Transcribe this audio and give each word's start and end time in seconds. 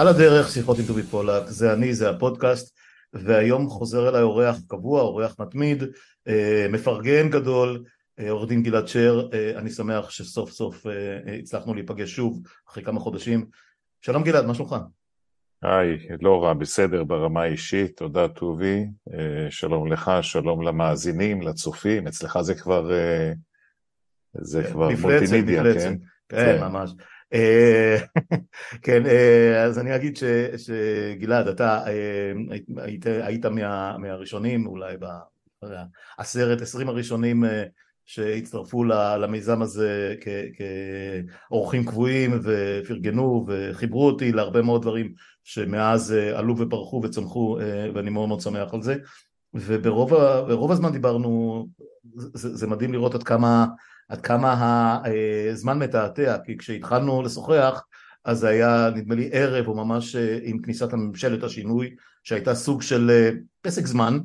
על 0.00 0.08
הדרך, 0.08 0.48
שיחות 0.48 0.78
עם 0.78 0.84
דוד 0.84 1.04
פולק, 1.10 1.42
זה 1.46 1.72
אני, 1.72 1.94
זה 1.94 2.10
הפודקאסט, 2.10 2.76
והיום 3.12 3.68
חוזר 3.68 4.08
אליי 4.08 4.22
אורח 4.22 4.56
קבוע, 4.66 5.00
אורח 5.00 5.36
מתמיד, 5.40 5.82
אה, 6.28 6.66
מפרגן 6.70 7.30
גדול, 7.30 7.84
אה, 8.18 8.30
עורך 8.30 8.48
דין 8.48 8.62
גלעד 8.62 8.88
שר, 8.88 9.28
אה, 9.32 9.58
אני 9.58 9.70
שמח 9.70 10.10
שסוף 10.10 10.50
סוף 10.50 10.86
הצלחנו 11.42 11.74
להיפגש 11.74 12.10
שוב 12.10 12.40
אחרי 12.68 12.84
כמה 12.84 13.00
חודשים. 13.00 13.46
שלום 14.00 14.22
גלעד, 14.22 14.46
מה 14.46 14.54
שלומך? 14.54 14.76
היי, 15.62 15.98
לא 16.20 16.44
רע, 16.44 16.54
בסדר 16.54 17.04
ברמה 17.04 17.42
האישית, 17.42 17.96
תודה 17.96 18.28
טובי, 18.28 18.86
שלום 19.50 19.92
לך, 19.92 20.10
שלום 20.22 20.62
למאזינים, 20.62 21.42
לצופים, 21.42 22.06
אצלך 22.06 22.40
זה 22.40 22.54
כבר, 22.54 22.90
זה 24.34 24.64
כבר 24.64 24.88
מולטימידיה, 25.00 25.62
כן? 25.62 25.94
כן, 26.28 26.58
כן, 26.58 26.60
ממש. 26.60 26.90
אה, 27.32 27.96
כן, 28.82 29.06
אה, 29.06 29.64
אז 29.64 29.78
אני 29.78 29.96
אגיד 29.96 30.18
שגלעד, 30.56 31.48
אתה 31.48 31.86
אה, 31.86 32.32
היית, 32.76 33.06
היית 33.06 33.46
מה, 33.46 33.98
מהראשונים, 33.98 34.66
אולי 34.66 34.96
בעשרת, 36.18 36.60
עשרים 36.60 36.88
הראשונים 36.88 37.44
שהצטרפו 38.06 38.84
למיזם 39.20 39.62
הזה 39.62 40.14
כאורחים 41.48 41.84
קבועים 41.84 42.40
ופרגנו 42.42 43.46
וחיברו 43.48 44.06
אותי 44.06 44.32
להרבה 44.32 44.62
מאוד 44.62 44.82
דברים 44.82 45.12
שמאז 45.44 46.10
עלו 46.34 46.58
ופרחו 46.58 47.00
וצמחו 47.04 47.58
ואני 47.94 48.10
מאוד 48.10 48.28
מאוד 48.28 48.40
שמח 48.40 48.74
על 48.74 48.82
זה. 48.82 48.96
וברוב 49.54 50.72
הזמן 50.72 50.92
דיברנו, 50.92 51.66
זה, 52.14 52.56
זה 52.56 52.66
מדהים 52.66 52.92
לראות 52.92 53.14
עד 53.14 53.22
כמה 53.22 53.66
עד 54.10 54.20
כמה 54.20 55.00
הזמן 55.52 55.78
מתעתע, 55.78 56.36
כי 56.44 56.58
כשהתחלנו 56.58 57.22
לשוחח 57.22 57.82
אז 58.24 58.38
זה 58.38 58.48
היה 58.48 58.90
נדמה 58.94 59.14
לי 59.14 59.30
ערב 59.32 59.68
או 59.68 59.74
ממש 59.74 60.16
אה, 60.16 60.38
עם 60.42 60.58
כניסת 60.58 60.92
הממשלת 60.92 61.42
השינוי 61.42 61.94
שהייתה 62.24 62.54
סוג 62.54 62.82
של 62.82 63.10
אה, 63.10 63.30
פסק 63.62 63.86
זמן, 63.86 64.18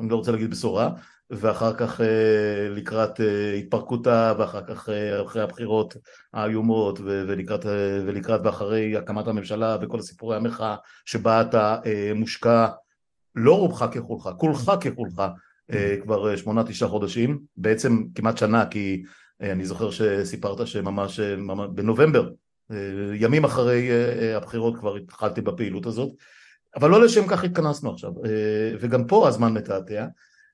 אני 0.00 0.08
לא 0.08 0.16
רוצה 0.16 0.32
להגיד 0.32 0.50
בשורה, 0.50 0.90
ואחר 1.30 1.74
כך 1.74 2.00
אה, 2.00 2.68
לקראת 2.70 3.20
התפרקותה 3.58 4.34
ואחר 4.38 4.62
כך 4.62 4.88
אחרי 5.22 5.42
הבחירות 5.42 5.96
האיומות 6.32 7.00
ולקראת, 7.00 7.66
ולקראת 8.06 8.40
ואחרי 8.44 8.96
הקמת 8.96 9.26
הממשלה 9.26 9.76
וכל 9.80 9.98
הסיפורי 9.98 10.36
המחאה 10.36 10.76
שבה 11.04 11.40
אתה 11.40 11.76
מושקע 12.14 12.68
לא 13.34 13.58
רובך 13.58 13.86
ככולך, 13.92 14.28
כולך 14.36 14.72
ככולך. 14.80 15.22
כבר 16.02 16.36
שמונה 16.36 16.64
תשעה 16.64 16.88
חודשים, 16.88 17.38
בעצם 17.56 18.02
כמעט 18.14 18.38
שנה 18.38 18.66
כי 18.66 19.02
אה, 19.06 19.12
אני 19.42 19.64
זוכר 19.64 19.90
שסיפרת 19.90 20.66
שממש 20.66 21.20
אה, 21.20 21.36
בנובמבר, 21.66 22.30
אה, 22.70 22.76
ימים 23.14 23.44
אחרי 23.44 23.88
הבחירות 24.34 24.78
כבר 24.78 24.96
התחלתי 24.96 25.40
בפעילות 25.40 25.86
הזאת, 25.86 26.10
אבל 26.76 26.90
לא 26.90 27.04
לשם 27.04 27.26
כך 27.28 27.44
התכנסנו 27.44 27.92
עכשיו, 27.92 28.12
וגם 28.80 29.06
פה 29.06 29.28
הזמן 29.28 29.52
מתעתע. 29.52 30.06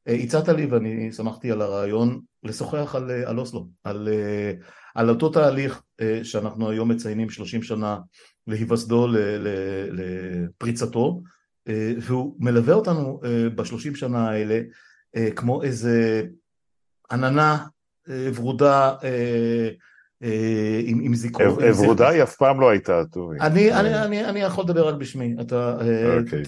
הצעת 0.07 0.49
לי 0.49 0.67
ואני 0.67 1.13
שמחתי 1.13 1.51
על 1.51 1.63
הרעיון 1.63 2.21
לשוחח 2.43 2.95
על, 2.95 3.11
על 3.11 3.39
אוסלו, 3.39 3.69
על, 3.85 4.09
על 4.95 5.11
אותו 5.11 5.29
תהליך 5.29 5.83
שאנחנו 6.23 6.71
היום 6.71 6.91
מציינים 6.91 7.31
30 7.31 7.63
שנה 7.63 7.99
להיווסדו, 8.47 9.09
לפריצתו, 9.91 11.23
והוא 12.01 12.37
מלווה 12.39 12.75
אותנו 12.75 13.21
בשלושים 13.55 13.95
שנה 13.95 14.31
האלה 14.31 14.61
כמו 15.37 15.63
איזה 15.63 16.23
עננה 17.11 17.67
ורודה 18.09 18.95
אה, 19.05 19.69
אה, 20.23 20.81
עם, 20.85 21.15
זיכרון. 21.15 21.59
ורודה 21.79 22.09
היא 22.09 22.23
אף 22.23 22.37
פעם 22.37 22.61
לא 22.61 22.69
הייתה, 22.69 23.03
טובי. 23.13 23.41
אני, 23.41 23.73
אני, 23.73 24.03
אני, 24.03 24.25
אני 24.25 24.41
יכול 24.41 24.65
לדבר 24.65 24.89
רק 24.89 24.95
בשמי, 24.95 25.37
אתה. 25.41 25.77
אה, 25.81 26.19
אוקיי. 26.19 26.43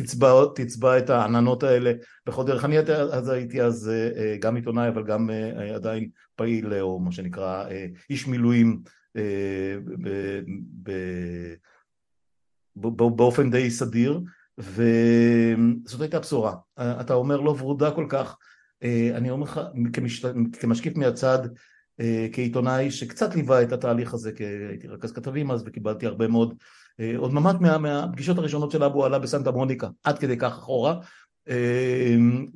תצבע, 0.54 0.99
את 0.99 1.10
העננות 1.10 1.62
האלה 1.62 1.93
בכל 2.26 2.44
דרך. 2.44 2.65
אני 2.65 2.78
אז 3.12 3.28
הייתי 3.28 3.62
אז 3.62 3.91
גם 4.41 4.56
עיתונאי, 4.56 4.88
אבל 4.88 5.04
גם 5.04 5.31
עדיין 5.75 6.09
פעיל, 6.37 6.75
או 6.81 6.99
מה 7.00 7.12
שנקרא 7.12 7.65
איש 8.10 8.28
מילואים 8.28 8.81
באופן 12.76 13.50
די 13.50 13.70
סדיר, 13.70 14.20
וזאת 14.59 16.00
הייתה 16.00 16.19
בשורה. 16.19 16.54
אתה 16.78 17.15
אומר 17.15 17.41
לא 17.41 17.54
ורודה 17.59 17.91
כל 17.91 18.06
כך, 18.09 18.26
אה, 18.28 18.34
אני 19.14 19.30
אומר 19.30 19.44
לך 19.44 19.60
כמש... 19.92 20.26
כמשקיף 20.60 20.96
מהצד 20.96 21.48
אה, 22.00 22.26
כעיתונאי 22.32 22.91
שקצת 22.91 23.34
ליווה 23.34 23.62
את 23.62 23.72
התהליך 23.72 24.14
הזה 24.14 24.32
כי 24.32 24.44
הייתי 24.44 24.88
רכז 24.88 25.12
כתבים 25.12 25.50
אז 25.50 25.62
וקיבלתי 25.66 26.06
הרבה 26.06 26.28
מאוד 26.28 26.54
אה, 27.00 27.12
עוד 27.16 27.32
ממש 27.32 27.54
מה, 27.60 27.78
מהפגישות 27.78 28.38
הראשונות 28.38 28.70
של 28.70 28.84
אבו 28.84 29.04
עלה 29.04 29.19
בסנטה 29.19 29.50
מוניקה 29.50 29.88
עד 30.04 30.19
כדי 30.19 30.36
כך 30.36 30.52
אחורה 30.52 31.00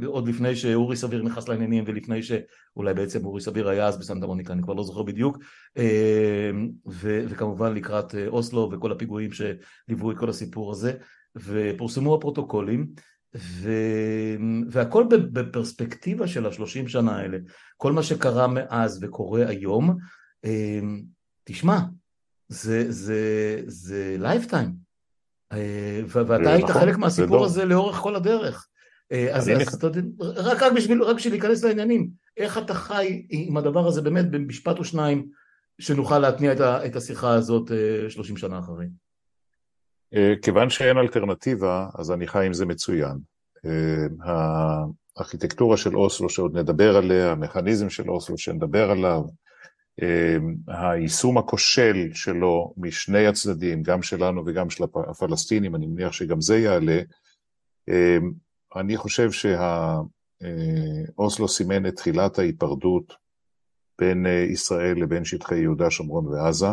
עוד 0.06 0.28
לפני 0.28 0.56
שאורי 0.56 0.96
סביר 0.96 1.22
נכנס 1.22 1.48
לעניינים 1.48 1.84
ולפני 1.86 2.22
שאולי 2.22 2.94
בעצם 2.94 3.24
אורי 3.24 3.40
סביר 3.40 3.68
היה 3.68 3.86
אז 3.86 3.98
בסנטה 3.98 4.26
מוניקה 4.26 4.52
אני 4.52 4.62
כבר 4.62 4.74
לא 4.74 4.84
זוכר 4.84 5.02
בדיוק 5.02 5.38
ו- 6.86 7.24
וכמובן 7.28 7.74
לקראת 7.74 8.14
אוסלו 8.26 8.70
וכל 8.72 8.92
הפיגועים 8.92 9.30
שליוו 9.32 10.10
את 10.10 10.18
כל 10.18 10.28
הסיפור 10.28 10.72
הזה 10.72 10.92
ופורסמו 11.36 12.14
הפרוטוקולים 12.14 12.86
ו... 13.36 13.70
והכל 14.70 15.04
בפרספקטיבה 15.10 16.26
של 16.26 16.46
השלושים 16.46 16.88
שנה 16.88 17.16
האלה, 17.16 17.38
כל 17.76 17.92
מה 17.92 18.02
שקרה 18.02 18.46
מאז 18.46 18.98
וקורה 19.02 19.48
היום, 19.48 19.96
אמ, 20.44 21.02
תשמע, 21.44 21.78
זה, 22.48 22.92
זה, 22.92 23.22
זה 23.66 24.16
lifetime, 24.18 24.72
אה, 25.52 26.00
ואתה 26.06 26.52
היית 26.52 26.64
נכון, 26.64 26.82
חלק 26.82 26.96
מהסיפור 26.96 27.44
הזה 27.44 27.64
לאורך 27.64 27.96
כל 27.96 28.16
הדרך. 28.16 28.68
אה, 29.12 29.36
אז, 29.36 29.48
אז 29.48 29.74
אתה 29.74 29.86
יודע, 29.86 30.00
רק, 30.20 30.62
רק, 30.62 30.72
בשביל, 30.72 31.02
רק 31.02 31.16
בשביל 31.16 31.32
להיכנס 31.32 31.64
לעניינים, 31.64 32.10
איך 32.36 32.58
אתה 32.58 32.74
חי 32.74 33.26
עם 33.30 33.56
הדבר 33.56 33.86
הזה 33.86 34.02
באמת 34.02 34.30
במשפט 34.30 34.78
או 34.78 34.84
שניים 34.84 35.28
שנוכל 35.78 36.18
להתניע 36.18 36.52
את, 36.52 36.60
ה, 36.60 36.86
את 36.86 36.96
השיחה 36.96 37.34
הזאת 37.34 37.72
אה, 37.72 38.10
שלושים 38.10 38.36
שנה 38.36 38.58
אחרי? 38.58 38.86
אה, 40.14 40.34
כיוון 40.42 40.70
שאין 40.70 40.98
אלטרנטיבה, 40.98 41.88
אז 41.98 42.10
אני 42.10 42.26
חי 42.26 42.46
עם 42.46 42.52
זה 42.52 42.66
מצוין. 42.66 43.18
אה, 43.66 44.06
הארכיטקטורה 45.16 45.76
של 45.76 45.96
אוסלו 45.96 46.30
שעוד 46.30 46.58
נדבר 46.58 46.96
עליה, 46.96 47.32
המכניזם 47.32 47.90
של 47.90 48.10
אוסלו 48.10 48.38
שנדבר 48.38 48.90
עליו, 48.90 49.22
אה, 50.02 50.36
היישום 50.68 51.38
הכושל 51.38 52.08
שלו 52.14 52.74
משני 52.76 53.26
הצדדים, 53.26 53.82
גם 53.82 54.02
שלנו 54.02 54.42
וגם 54.46 54.70
של 54.70 54.84
הפלסטינים, 55.10 55.74
אני 55.74 55.86
מניח 55.86 56.12
שגם 56.12 56.40
זה 56.40 56.58
יעלה, 56.58 57.00
אני 58.76 58.96
חושב 58.96 59.28
שאוסלו 61.16 61.48
סימן 61.48 61.86
את 61.86 61.96
תחילת 61.96 62.38
ההיפרדות 62.38 63.14
בין 63.98 64.26
ישראל 64.52 65.02
לבין 65.02 65.24
שטחי 65.24 65.58
יהודה, 65.58 65.90
שומרון 65.90 66.26
ועזה. 66.26 66.66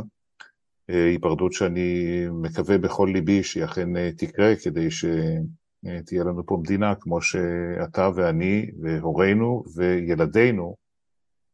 אה, 0.92 1.06
היפרדות 1.06 1.54
שאני 1.54 2.26
מקווה 2.32 2.78
בכל 2.78 3.10
ליבי 3.14 3.44
שהיא 3.44 3.64
אכן 3.64 3.96
אה, 3.98 4.10
תקרה, 4.18 4.56
כדי 4.56 4.88
שתהיה 4.92 6.24
לנו 6.24 6.46
פה 6.46 6.58
מדינה 6.64 6.96
כמו 6.96 7.22
שאתה 7.22 8.10
ואני 8.16 8.72
והורינו 8.82 9.64
וילדינו 9.76 10.76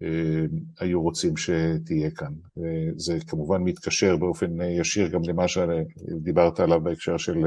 אה, 0.04 0.46
היו 0.80 1.02
רוצים 1.02 1.38
שתהיה 1.38 2.12
כאן. 2.12 2.34
זה 2.96 3.18
כמובן 3.28 3.62
מתקשר 3.62 4.18
באופן 4.18 4.62
ישיר 4.62 5.08
גם 5.08 5.22
למה 5.24 5.48
שדיברת 5.48 6.60
עליו 6.60 6.82
בהקשר 6.82 7.18
של 7.18 7.38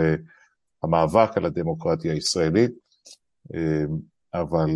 המאבק 0.83 1.37
על 1.37 1.45
הדמוקרטיה 1.45 2.13
הישראלית, 2.13 2.71
אבל 4.35 4.71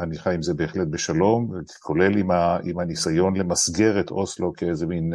אני 0.00 0.18
חי 0.18 0.34
עם 0.34 0.42
זה 0.42 0.54
בהחלט 0.54 0.88
בשלום, 0.88 1.52
כולל 1.82 2.18
עם, 2.18 2.30
עם 2.64 2.78
הניסיון 2.78 3.36
למסגר 3.36 4.00
את 4.00 4.10
אוסלו 4.10 4.52
כאיזה 4.52 4.86
מין 4.86 5.12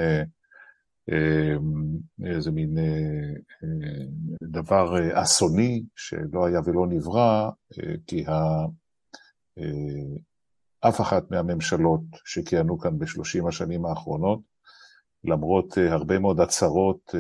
איזה 2.26 2.52
מין 2.52 2.78
אה, 2.78 2.84
אה, 3.64 4.06
דבר 4.44 4.98
אה, 4.98 5.22
אסוני 5.22 5.84
שלא 5.96 6.46
היה 6.46 6.60
ולא 6.66 6.88
נברא, 6.88 7.50
כי 8.08 8.26
אף 10.80 11.02
אחת 11.02 11.32
מהממשלות 11.32 12.02
שכיהנו 12.26 12.80
כאן 12.80 13.00
בשלושים 13.00 13.48
השנים 13.48 13.86
האחרונות, 13.86 14.40
למרות 15.24 15.78
הרבה 15.78 16.20
מאוד 16.20 16.40
הצהרות 16.40 17.16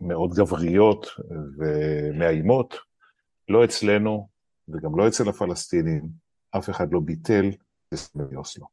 מאוד 0.00 0.34
גבריות 0.34 1.06
ומאיימות, 1.58 2.74
לא 3.48 3.64
אצלנו 3.64 4.28
וגם 4.68 4.98
לא 4.98 5.08
אצל 5.08 5.28
הפלסטינים, 5.28 6.08
אף 6.56 6.70
אחד 6.70 6.92
לא 6.92 7.00
ביטל 7.00 7.48
את 7.48 7.92
הסכמי 7.92 8.36
אוסלו. 8.36 8.66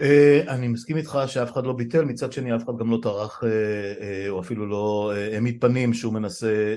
אה, 0.00 0.42
אני 0.48 0.68
מסכים 0.68 0.96
איתך 0.96 1.18
שאף 1.26 1.52
אחד 1.52 1.66
לא 1.66 1.72
ביטל, 1.72 2.04
מצד 2.04 2.32
שני 2.32 2.56
אף 2.56 2.64
אחד 2.64 2.72
גם 2.78 2.90
לא 2.90 2.98
טרח, 3.02 3.44
אה, 3.44 3.50
אה, 4.00 4.28
או 4.28 4.40
אפילו 4.40 4.66
לא 4.66 5.12
העמיד 5.14 5.60
פנים 5.60 5.94
שהוא 5.94 6.12
מנסה 6.12 6.74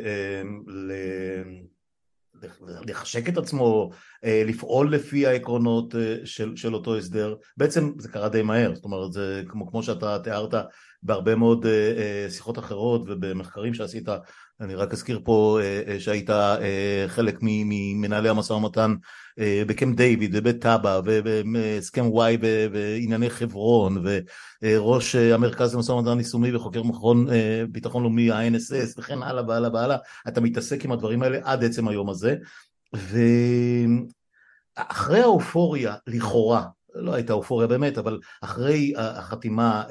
לחשק 2.87 3.29
את 3.29 3.37
עצמו, 3.37 3.89
לפעול 4.23 4.93
לפי 4.93 5.27
העקרונות 5.27 5.95
של, 6.23 6.55
של 6.55 6.73
אותו 6.73 6.97
הסדר, 6.97 7.35
בעצם 7.57 7.91
זה 7.97 8.09
קרה 8.09 8.29
די 8.29 8.41
מהר, 8.41 8.75
זאת 8.75 8.85
אומרת 8.85 9.13
זה 9.13 9.43
כמו, 9.47 9.71
כמו 9.71 9.83
שאתה 9.83 10.19
תיארת 10.19 10.53
בהרבה 11.03 11.35
מאוד 11.35 11.65
שיחות 12.29 12.59
אחרות 12.59 13.01
ובמחקרים 13.07 13.73
שעשית, 13.73 14.09
אני 14.61 14.75
רק 14.75 14.93
אזכיר 14.93 15.19
פה 15.23 15.59
שהיית 15.99 16.29
חלק 17.07 17.37
ממנהלי 17.41 18.29
המשא 18.29 18.53
ומתן 18.53 18.93
בקמפ 19.39 19.95
דיוויד 19.95 20.31
ובית 20.33 20.61
טאבה 20.61 21.01
ובהסכם 21.05 22.05
וואי 22.07 22.37
בענייני 22.71 23.29
חברון 23.29 24.05
וראש 24.63 25.15
המרכז 25.15 25.75
למשא 25.75 25.91
ומתן 25.91 26.17
יישומי 26.17 26.55
וחוקר 26.55 26.83
מכון 26.83 27.27
ביטחון 27.71 28.03
לאומי 28.03 28.31
ה-NSS 28.31 28.99
וכן 28.99 29.23
הלאה 29.23 29.43
והלאה 29.47 29.69
והלאה. 29.73 29.97
אתה 30.27 30.41
מתעסק 30.41 30.85
עם 30.85 30.91
הדברים 30.91 31.23
האלה 31.23 31.39
עד 31.43 31.63
עצם 31.63 31.87
היום 31.87 32.09
הזה. 32.09 32.35
ואחרי 34.77 35.19
האופוריה 35.19 35.95
לכאורה 36.07 36.63
לא 36.99 37.13
הייתה 37.13 37.33
אופוריה 37.33 37.67
באמת, 37.67 37.97
אבל 37.97 38.19
אחרי 38.41 38.93
החתימה 38.97 39.83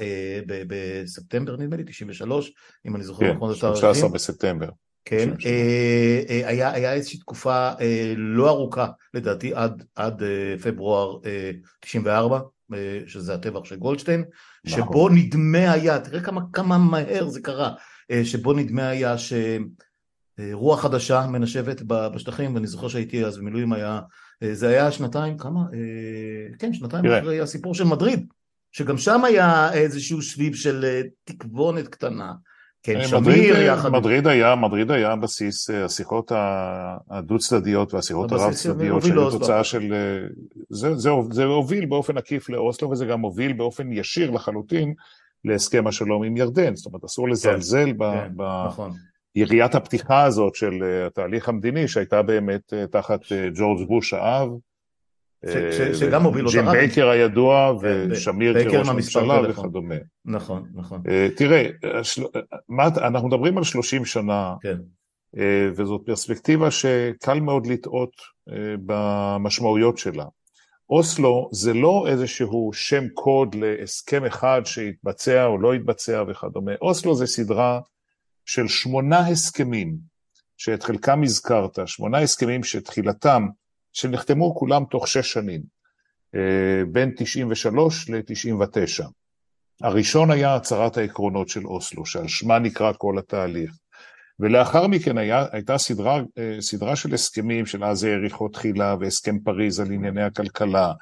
בספטמבר 0.47 1.56
נדמה 1.56 1.76
לי, 1.76 1.85
93, 1.87 2.53
אם 2.87 2.97
אני 2.97 3.05
זוכר 3.05 3.32
נכון 3.32 3.50
את 3.50 3.56
התאריכים. 3.56 3.82
כן, 3.82 3.94
13 3.94 4.08
בספטמבר. 4.08 4.69
כן, 5.08 5.31
אה, 5.47 6.23
אה, 6.29 6.49
היה, 6.49 6.73
היה 6.73 6.93
איזושהי 6.93 7.19
תקופה 7.19 7.70
אה, 7.81 8.14
לא 8.17 8.49
ארוכה 8.49 8.87
לדעתי 9.14 9.55
עד, 9.55 9.85
עד 9.94 10.23
פברואר 10.62 11.19
94 11.81 12.41
שזה 13.06 13.35
הטבח 13.35 13.64
של 13.64 13.76
גולדשטיין 13.76 14.25
נכון. 14.64 14.85
שבו 14.85 15.08
נדמה 15.08 15.73
היה, 15.73 15.99
תראה 15.99 16.20
כמה, 16.20 16.41
כמה 16.53 16.79
מהר 16.79 17.29
זה 17.29 17.41
קרה, 17.41 17.73
שבו 18.25 18.53
נדמה 18.53 18.88
היה 18.88 19.14
שרוח 19.19 20.81
חדשה 20.81 21.26
מנשבת 21.26 21.82
בשטחים 21.87 22.55
ואני 22.55 22.67
זוכר 22.67 22.88
שהייתי 22.88 23.25
אז 23.25 23.38
במילואים 23.38 23.73
היה, 23.73 24.00
זה 24.53 24.69
היה 24.69 24.93
שנתיים, 24.93 25.38
כמה? 25.38 25.61
כן, 26.59 26.73
שנתיים 26.73 27.03
תראה. 27.03 27.19
אחרי 27.19 27.41
הסיפור 27.41 27.75
של 27.75 27.85
מדריד 27.85 28.27
שגם 28.73 28.99
שם 28.99 29.25
היה 29.25 29.73
איזשהו 29.73 30.23
שביב 30.23 30.55
של 30.55 30.85
תקבונת 31.25 31.88
קטנה 31.88 32.33
כן, 32.87 32.97
אה, 32.97 33.09
שמיר 33.09 33.62
יחד... 33.62 33.88
מדריד 33.88 34.27
היה, 34.27 34.55
מדריד 34.55 34.91
היה 34.91 35.17
בסיס 35.17 35.71
אה, 35.71 35.85
השיחות 35.85 36.33
הדו 37.11 37.38
צדדיות 37.38 37.94
והשיחות 37.94 38.33
הרב 38.33 38.53
צדדיות 38.53 39.03
שהיו 39.03 39.31
תוצאה 39.31 39.65
של... 39.65 39.93
אה, 39.93 40.29
זה, 40.71 40.94
זה, 40.94 41.11
זה 41.31 41.44
הוביל 41.44 41.87
באופן 41.87 42.19
עקיף 42.19 42.49
לאוסלו 42.49 42.91
וזה 42.91 43.06
גם 43.06 43.21
הוביל 43.21 43.53
באופן 43.53 43.93
ישיר 43.93 44.31
לחלוטין 44.31 44.94
להסכם 45.44 45.87
השלום 45.87 46.25
עם 46.25 46.37
ירדן, 46.37 46.77
זאת 46.77 46.87
אומרת 46.87 47.05
אסור 47.05 47.27
כן, 47.27 47.32
לזלזל 47.32 47.87
כן, 47.87 47.97
ב... 47.97 48.03
כן, 48.03 48.43
נכון. 48.67 48.93
יריית 49.37 49.75
הפתיחה 49.75 50.25
הזאת 50.25 50.55
של 50.55 51.05
התהליך 51.06 51.49
המדיני 51.49 51.88
שהייתה 51.88 52.23
באמת 52.23 52.73
תחת 52.91 53.21
ג'ורג' 53.55 53.88
בוש 53.88 54.15
האב 54.15 54.49
שגם 55.94 56.23
מוביל 56.23 56.47
אותה. 56.47 56.56
ג'ים 56.56 56.71
בייקר 56.71 57.09
הידוע 57.09 57.75
ושמיר 57.81 58.71
כראש 58.71 58.88
ממשלה 58.88 59.41
וכדומה. 59.50 59.94
נכון, 60.25 60.65
נכון. 60.75 61.03
אה, 61.09 61.29
תראה, 61.37 61.69
אנחנו 62.97 63.29
מדברים 63.29 63.59
על 63.59 63.65
30 63.65 64.05
שנה, 64.05 64.55
כן. 64.62 64.77
אה, 65.39 65.69
וזאת 65.77 66.00
פרספקטיבה 66.06 66.71
שקל 66.71 67.41
מאוד 67.41 67.67
לטעות 67.67 68.12
אה, 68.50 68.75
במשמעויות 68.87 69.99
שלה. 69.99 70.25
אוסלו 70.91 71.49
זה 71.53 71.75
לא 71.75 72.05
איזשהו 72.09 72.71
שם 72.73 73.09
קוד 73.09 73.55
להסכם 73.55 74.25
אחד 74.25 74.62
שהתבצע 74.65 75.44
או 75.44 75.59
לא 75.59 75.75
התבצע 75.75 76.25
וכדומה. 76.29 76.73
אוסלו 76.81 77.15
זה 77.15 77.27
סדרה 77.27 77.81
של 78.46 78.69
שמונה 78.69 79.19
הסכמים, 79.19 79.96
שאת 80.56 80.82
חלקם 80.82 81.22
הזכרת, 81.22 81.78
שמונה 81.87 82.19
הסכמים 82.19 82.64
שתחילתם 82.64 83.46
שנחתמו 83.93 84.54
כולם 84.54 84.84
תוך 84.90 85.08
שש 85.08 85.32
שנים, 85.32 85.62
אה, 86.34 86.82
בין 86.93 87.12
93 87.16 88.10
ל-99. 88.10 89.04
הראשון 89.82 90.31
היה 90.31 90.54
הצהרת 90.54 90.96
העקרונות 90.96 91.48
של 91.48 91.66
אוסלו, 91.66 92.06
שעל 92.06 92.28
שמה 92.28 92.58
נקרא 92.58 92.93
כל 92.98 93.19
התהליך. 93.19 93.70
ולאחר 94.40 94.87
מכן 94.87 95.19
היה, 95.19 95.46
הייתה 95.52 95.78
סדרה, 95.78 96.20
אה, 96.38 96.56
סדרה 96.60 96.96
של 96.96 97.14
הסכמים 97.14 97.66
של 97.66 97.84
אז 97.84 98.04
האריכו 98.04 98.48
תחילה 98.48 98.96
והסכם 99.00 99.38
פריז 99.38 99.81
על 99.81 99.93
ענייני 99.93 100.22
הכלכלה, 100.22 100.93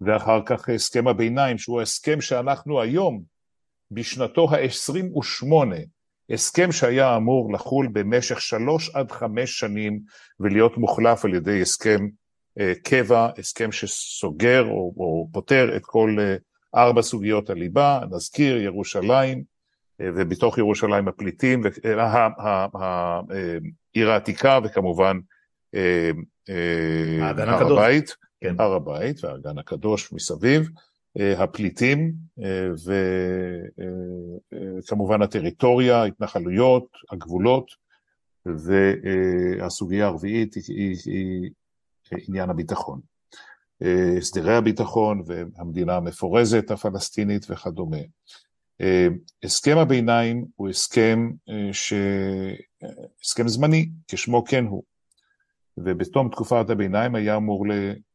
ואחר 0.00 0.40
כך 0.46 0.68
הסכם 0.68 1.08
הביניים, 1.08 1.58
שהוא 1.58 1.80
ההסכם 1.80 2.20
שאנחנו 2.20 2.80
היום, 2.80 3.22
בשנתו 3.90 4.48
ה-28, 4.54 5.74
הסכם 6.30 6.72
שהיה 6.72 7.16
אמור 7.16 7.52
לחול 7.52 7.88
במשך 7.92 8.40
שלוש 8.40 8.90
עד 8.94 9.12
חמש 9.12 9.58
שנים 9.58 10.00
ולהיות 10.40 10.76
מוחלף 10.76 11.24
על 11.24 11.34
ידי 11.34 11.62
הסכם 11.62 12.08
אה, 12.58 12.72
קבע, 12.82 13.28
הסכם 13.38 13.72
שסוגר 13.72 14.64
או, 14.64 14.94
או 14.96 15.28
פותר 15.32 15.76
את 15.76 15.82
כל 15.84 16.16
אה, 16.20 16.36
ארבע 16.74 17.02
סוגיות 17.02 17.50
הליבה, 17.50 18.00
נזכיר 18.10 18.56
ירושלים, 18.56 19.42
אה, 20.00 20.08
ובתוך 20.16 20.58
ירושלים 20.58 21.08
הפליטים, 21.08 21.62
העיר 22.74 24.10
העתיקה 24.10 24.58
וכמובן 24.64 25.18
הר 27.38 27.72
הבית, 27.72 28.16
כן. 28.40 28.54
הר 28.58 28.72
הבית 28.72 29.24
והאגן 29.24 29.58
הקדוש 29.58 30.12
מסביב, 30.12 30.68
הפליטים 31.18 32.12
וכמובן 34.78 35.22
הטריטוריה, 35.22 35.96
ההתנחלויות, 35.96 36.86
הגבולות, 37.10 37.70
והסוגיה 38.46 40.06
הרביעית 40.06 40.54
היא, 40.54 40.96
היא 41.04 41.50
עניין 42.28 42.50
הביטחון. 42.50 43.00
אה, 43.82 44.18
הסדרי 44.18 44.56
הביטחון 44.56 45.22
והמדינה 45.26 45.96
המפורזת 45.96 46.70
הפלסטינית 46.70 47.50
וכדומה. 47.50 47.96
אה, 48.80 49.08
הסכם 49.42 49.78
הביניים 49.78 50.44
הוא 50.56 50.68
הסכם, 50.68 51.30
אה, 51.48 51.72
ש... 51.72 51.92
הסכם 53.22 53.48
זמני, 53.48 53.90
כשמו 54.08 54.44
כן 54.44 54.64
הוא, 54.64 54.82
ובתום 55.76 56.28
תקופת 56.28 56.70
הביניים 56.70 57.14
היה 57.14 57.36
אמור 57.36 57.66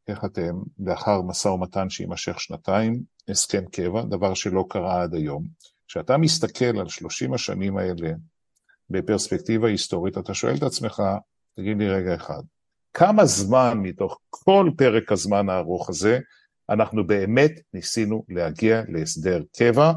להיחתם, 0.07 0.55
לאחר 0.79 1.22
משא 1.22 1.48
ומתן 1.48 1.89
שיימשך 1.89 2.39
שנתיים, 2.39 3.03
הסכם 3.29 3.65
קבע, 3.72 4.01
דבר 4.01 4.33
שלא 4.33 4.65
קרה 4.69 5.01
עד 5.01 5.13
היום. 5.13 5.45
כשאתה 5.88 6.17
מסתכל 6.17 6.79
על 6.79 6.89
30 6.89 7.33
השנים 7.33 7.77
האלה 7.77 8.12
בפרספקטיבה 8.89 9.67
היסטורית, 9.67 10.17
אתה 10.17 10.33
שואל 10.33 10.55
את 10.55 10.63
עצמך, 10.63 11.03
תגיד 11.55 11.77
לי 11.77 11.89
רגע 11.89 12.15
אחד, 12.15 12.41
כמה 12.93 13.25
זמן 13.25 13.77
מתוך 13.81 14.19
כל 14.29 14.69
פרק 14.77 15.12
הזמן 15.12 15.50
הארוך 15.50 15.89
הזה 15.89 16.19
אנחנו 16.69 17.07
באמת 17.07 17.51
ניסינו 17.74 18.25
להגיע 18.29 18.81
להסדר 18.89 19.43
קבע 19.57 19.91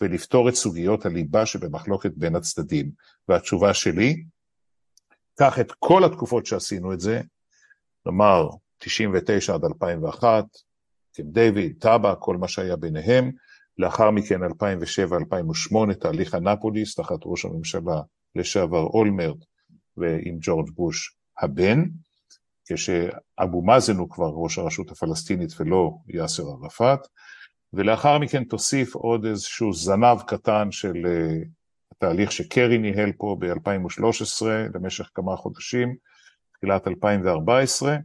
ולפתור 0.00 0.48
את 0.48 0.54
סוגיות 0.54 1.06
הליבה 1.06 1.46
שבמחלוקת 1.46 2.10
בין 2.16 2.36
הצדדים. 2.36 2.90
והתשובה 3.28 3.74
שלי, 3.74 4.24
קח 5.38 5.60
את 5.60 5.72
כל 5.78 6.04
התקופות 6.04 6.46
שעשינו 6.46 6.92
את 6.92 7.00
זה, 7.00 7.20
נאמר 8.06 8.48
99 8.84 9.54
עד 9.54 9.64
2001, 9.64 10.44
קמפ 11.14 11.26
דיוויד, 11.26 11.76
טאבה, 11.80 12.14
כל 12.14 12.36
מה 12.36 12.48
שהיה 12.48 12.76
ביניהם, 12.76 13.30
לאחר 13.78 14.10
מכן 14.10 14.42
2007-2008, 14.44 15.94
תהליך 16.00 16.34
אנפוליס, 16.34 16.94
תחת 16.94 17.18
ראש 17.24 17.44
הממשלה 17.44 18.00
לשעבר 18.36 18.82
אולמרט 18.82 19.36
ועם 19.96 20.38
ג'ורג' 20.40 20.70
בוש 20.70 21.16
הבן, 21.38 21.84
כשאבו 22.66 23.62
מאזן 23.62 23.96
הוא 23.96 24.10
כבר 24.10 24.30
ראש 24.34 24.58
הרשות 24.58 24.90
הפלסטינית 24.90 25.60
ולא 25.60 25.90
יאסר 26.08 26.42
ערפאת, 26.42 27.00
ולאחר 27.72 28.18
מכן 28.18 28.44
תוסיף 28.44 28.94
עוד 28.94 29.24
איזשהו 29.24 29.72
זנב 29.72 30.22
קטן 30.26 30.70
של 30.70 30.94
uh, 30.94 31.46
התהליך 31.92 32.32
שקרי 32.32 32.78
ניהל 32.78 33.12
פה 33.18 33.36
ב-2013 33.38 34.46
למשך 34.74 35.10
כמה 35.14 35.36
חודשים, 35.36 35.96
תחילת 36.58 36.88
2014, 36.88 37.96
uh, 37.96 37.98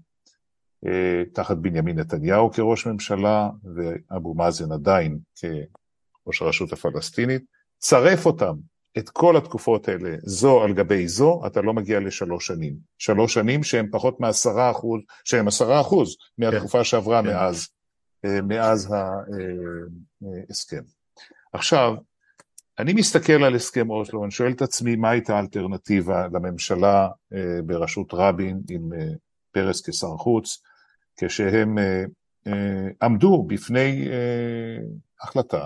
תחת 1.34 1.58
בנימין 1.58 2.00
נתניהו 2.00 2.52
כראש 2.52 2.88
ממשלה 2.88 3.50
ואבו 3.76 4.34
מאזן 4.34 4.72
עדיין 4.72 5.20
כראש 5.36 6.42
הרשות 6.42 6.74
הפלסטינית, 6.74 7.42
צרף 7.80 8.26
אותם 8.26 8.54
את 8.98 9.10
כל 9.10 9.38
התקופות 9.38 9.88
האלה, 9.88 10.16
זו 10.24 10.64
על 10.64 10.74
גבי 10.74 11.08
זו, 11.08 11.42
אתה 11.48 11.62
לא 11.62 11.74
מגיע 11.74 12.00
לשלוש 12.00 12.48
שנים. 12.48 12.76
שלוש 12.98 13.34
שנים 13.34 13.64
שהם 13.64 13.88
פחות 13.92 14.20
מעשרה 14.20 14.72
אחוז, 14.72 15.02
שהם 15.24 15.48
עשרה 15.48 15.82
אחוז 15.82 16.16
מהתקופה 16.38 16.78
כן. 16.78 16.84
שעברה 16.84 17.22
כן. 17.22 17.28
מאז, 17.28 17.68
אה, 18.26 18.42
מאז 18.42 18.94
ההסכם. 20.50 20.82
עכשיו, 21.54 21.96
אני 22.80 22.94
מסתכל 22.94 23.44
על 23.44 23.56
הסכם 23.56 23.90
אוסלו, 23.90 24.24
אני 24.24 24.32
שואל 24.32 24.52
את 24.52 24.62
עצמי 24.62 24.96
מה 24.96 25.10
הייתה 25.10 25.36
האלטרנטיבה 25.36 26.28
לממשלה 26.28 27.08
אה, 27.34 27.60
בראשות 27.66 28.14
רבין 28.14 28.62
עם 28.70 28.94
אה, 28.94 29.08
פרס 29.52 29.90
כשר 29.90 30.18
חוץ, 30.18 30.64
כשהם 31.18 31.78
עמדו 33.02 33.44
בפני 33.44 34.08
החלטה, 35.22 35.66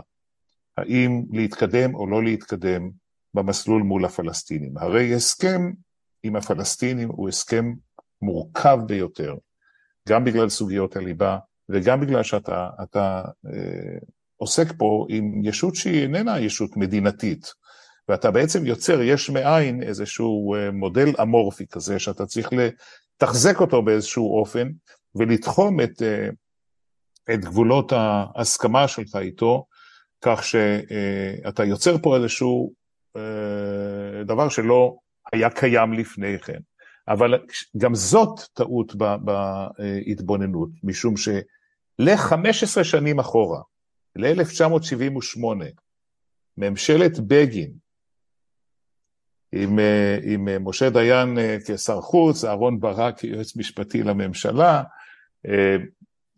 האם 0.77 1.23
להתקדם 1.31 1.95
או 1.95 2.07
לא 2.07 2.23
להתקדם 2.23 2.89
במסלול 3.33 3.81
מול 3.81 4.05
הפלסטינים. 4.05 4.77
הרי 4.77 5.13
הסכם 5.13 5.71
עם 6.23 6.35
הפלסטינים 6.35 7.09
הוא 7.09 7.29
הסכם 7.29 7.73
מורכב 8.21 8.79
ביותר. 8.87 9.35
גם 10.09 10.25
בגלל 10.25 10.49
סוגיות 10.49 10.95
הליבה, 10.95 11.37
וגם 11.69 12.01
בגלל 12.01 12.23
שאתה 12.23 12.69
אתה, 12.83 13.23
אה, 13.45 13.97
עוסק 14.37 14.67
פה 14.77 15.05
עם 15.09 15.45
ישות 15.45 15.75
שהיא 15.75 16.01
איננה 16.01 16.39
ישות 16.39 16.77
מדינתית, 16.77 17.53
ואתה 18.09 18.31
בעצם 18.31 18.65
יוצר 18.65 19.01
יש 19.01 19.29
מאין 19.29 19.83
איזשהו 19.83 20.55
אה, 20.55 20.71
מודל 20.71 21.09
אמורפי 21.21 21.67
כזה, 21.67 21.99
שאתה 21.99 22.25
צריך 22.25 22.49
לתחזק 22.53 23.61
אותו 23.61 23.81
באיזשהו 23.81 24.39
אופן, 24.39 24.69
ולתחום 25.15 25.81
את, 25.81 26.01
אה, 26.01 26.29
את 27.33 27.39
גבולות 27.39 27.91
ההסכמה 27.95 28.87
שלך 28.87 29.15
איתו, 29.15 29.65
כך 30.21 30.43
שאתה 30.43 31.63
יוצר 31.63 31.97
פה 31.97 32.15
איזשהו 32.15 32.73
אה, 33.15 34.23
דבר 34.23 34.49
שלא 34.49 34.95
היה 35.33 35.49
קיים 35.49 35.93
לפני 35.93 36.39
כן. 36.39 36.59
אבל 37.07 37.39
גם 37.77 37.95
זאת 37.95 38.39
טעות 38.53 38.95
בהתבוננות, 38.95 40.69
משום 40.83 41.17
של-15 41.17 42.83
שנים 42.83 43.19
אחורה, 43.19 43.61
ל-1978, 44.15 45.45
ממשלת 46.57 47.19
בגין, 47.19 47.71
עם, 49.51 49.79
אה, 49.79 50.17
עם 50.23 50.47
משה 50.67 50.89
דיין 50.89 51.37
אה, 51.37 51.57
כשר 51.65 52.01
חוץ, 52.01 52.43
אהרן 52.43 52.79
ברק 52.79 53.19
כיועץ 53.19 53.55
משפטי 53.55 54.03
לממשלה, 54.03 54.83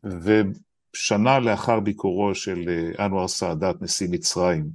ושנה 0.04 1.40
לאחר 1.40 1.80
ביקורו 1.80 2.36
של 2.36 2.92
אנואר 3.00 3.28
סאדאת, 3.28 3.82
נשיא 3.82 4.08
מצרים, 4.12 4.70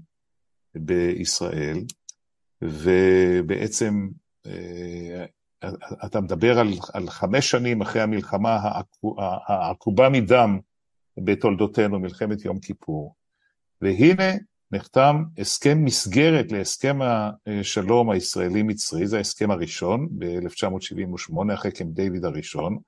בישראל, 0.74 1.78
ובעצם 2.62 4.08
אה, 4.46 5.24
אתה 6.06 6.20
מדבר 6.20 6.58
על, 6.58 6.68
על 6.92 7.10
חמש 7.10 7.50
שנים 7.50 7.80
אחרי 7.80 8.02
המלחמה 8.02 8.58
העקובה 9.48 10.08
מדם 10.08 10.58
בתולדותינו, 11.18 12.00
מלחמת 12.00 12.44
יום 12.44 12.58
כיפור, 12.58 13.14
והנה 13.82 14.32
נחתם 14.72 15.22
הסכם 15.38 15.84
מסגרת 15.84 16.52
להסכם 16.52 16.98
השלום 17.46 18.10
הישראלי-מצרי, 18.10 19.06
זה 19.06 19.16
ההסכם 19.16 19.50
הראשון 19.50 20.08
ב-1978, 20.18 21.54
אחרי 21.54 21.70
קמפ 21.72 21.94
דיוויד 21.94 22.24
הראשון, 22.24 22.78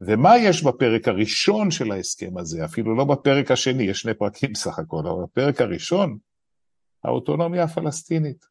ומה 0.00 0.38
יש 0.38 0.62
בפרק 0.62 1.08
הראשון 1.08 1.70
של 1.70 1.92
ההסכם 1.92 2.38
הזה, 2.38 2.64
אפילו 2.64 2.96
לא 2.96 3.04
בפרק 3.04 3.50
השני, 3.50 3.82
יש 3.82 4.00
שני 4.00 4.14
פרקים 4.14 4.54
סך 4.54 4.78
הכל, 4.78 5.06
אבל 5.06 5.22
בפרק 5.22 5.60
הראשון, 5.60 6.18
האוטונומיה 7.04 7.62
הפלסטינית. 7.62 8.44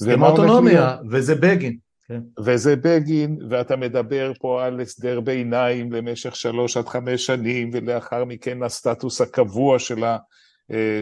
הסכם 0.00 0.22
האוטונומיה, 0.22 0.96
וזה 1.10 1.34
בגין. 1.34 1.78
כן. 2.08 2.20
וזה 2.44 2.76
בגין, 2.76 3.38
ואתה 3.50 3.76
מדבר 3.76 4.32
פה 4.40 4.64
על 4.64 4.80
הסדר 4.80 5.20
ביניים 5.20 5.92
למשך 5.92 6.36
שלוש 6.36 6.76
עד 6.76 6.88
חמש 6.88 7.26
שנים, 7.26 7.70
ולאחר 7.72 8.24
מכן 8.24 8.62
הסטטוס 8.62 9.20
הקבוע 9.20 9.78
של, 9.78 10.04
ה, 10.04 10.18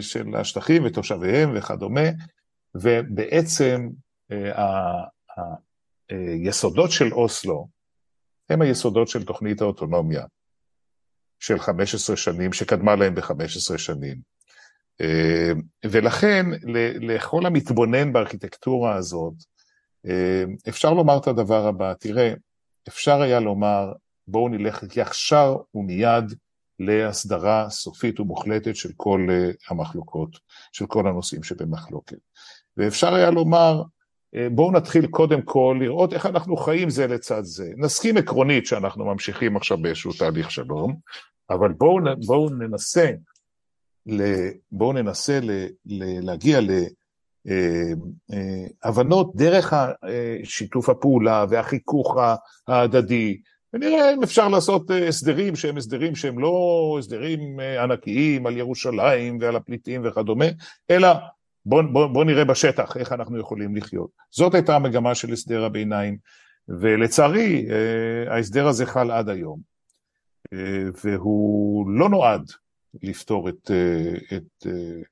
של 0.00 0.36
השטחים 0.36 0.84
ותושביהם 0.84 1.52
וכדומה, 1.56 2.08
ובעצם 2.74 3.88
אה, 4.32 5.04
היסודות 6.10 6.90
של 6.90 7.12
אוסלו 7.12 7.68
הם 8.50 8.62
היסודות 8.62 9.08
של 9.08 9.24
תוכנית 9.24 9.60
האוטונומיה 9.60 10.24
של 11.38 11.58
15 11.58 12.16
שנים, 12.16 12.52
שקדמה 12.52 12.96
להם 12.96 13.14
ב-15 13.14 13.78
שנים. 13.78 14.16
אה, 15.00 15.52
ולכן 15.86 16.46
לכל 17.00 17.46
המתבונן 17.46 18.12
בארכיטקטורה 18.12 18.94
הזאת, 18.94 19.34
אה, 20.06 20.44
אפשר 20.68 20.92
לומר 20.92 21.18
את 21.18 21.26
הדבר 21.26 21.66
הבא, 21.66 21.94
תראה, 21.94 22.32
אפשר 22.88 23.20
היה 23.20 23.40
לומר, 23.40 23.92
בואו 24.28 24.48
נלך 24.48 24.82
ישר 24.96 25.56
ומיד 25.74 26.24
להסדרה 26.78 27.70
סופית 27.70 28.20
ומוחלטת 28.20 28.76
של 28.76 28.90
כל 28.96 29.26
אה, 29.30 29.50
המחלוקות, 29.68 30.38
של 30.72 30.86
כל 30.86 31.08
הנושאים 31.08 31.42
שבמחלוקת. 31.42 32.18
ואפשר 32.76 33.14
היה 33.14 33.30
לומר, 33.30 33.82
בואו 34.52 34.72
נתחיל 34.72 35.06
קודם 35.06 35.42
כל 35.42 35.76
לראות 35.80 36.12
איך 36.12 36.26
אנחנו 36.26 36.56
חיים 36.56 36.90
זה 36.90 37.06
לצד 37.06 37.42
זה. 37.44 37.72
נסכים 37.76 38.16
עקרונית 38.16 38.66
שאנחנו 38.66 39.04
ממשיכים 39.04 39.56
עכשיו 39.56 39.78
באיזשהו 39.78 40.12
תהליך 40.12 40.50
שלום, 40.50 40.96
אבל 41.50 41.72
בואו 41.72 41.98
בוא 42.26 42.50
ננסה 42.50 43.10
בואו 44.72 44.92
ננסה 44.92 45.40
ל, 45.42 45.50
ל, 45.86 46.26
להגיע 46.26 46.60
להבנות 48.84 49.26
אה, 49.26 49.32
אה, 49.32 49.50
דרך 49.50 49.72
אה, 49.72 50.36
שיתוף 50.44 50.88
הפעולה 50.88 51.44
והחיכוך 51.48 52.16
ההדדי, 52.68 53.40
ונראה 53.74 54.14
אם 54.14 54.22
אפשר 54.22 54.48
לעשות 54.48 54.90
הסדרים 55.08 55.56
שהם 55.56 55.76
הסדרים 55.76 56.16
שהם 56.16 56.38
לא 56.38 56.96
הסדרים 56.98 57.60
ענקיים 57.82 58.46
על 58.46 58.56
ירושלים 58.56 59.38
ועל 59.40 59.56
הפליטים 59.56 60.02
וכדומה, 60.04 60.44
אלא 60.90 61.08
בואו 61.66 61.92
בוא, 61.92 62.06
בוא 62.06 62.24
נראה 62.24 62.44
בשטח 62.44 62.96
איך 62.96 63.12
אנחנו 63.12 63.38
יכולים 63.38 63.76
לחיות. 63.76 64.10
זאת 64.30 64.54
הייתה 64.54 64.76
המגמה 64.76 65.14
של 65.14 65.32
הסדר 65.32 65.64
הביניים, 65.64 66.16
ולצערי 66.68 67.66
ההסדר 68.28 68.66
הזה 68.66 68.86
חל 68.86 69.10
עד 69.10 69.28
היום, 69.28 69.60
והוא 71.04 71.90
לא 71.90 72.08
נועד 72.08 72.50
לפתור 73.02 73.48
את, 73.48 73.70
אה, 73.70 74.36
את 74.36 74.66
אה, 74.66 75.02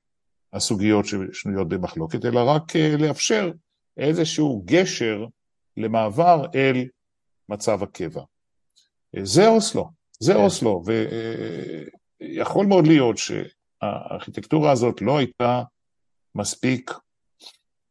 הסוגיות 0.53 1.05
ששנויות 1.05 1.67
במחלוקת, 1.67 2.25
אלא 2.25 2.39
רק 2.39 2.75
אה, 2.75 2.95
לאפשר 2.99 3.51
איזשהו 3.97 4.63
גשר 4.65 5.25
למעבר 5.77 6.45
אל 6.55 6.87
מצב 7.49 7.83
הקבע. 7.83 8.21
זה 9.21 9.47
אוסלו, 9.47 9.89
זה 10.19 10.33
כן. 10.33 10.39
אוסלו, 10.39 10.83
ויכול 12.21 12.65
מאוד 12.65 12.87
להיות 12.87 13.15
שהארכיטקטורה 13.17 14.71
הזאת 14.71 15.01
לא 15.01 15.17
הייתה 15.17 15.63
מספיק, 16.35 16.91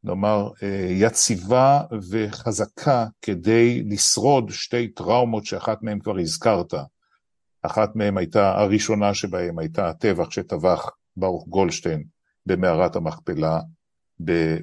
נאמר, 0.04 0.50
יציבה 0.90 1.80
וחזקה 2.10 3.06
כדי 3.22 3.82
לשרוד 3.82 4.50
שתי 4.50 4.88
טראומות 4.88 5.46
שאחת 5.46 5.82
מהן 5.82 6.00
כבר 6.00 6.18
הזכרת, 6.18 6.74
אחת 7.62 7.96
מהן 7.96 8.18
הייתה, 8.18 8.58
הראשונה 8.58 9.14
שבהן 9.14 9.58
הייתה 9.58 9.88
הטבח 9.88 10.30
שטבח 10.30 10.90
ברוך 11.16 11.48
גולדשטיין 11.48 12.04
במערת 12.46 12.96
המכפלה 12.96 13.60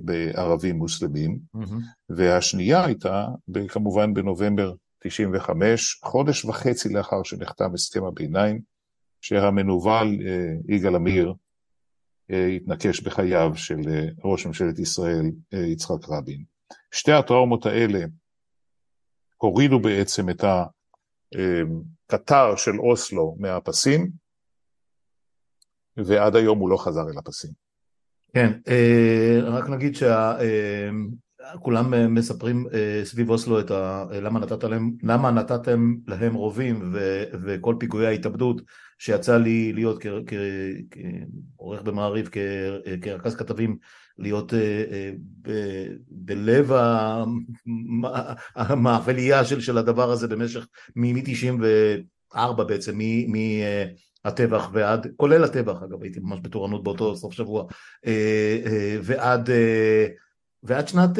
בערבים 0.01 0.75
מוסלמים, 0.75 1.39
mm-hmm. 1.57 1.73
והשנייה 2.09 2.85
הייתה 2.85 3.27
כמובן 3.67 4.13
בנובמבר 4.13 4.73
95, 4.99 5.99
חודש 6.03 6.45
וחצי 6.45 6.89
לאחר 6.89 7.23
שנחתם 7.23 7.73
הסכם 7.73 8.03
הביניים, 8.05 8.61
שהמנוול 9.21 10.19
אה, 10.27 10.75
יגאל 10.75 10.95
עמיר 10.95 11.33
אה, 12.31 12.45
התנקש 12.45 13.01
בחייו 13.01 13.51
של 13.55 13.79
אה, 13.89 14.05
ראש 14.23 14.45
ממשלת 14.45 14.79
ישראל 14.79 15.25
יצחק 15.51 16.09
רבין. 16.09 16.43
שתי 16.91 17.11
הטראומות 17.11 17.65
האלה 17.65 17.99
הורידו 19.37 19.79
בעצם 19.79 20.29
את 20.29 20.43
ה... 20.43 20.63
קטר 22.07 22.55
של 22.55 22.79
אוסלו 22.79 23.35
מהפסים, 23.39 24.11
ועד 25.97 26.35
היום 26.35 26.59
הוא 26.59 26.69
לא 26.69 26.77
חזר 26.77 27.01
אל 27.01 27.17
הפסים. 27.17 27.51
כן, 28.33 28.59
רק 29.43 29.69
נגיד 29.69 29.95
שכולם 29.95 31.09
אה, 31.93 32.07
מספרים 32.07 32.67
אה, 32.73 33.01
סביב 33.03 33.29
אוסלו 33.29 33.59
את 33.59 33.71
ה... 33.71 34.05
למה, 34.11 34.39
נתת 34.39 34.63
להם, 34.63 34.91
למה 35.03 35.31
נתתם 35.31 35.95
להם 36.07 36.33
רובים 36.33 36.89
ו... 36.93 37.23
וכל 37.43 37.75
פיגועי 37.79 38.07
ההתאבדות 38.07 38.61
שיצא 38.97 39.37
לי 39.37 39.73
להיות 39.73 40.03
כעורך 41.57 41.81
במעריב, 41.81 42.29
כרכז 43.01 43.35
כתבים 43.35 43.77
להיות 44.19 44.53
אה, 44.53 45.11
אה, 45.47 45.87
בלב 46.09 46.71
המאפליה 48.55 49.45
של, 49.45 49.61
של 49.61 49.77
הדבר 49.77 50.11
הזה 50.11 50.27
במשך 50.27 50.67
מ-94 50.95 52.63
בעצם, 52.67 52.99
מהטבח 53.27 54.63
אה, 54.63 54.69
ועד, 54.73 55.07
כולל 55.15 55.43
הטבח 55.43 55.83
אגב, 55.83 56.03
הייתי 56.03 56.19
ממש 56.19 56.39
בתורנות 56.41 56.83
באותו 56.83 57.15
סוף 57.15 57.33
שבוע, 57.33 57.65
ועד, 59.03 59.49
ועד 60.63 60.87
שנת 60.87 61.19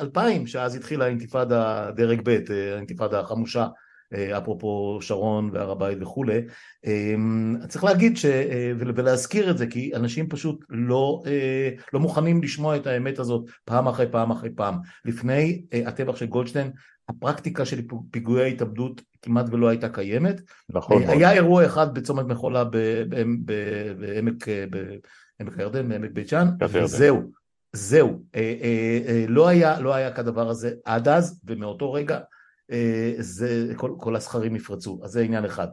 2000, 0.00 0.46
שאז 0.46 0.74
התחילה 0.74 1.04
האינתיפאדה 1.04 1.90
דרג 1.96 2.20
ב', 2.24 2.38
האינתיפאדה 2.74 3.20
החמושה 3.20 3.66
אה, 4.14 4.38
אפרופו 4.38 4.98
שרון 5.00 5.50
והר 5.52 5.70
הבית 5.70 5.98
וכולי, 6.00 6.40
צריך 7.68 7.84
להגיד 7.84 8.16
ש... 8.16 8.24
אה, 8.24 8.72
ולהזכיר 8.78 9.50
את 9.50 9.58
זה 9.58 9.66
כי 9.66 9.90
אנשים 9.94 10.28
פשוט 10.28 10.64
לא, 10.70 11.22
אה, 11.26 11.70
לא 11.92 12.00
מוכנים 12.00 12.42
לשמוע 12.42 12.76
את 12.76 12.86
האמת 12.86 13.18
הזאת 13.18 13.44
פעם 13.64 13.88
אחרי 13.88 14.06
פעם 14.10 14.30
אחרי 14.30 14.50
פעם. 14.50 14.74
לפני 15.04 15.62
הטבח 15.86 16.16
של 16.16 16.26
גולדשטיין 16.26 16.70
הפרקטיקה 17.08 17.64
של 17.64 17.80
פיגועי 18.10 18.42
ההתאבדות 18.42 19.02
כמעט 19.22 19.46
ולא 19.50 19.68
הייתה 19.68 19.88
קיימת. 19.88 20.40
נכון. 20.70 21.02
היה 21.02 21.32
אירוע 21.32 21.66
אחד 21.66 21.94
בצומת 21.94 22.26
מחולה 22.26 22.64
בעמק 22.64 24.48
הירדן, 25.56 25.88
בעמק 25.88 26.10
בית 26.12 26.28
שאן, 26.28 26.48
וזהו. 26.72 27.41
זהו, 27.72 28.22
לא 29.28 29.48
היה, 29.48 29.80
לא 29.80 29.94
היה 29.94 30.12
כדבר 30.12 30.48
הזה 30.48 30.74
עד 30.84 31.08
אז, 31.08 31.40
ומאותו 31.46 31.92
רגע 31.92 32.20
זה, 33.18 33.72
כל, 33.76 33.94
כל 33.98 34.16
הסכרים 34.16 34.56
יפרצו, 34.56 35.00
אז 35.04 35.10
זה 35.10 35.20
עניין 35.20 35.44
אחד. 35.44 35.68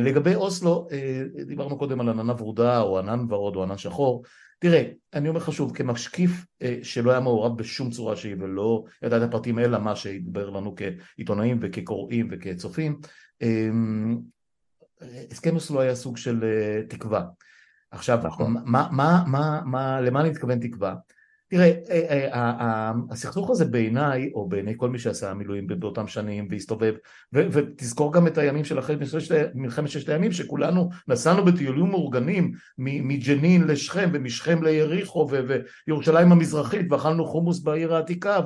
לגבי 0.00 0.34
אוסלו, 0.34 0.88
דיברנו 1.46 1.78
קודם 1.78 2.00
על 2.00 2.08
עננה 2.08 2.32
ורודה 2.32 2.80
או 2.80 2.98
ענן 2.98 3.20
ורוד 3.28 3.56
או 3.56 3.62
ענן 3.62 3.78
שחור, 3.78 4.24
תראה, 4.60 4.82
אני 5.14 5.28
אומר 5.28 5.40
לך 5.40 5.52
שוב, 5.52 5.76
כמשקיף 5.76 6.30
שלא 6.82 7.10
היה 7.10 7.20
מעורב 7.20 7.58
בשום 7.58 7.90
צורה 7.90 8.16
שהיא 8.16 8.36
ולא 8.38 8.84
ידע 9.02 9.16
את 9.16 9.22
הפרטים 9.22 9.58
אלא 9.58 9.78
מה 9.78 9.96
שהתברר 9.96 10.50
לנו 10.50 10.74
כעיתונאים 10.76 11.58
וכקוראים 11.62 12.28
וכצופים, 12.30 12.98
הסכם 15.30 15.54
אוסלו 15.54 15.80
היה 15.80 15.94
סוג 15.94 16.16
של 16.16 16.44
תקווה. 16.88 17.24
עכשיו, 17.90 18.20
נכון. 18.24 18.56
מה, 18.64 18.88
מה, 18.90 19.24
מה, 19.26 19.60
מה, 19.64 20.00
למה 20.00 20.20
אני 20.20 20.30
מתכוון 20.30 20.58
תקווה? 20.58 20.94
תראה, 21.50 21.72
אה, 21.90 22.28
אה, 22.32 22.92
הסכסוך 23.10 23.50
הזה 23.50 23.64
בעיניי, 23.64 24.30
או 24.34 24.48
בעיני 24.48 24.74
כל 24.76 24.90
מי 24.90 24.98
שעשה 24.98 25.34
מילואים 25.34 25.66
באותם 25.66 26.06
שנים 26.06 26.48
והסתובב, 26.50 26.94
ותזכור 27.32 28.12
גם 28.12 28.26
את 28.26 28.38
הימים 28.38 28.64
של 28.64 28.78
אחרי 28.78 28.96
מלחמת 29.54 29.88
ששת 29.88 30.08
הימים, 30.08 30.32
שכולנו 30.32 30.88
נסענו 31.08 31.44
בטיולים 31.44 31.86
מאורגנים 31.86 32.52
מג'נין 32.78 33.66
לשכם 33.66 34.10
ומשכם 34.12 34.62
ליריחו 34.62 35.28
וירושלים 35.86 36.32
המזרחית 36.32 36.86
ואכלנו 36.92 37.26
חומוס 37.26 37.60
בעיר 37.60 37.94
העתיקה 37.94 38.40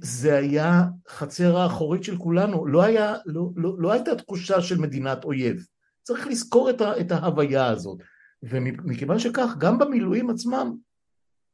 זה 0.00 0.36
היה 0.36 0.82
חצר 1.08 1.56
האחורית 1.56 2.04
של 2.04 2.16
כולנו, 2.16 2.66
לא, 2.66 2.82
היה, 2.82 3.14
לא, 3.26 3.48
לא, 3.56 3.74
לא 3.78 3.92
הייתה 3.92 4.14
תחושה 4.14 4.60
של 4.60 4.78
מדינת 4.78 5.24
אויב, 5.24 5.66
צריך 6.02 6.26
לזכור 6.26 6.70
את, 6.70 6.80
ה, 6.80 7.00
את 7.00 7.12
ההוויה 7.12 7.66
הזאת, 7.66 7.98
ומכיוון 8.42 9.18
שכך 9.18 9.54
גם 9.58 9.78
במילואים 9.78 10.30
עצמם 10.30 10.76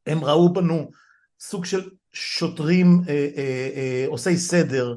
הם 0.07 0.25
ראו 0.25 0.52
בנו 0.52 0.90
סוג 1.40 1.64
של 1.64 1.90
שוטרים 2.12 3.00
אה, 3.09 3.28
אה, 3.37 3.71
אה, 3.76 4.04
עושי 4.09 4.37
סדר 4.37 4.97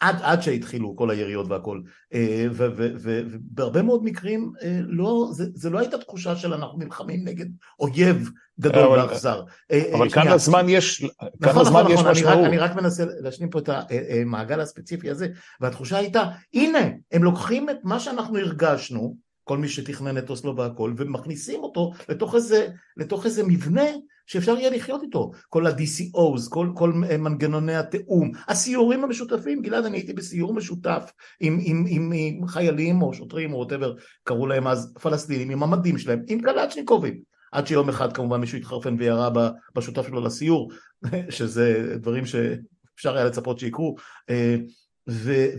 עד, 0.00 0.16
עד 0.22 0.42
שהתחילו 0.42 0.96
כל 0.96 1.10
היריות 1.10 1.46
והכל 1.48 1.80
אה, 2.14 2.46
ובהרבה 2.50 3.82
מאוד 3.82 4.04
מקרים 4.04 4.52
אה, 4.62 4.80
לא, 4.86 5.28
זה, 5.32 5.44
זה 5.54 5.70
לא 5.70 5.78
הייתה 5.78 5.98
תחושה 5.98 6.36
של 6.36 6.54
אנחנו 6.54 6.78
נלחמים 6.78 7.24
נגד 7.24 7.46
אויב 7.80 8.30
גדול 8.60 8.98
ואכזר. 8.98 9.42
אה, 9.70 9.90
אבל 9.94 10.10
כאן 10.10 10.28
הזמן 10.28 10.68
יש, 10.68 11.00
כאן 11.20 11.50
נכון, 11.50 11.66
הזמן 11.66 11.80
נכון, 11.80 11.92
יש 11.92 12.00
נכון, 12.00 12.10
משמעות. 12.10 12.38
אני, 12.38 12.46
אני 12.46 12.58
רק 12.58 12.74
מנסה 12.74 13.04
להשלים 13.20 13.50
פה 13.50 13.58
את 13.58 13.68
המעגל 13.68 14.60
הספציפי 14.60 15.10
הזה 15.10 15.28
והתחושה 15.60 15.96
הייתה 15.96 16.24
הנה 16.54 16.88
הם 17.12 17.24
לוקחים 17.24 17.70
את 17.70 17.76
מה 17.84 18.00
שאנחנו 18.00 18.38
הרגשנו 18.38 19.16
כל 19.46 19.58
מי 19.58 19.68
שתכנן 19.68 20.18
את 20.18 20.30
אוסלו 20.30 20.56
והכל 20.56 20.92
ומכניסים 20.96 21.60
אותו 21.60 21.92
לתוך 22.08 22.34
איזה, 22.34 22.68
לתוך 22.96 23.26
איזה 23.26 23.42
מבנה 23.42 23.84
שאפשר 24.26 24.58
יהיה 24.58 24.70
לחיות 24.70 25.02
איתו, 25.02 25.30
כל 25.48 25.66
ה-DCOs, 25.66 26.50
כל, 26.50 26.70
כל 26.74 26.92
מנגנוני 26.92 27.76
התיאום, 27.76 28.30
הסיורים 28.48 29.04
המשותפים, 29.04 29.62
גלעד 29.62 29.84
אני 29.84 29.96
הייתי 29.96 30.12
בסיור 30.12 30.54
משותף 30.54 31.12
עם, 31.40 31.58
עם, 31.62 31.84
עם, 31.88 32.12
עם 32.14 32.46
חיילים 32.46 33.02
או 33.02 33.14
שוטרים 33.14 33.52
או 33.52 33.58
ווטאבר, 33.58 33.94
קראו 34.24 34.46
להם 34.46 34.66
אז 34.66 34.94
פלסטינים, 35.02 35.50
עם 35.50 35.62
המדים 35.62 35.98
שלהם, 35.98 36.22
עם 36.28 36.40
קלצ'ניקובים, 36.40 37.20
עד 37.52 37.66
שיום 37.66 37.88
אחד 37.88 38.12
כמובן 38.12 38.40
מישהו 38.40 38.58
התחרפן 38.58 38.96
וירה 38.98 39.30
בשותף 39.74 40.06
שלו 40.06 40.20
לסיור, 40.20 40.70
שזה 41.36 41.96
דברים 41.96 42.26
שאפשר 42.26 43.16
היה 43.16 43.24
לצפות 43.24 43.58
שיקרו, 43.58 43.96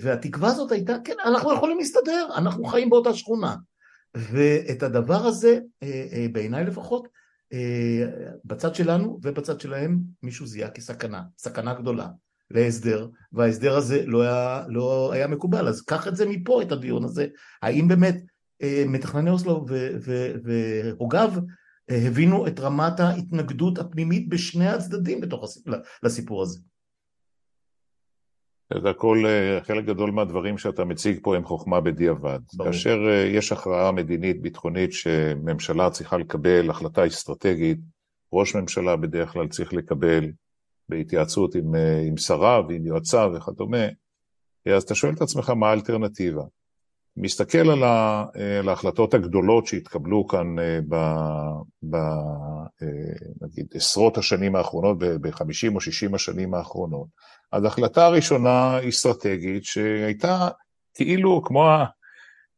והתקווה 0.01 0.49
הזאת 0.49 0.71
הייתה, 0.71 0.93
כן, 1.03 1.15
אנחנו 1.25 1.53
יכולים 1.53 1.77
להסתדר, 1.77 2.27
אנחנו 2.35 2.65
חיים 2.65 2.89
באותה 2.89 3.13
שכונה. 3.13 3.55
ואת 4.17 4.83
הדבר 4.83 5.25
הזה, 5.25 5.59
בעיניי 6.31 6.65
לפחות, 6.65 7.07
בצד 8.45 8.75
שלנו 8.75 9.19
ובצד 9.23 9.61
שלהם 9.61 9.99
מישהו 10.23 10.45
זיהה 10.47 10.69
כסכנה, 10.69 11.21
סכנה 11.37 11.73
גדולה 11.73 12.07
להסדר, 12.51 13.07
וההסדר 13.33 13.77
הזה 13.77 14.05
לא 14.05 14.21
היה, 14.21 14.63
לא 14.67 15.11
היה 15.13 15.27
מקובל, 15.27 15.67
אז 15.67 15.81
קח 15.81 16.07
את 16.07 16.15
זה 16.15 16.25
מפה, 16.25 16.61
את 16.61 16.71
הדיון 16.71 17.03
הזה, 17.03 17.27
האם 17.61 17.87
באמת 17.87 18.23
מתכנני 18.87 19.29
אוסלו 19.29 19.65
והוגיו 20.43 21.31
הבינו 21.89 22.47
את 22.47 22.59
רמת 22.59 22.99
ההתנגדות 22.99 23.79
הפנימית 23.79 24.29
בשני 24.29 24.67
הצדדים 24.67 25.21
בתוך 25.21 25.43
הסיפור, 25.43 25.73
לסיפור 26.03 26.41
הזה. 26.41 26.59
זה 28.73 28.89
הכל, 28.89 29.23
אה, 29.25 29.59
חלק 29.63 29.85
גדול 29.85 30.11
מהדברים 30.11 30.57
שאתה 30.57 30.85
מציג 30.85 31.19
פה 31.21 31.35
הם 31.35 31.45
חוכמה 31.45 31.81
בדיעבד. 31.81 32.39
ברור. 32.53 32.71
כאשר 32.71 32.97
אה, 33.09 33.13
יש 33.13 33.51
הכרעה 33.51 33.91
מדינית 33.91 34.41
ביטחונית 34.41 34.93
שממשלה 34.93 35.89
צריכה 35.89 36.17
לקבל 36.17 36.69
החלטה 36.69 37.07
אסטרטגית, 37.07 37.77
ראש 38.33 38.55
ממשלה 38.55 38.95
בדרך 38.95 39.31
כלל 39.31 39.47
צריך 39.47 39.73
לקבל 39.73 40.31
בהתייעצות 40.89 41.55
עם, 41.55 41.75
אה, 41.75 42.01
עם 42.07 42.17
שריו 42.17 42.63
ועם 42.69 42.85
יועציו 42.85 43.31
וכדומה, 43.35 43.85
אז 44.75 44.83
אתה 44.83 44.95
שואל 44.95 45.13
את 45.13 45.21
עצמך 45.21 45.49
מה 45.49 45.69
האלטרנטיבה. 45.69 46.43
מסתכל 47.17 47.69
על, 47.69 47.83
ה, 47.83 48.25
על 48.59 48.69
ההחלטות 48.69 49.13
הגדולות 49.13 49.67
שהתקבלו 49.67 50.27
כאן 50.27 50.55
ב, 50.89 50.95
ב, 51.89 51.95
נגיד 53.41 53.67
עשרות 53.73 54.17
השנים 54.17 54.55
האחרונות, 54.55 54.99
ב-50 54.99 55.75
או 55.75 55.81
60 55.81 56.15
השנים 56.15 56.53
האחרונות, 56.53 57.07
אז 57.51 57.63
ההחלטה 57.63 58.05
הראשונה 58.05 58.77
היא 58.77 58.89
אסטרטגית 58.89 59.65
שהייתה 59.65 60.47
כאילו 60.93 61.41
כמו, 61.45 61.69
ה, 61.69 61.85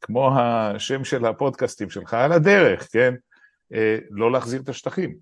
כמו 0.02 0.40
השם 0.40 1.04
של 1.04 1.26
הפודקאסטים 1.26 1.90
שלך, 1.90 2.14
על 2.14 2.32
הדרך, 2.32 2.88
כן? 2.92 3.14
אה, 3.74 3.98
לא 4.10 4.32
להחזיר 4.32 4.62
את 4.62 4.70
השטחים. 4.70 5.16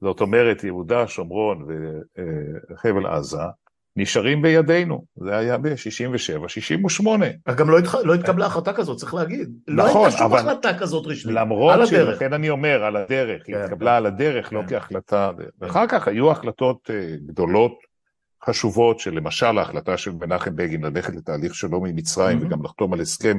זאת 0.00 0.20
אומרת, 0.20 0.64
יהודה, 0.64 1.08
שומרון 1.08 1.66
וחבל 2.70 3.06
עזה 3.06 3.38
נשארים 3.96 4.42
בידינו. 4.42 5.04
זה 5.16 5.36
היה 5.36 5.58
ב-67, 5.58 6.48
68. 6.48 7.26
גם 7.56 7.70
לא, 7.70 7.78
התח... 7.78 7.94
לא 7.94 8.14
התקבלה 8.14 8.46
החלטה 8.46 8.72
כזאת, 8.72 8.98
צריך 8.98 9.14
להגיד. 9.14 9.50
לא 9.68 9.84
נכון, 9.84 10.00
לא 10.00 10.06
הייתה 10.06 10.18
שום 10.18 10.26
אבל... 10.26 10.38
החלטה 10.38 10.78
כזאת 10.78 11.06
רשמית. 11.06 11.34
למרות 11.34 11.88
שלכן 11.88 12.32
אני 12.32 12.50
אומר, 12.50 12.84
על 12.84 12.96
הדרך, 12.96 13.42
כן, 13.46 13.54
היא 13.54 13.64
התקבלה. 13.64 13.96
על 13.96 14.06
הדרך, 14.06 14.52
לא 14.52 14.60
כן. 14.60 14.74
לא 14.74 14.80
כהחלטה. 14.80 15.30
כן. 15.38 15.44
ואחר 15.60 15.86
כך 15.86 16.08
היו 16.08 16.30
החלטות 16.30 16.90
אה, 16.90 17.16
גדולות 17.26 17.91
חשובות, 18.46 18.98
שלמשל 18.98 19.58
ההחלטה 19.58 19.96
של 19.96 20.10
מנחם 20.10 20.56
בגין 20.56 20.84
ללכת 20.84 21.14
לתהליך 21.14 21.54
שלום 21.54 21.86
עם 21.86 21.96
מצרים 21.96 22.38
mm-hmm. 22.38 22.46
וגם 22.46 22.64
לחתום 22.64 22.92
על 22.92 23.00
הסכם 23.00 23.38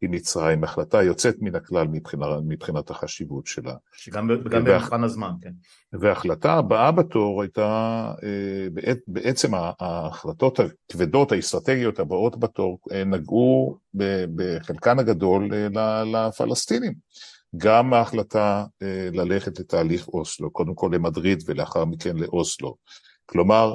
עם 0.00 0.10
מצרים, 0.10 0.64
החלטה 0.64 1.02
יוצאת 1.02 1.36
מן 1.40 1.54
הכלל 1.54 1.86
מבחינת, 1.88 2.26
מבחינת 2.48 2.90
החשיבות 2.90 3.46
שלה. 3.46 3.74
שגם 3.92 4.28
וה... 4.28 4.36
במבחן 4.60 5.04
הזמן, 5.04 5.30
כן. 5.40 5.52
וההחלטה 5.92 6.52
הבאה 6.52 6.92
בתור 6.92 7.42
הייתה, 7.42 8.12
אה, 8.22 8.94
בעצם 9.06 9.52
ההחלטות 9.54 10.60
הכבדות, 10.60 11.32
האסטרטגיות 11.32 11.98
הבאות 11.98 12.40
בתור, 12.40 12.78
אה, 12.92 13.04
נגעו 13.04 13.76
בחלקן 14.34 14.98
הגדול 14.98 15.48
אה, 15.76 16.04
לפלסטינים. 16.04 16.94
גם 17.56 17.94
ההחלטה 17.94 18.64
ללכת 19.12 19.60
לתהליך 19.60 20.08
אוסלו, 20.08 20.50
קודם 20.50 20.74
כל 20.74 20.90
למדריד 20.92 21.42
ולאחר 21.46 21.84
מכן 21.84 22.16
לאוסלו. 22.16 22.76
כלומר, 23.26 23.74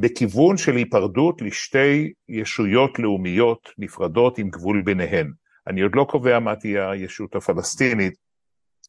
בכיוון 0.00 0.56
של 0.56 0.76
היפרדות 0.76 1.42
לשתי 1.42 2.12
ישויות 2.28 2.98
לאומיות 2.98 3.68
נפרדות 3.78 4.38
עם 4.38 4.50
גבול 4.50 4.82
ביניהן. 4.82 5.32
אני 5.66 5.80
עוד 5.80 5.92
לא 5.94 6.06
קובע 6.10 6.38
מה 6.38 6.56
תהיה 6.56 6.90
הישות 6.90 7.36
הפלסטינית, 7.36 8.14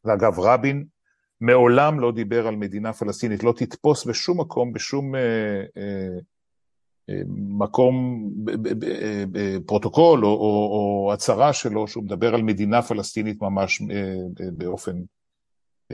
ואגב 0.06 0.40
רבין 0.40 0.86
מעולם 1.42 2.00
לא 2.00 2.12
דיבר 2.12 2.48
על 2.48 2.56
מדינה 2.56 2.94
פלסטינית, 2.94 3.44
לא 3.44 3.54
תתפוס 3.58 4.06
בשום 4.06 4.40
מקום, 4.40 4.74
בשום 4.74 5.16
אה, 5.16 5.22
אה, 5.78 6.18
אה, 7.10 7.22
מקום, 7.38 8.26
פרוטוקול 9.66 10.26
או, 10.26 10.30
או, 10.30 11.06
או 11.08 11.14
הצהרה 11.14 11.54
שלו 11.54 11.88
שהוא 11.88 12.04
מדבר 12.04 12.36
על 12.36 12.42
מדינה 12.42 12.82
פלסטינית 12.82 13.42
ממש 13.42 13.82
אה, 13.82 14.16
באופן 14.52 14.92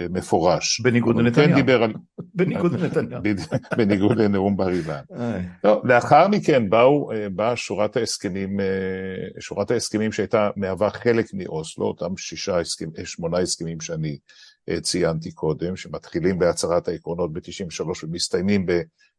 מפורש. 0.09 0.81
בניגוד 0.81 1.15
לנתניהו. 1.15 1.49
כן 1.49 1.55
דיבר 1.55 1.83
על... 1.83 1.93
בניגוד 2.35 2.73
לנתניהו. 2.79 3.21
בניגוד 3.77 4.17
לנאום 4.17 4.57
בר 4.57 4.69
אילן. 4.69 5.01
לא, 5.63 5.81
לאחר 5.83 6.27
מכן 6.27 6.69
באו, 6.69 7.11
אה, 7.11 7.29
באה 7.29 7.55
שורת 7.55 7.97
ההסכמים, 7.97 8.59
אה, 8.59 8.65
שורת 9.39 9.71
ההסכמים 9.71 10.11
שהייתה 10.11 10.49
מהווה 10.55 10.89
חלק 10.89 11.25
מאוסלו, 11.33 11.85
אותם 11.85 12.17
שישה 12.17 12.59
הסכמים, 12.59 12.91
אה, 12.99 13.05
שמונה 13.05 13.39
הסכמים 13.39 13.81
שאני 13.81 14.17
ציינתי 14.81 15.31
קודם, 15.31 15.75
שמתחילים 15.75 16.39
בהצהרת 16.39 16.87
העקרונות 16.87 17.33
ב-93 17.33 18.03
ומסתיימים 18.03 18.65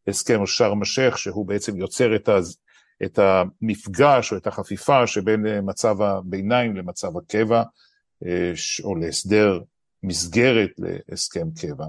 בהסכם 0.07 0.47
שארם 0.47 0.83
א-שייח, 0.83 1.17
שהוא 1.17 1.47
בעצם 1.47 1.77
יוצר 1.77 2.17
את, 2.17 2.29
הז... 2.29 2.59
את 3.05 3.19
המפגש 3.19 4.33
או 4.33 4.37
את 4.37 4.47
החפיפה 4.47 5.07
שבין 5.07 5.47
מצב 5.63 6.03
הביניים 6.03 6.77
למצב 6.77 7.17
הקבע, 7.17 7.63
או 8.85 8.97
להסדר 8.97 9.61
מסגרת 10.03 10.71
להסכם 11.09 11.49
קבע. 11.61 11.87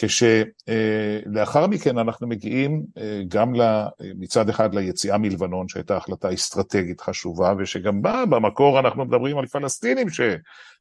כשלאחר 0.00 1.66
מכן 1.66 1.98
אנחנו 1.98 2.28
מגיעים 2.28 2.82
אה, 2.98 3.22
גם 3.28 3.52
מצד 4.00 4.48
אחד 4.48 4.74
ליציאה 4.74 5.18
מלבנון 5.18 5.68
שהייתה 5.68 5.96
החלטה 5.96 6.34
אסטרטגית 6.34 7.00
חשובה 7.00 7.54
ושגם 7.58 8.02
בה 8.02 8.24
במקור 8.26 8.80
אנחנו 8.80 9.04
מדברים 9.04 9.38
על 9.38 9.46
פלסטינים 9.46 10.10
ש... 10.10 10.20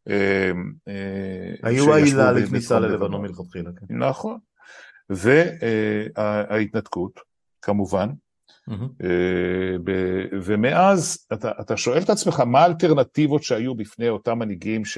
אה, 0.09 0.51
אה, 0.87 1.53
היו 1.63 1.93
העילה 1.93 2.31
לכניסה 2.31 2.79
ללבנון 2.79 3.21
מלכתחילה. 3.21 3.69
כן. 3.79 3.97
נכון. 3.97 4.37
וההתנתקות 6.15 7.19
כמובן 7.61 8.09
ומאז 10.41 11.25
אתה, 11.33 11.51
אתה 11.61 11.77
שואל 11.77 12.01
את 12.01 12.09
עצמך 12.09 12.39
מה 12.39 12.59
האלטרנטיבות 12.59 13.43
שהיו 13.43 13.75
בפני 13.75 14.09
אותם 14.09 14.39
מנהיגים 14.39 14.85
ש, 14.85 14.97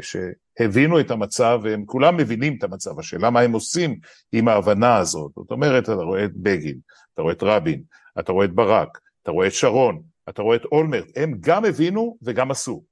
שהבינו 0.00 1.00
את 1.00 1.10
המצב, 1.10 1.60
והם 1.62 1.84
כולם 1.84 2.16
מבינים 2.16 2.56
את 2.58 2.64
המצב, 2.64 2.98
השאלה 2.98 3.30
מה 3.30 3.40
הם 3.40 3.52
עושים 3.52 3.98
עם 4.32 4.48
ההבנה 4.48 4.96
הזאת. 4.96 5.32
זאת 5.36 5.50
אומרת, 5.50 5.84
אתה 5.84 5.92
רואה 5.92 6.24
את 6.24 6.36
בגין, 6.36 6.78
אתה 7.14 7.22
רואה 7.22 7.32
את 7.32 7.42
רבין, 7.42 7.82
אתה 8.18 8.32
רואה 8.32 8.44
את 8.44 8.52
ברק, 8.52 8.98
אתה 9.22 9.30
רואה 9.30 9.46
את 9.46 9.52
שרון, 9.52 10.02
אתה 10.28 10.42
רואה 10.42 10.56
את 10.56 10.64
אולמרט, 10.64 11.08
הם 11.16 11.34
גם 11.40 11.64
הבינו 11.64 12.16
וגם 12.22 12.50
עשו. 12.50 12.84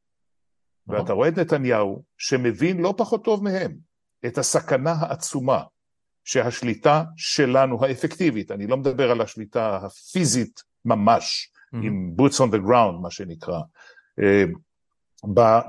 ואתה 0.88 1.12
רואה 1.12 1.28
את 1.28 1.38
נתניהו, 1.38 2.02
שמבין 2.18 2.80
לא 2.80 2.94
פחות 2.96 3.24
טוב 3.24 3.44
מהם 3.44 3.76
את 4.26 4.38
הסכנה 4.38 4.92
העצומה 4.92 5.62
שהשליטה 6.26 7.04
שלנו 7.16 7.84
האפקטיבית, 7.84 8.50
אני 8.50 8.66
לא 8.66 8.76
מדבר 8.76 9.10
על 9.10 9.20
השליטה 9.20 9.76
הפיזית 9.76 10.62
ממש, 10.84 11.50
mm-hmm. 11.52 11.76
עם 11.82 12.14
boots 12.18 12.36
on 12.36 12.52
the 12.52 12.68
ground, 12.68 13.02
מה 13.02 13.10
שנקרא, 13.10 13.60
אה, 14.22 14.44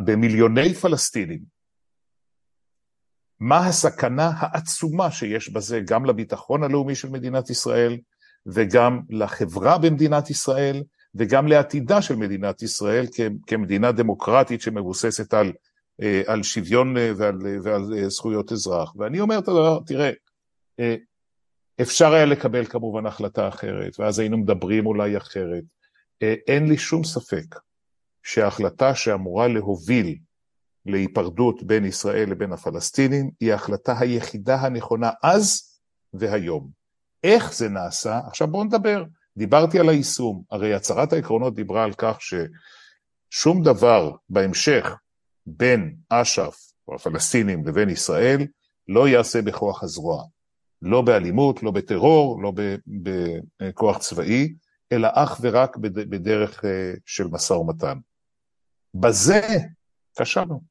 במיליוני 0.06 0.74
פלסטינים, 0.74 1.40
מה 3.40 3.68
הסכנה 3.68 4.32
העצומה 4.36 5.12
שיש 5.12 5.50
בזה 5.50 5.80
גם 5.88 6.06
לביטחון 6.06 6.64
הלאומי 6.64 6.96
של 6.96 7.10
מדינת 7.10 7.50
ישראל 7.50 7.98
וגם 8.46 9.02
לחברה 9.10 9.78
במדינת 9.78 10.30
ישראל 10.30 10.84
וגם 11.16 11.48
לעתידה 11.48 12.02
של 12.02 12.16
מדינת 12.16 12.62
ישראל 12.62 13.06
כמדינה 13.48 13.92
דמוקרטית 13.92 14.62
שמבוססת 14.62 15.34
על, 15.34 15.52
אה, 16.02 16.22
על 16.28 16.44
שוויון 16.44 16.98
אה, 16.98 17.12
ועל, 17.18 17.38
ועל 17.64 18.10
זכויות 18.10 18.52
אזרח. 18.52 18.96
ואני 18.96 19.20
אומר 19.20 19.40
תראה, 19.86 20.06
אה, 20.06 20.12
אפשר 21.82 22.14
היה 22.14 22.26
לקבל 22.26 22.66
כמובן 22.66 23.06
החלטה 23.06 23.48
אחרת, 23.48 24.00
ואז 24.00 24.20
היינו 24.20 24.38
מדברים 24.38 24.86
אולי 24.86 25.18
אחרת. 25.18 25.64
אה, 26.24 26.36
אין 26.48 26.68
לי 26.68 26.78
שום 26.78 27.04
ספק 27.04 27.56
שההחלטה 28.24 28.96
שאמורה 28.96 29.48
להוביל 29.48 30.18
להיפרדות 30.86 31.64
בין 31.64 31.86
ישראל 31.86 32.30
לבין 32.30 32.54
הפלסטינים 32.54 33.30
היא 33.40 33.52
ההחלטה 33.52 34.00
היחידה 34.00 34.56
הנכונה 34.56 35.12
אז 35.24 35.80
והיום. 36.14 36.70
איך 37.24 37.54
זה 37.54 37.70
נעשה? 37.70 38.20
עכשיו 38.28 38.48
בואו 38.48 38.64
נדבר. 38.64 39.04
דיברתי 39.38 39.80
על 39.80 39.90
היישום, 39.90 40.44
הרי 40.52 40.74
הצהרת 40.74 41.14
העקרונות 41.14 41.56
דיברה 41.56 41.84
על 41.84 41.94
כך 41.94 42.18
ששום 42.22 43.64
דבר 43.64 44.12
בהמשך 44.30 44.96
בין 45.46 45.96
אש"ף 46.10 46.58
או 46.88 46.96
הפלסטינים 46.96 47.68
לבין 47.68 47.90
ישראל 47.90 48.48
לא 48.88 49.08
ייעשה 49.08 49.42
בכוח 49.42 49.84
הזרוע. 49.84 50.24
לא 50.82 51.02
באלימות, 51.02 51.64
לא 51.64 51.72
בטרור, 51.72 52.42
לא 52.42 52.54
בכוח 52.88 53.98
צבאי, 53.98 54.54
אלא 54.92 55.08
אך 55.14 55.40
ורק 55.42 55.78
בדרך 55.78 56.66
אה, 56.66 56.94
של 57.06 57.28
משא 57.28 57.54
ומתן. 57.54 57.98
בזה 58.94 59.42
כשלנו. 60.22 60.62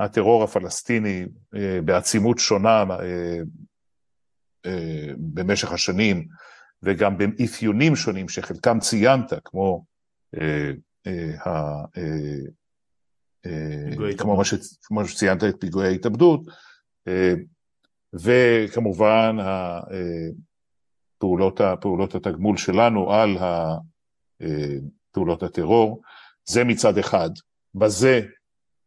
הטרור 0.00 0.44
הפלסטיני 0.44 1.24
אה, 1.56 1.78
בעצימות 1.84 2.38
שונה 2.38 2.84
אה, 3.02 3.40
במשך 5.18 5.72
השנים, 5.72 6.28
וגם 6.82 7.18
באפיונים 7.18 7.96
שונים 7.96 8.28
שחלקם 8.28 8.80
ציינת, 8.80 9.32
כמו, 9.44 9.84
כמו, 14.18 14.42
כמו 14.82 15.08
שציינת 15.08 15.44
את 15.44 15.54
פיגועי 15.60 15.88
ההתאבדות, 15.88 16.40
וכמובן 18.20 19.36
פעולות, 21.18 21.60
פעולות 21.80 22.14
התגמול 22.14 22.56
שלנו 22.56 23.12
על 23.12 23.36
פעולות 25.12 25.42
הטרור, 25.42 26.02
זה 26.44 26.64
מצד 26.64 26.98
אחד. 26.98 27.30
בזה 27.74 28.20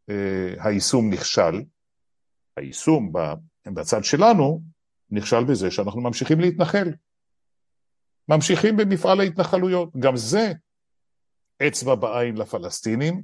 אה, 0.09 0.53
היישום 0.59 1.13
נכשל. 1.13 1.61
היישום 2.57 3.13
בצד 3.73 4.03
שלנו 4.03 4.61
נכשל 5.11 5.43
בזה 5.43 5.71
שאנחנו 5.71 6.01
ממשיכים 6.01 6.39
להתנחל. 6.39 6.93
ממשיכים 8.29 8.77
במפעל 8.77 9.19
ההתנחלויות. 9.19 9.89
גם 9.99 10.17
זה 10.17 10.53
אצבע 11.67 11.95
בעין 11.95 12.37
לפלסטינים, 12.37 13.21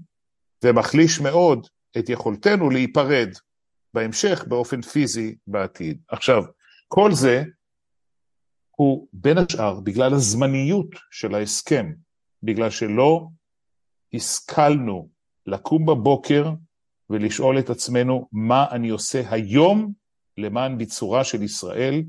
ומחליש 0.64 1.20
מאוד 1.20 1.68
את 1.98 2.10
יכולתנו 2.10 2.70
להיפרד 2.70 3.30
בהמשך 3.96 4.46
באופן 4.48 4.82
פיזי 4.82 5.36
בעתיד. 5.48 6.02
עכשיו, 6.08 6.44
כל 6.88 7.12
זה 7.12 7.44
הוא 8.72 9.08
בין 9.14 9.38
השאר 9.38 9.80
בגלל 9.80 10.14
הזמניות 10.14 10.88
של 11.12 11.36
ההסכם, 11.36 11.94
בגלל 12.44 12.70
שלא 12.70 13.28
השכלנו 14.14 15.10
לקום 15.46 15.86
בבוקר 15.86 16.52
ולשאול 17.10 17.60
את 17.60 17.70
עצמנו 17.70 18.28
מה 18.32 18.66
אני 18.72 18.90
עושה 18.90 19.22
היום 19.30 19.94
למען 20.38 20.78
ביצורה 20.78 21.24
של 21.24 21.44
ישראל 21.44 22.04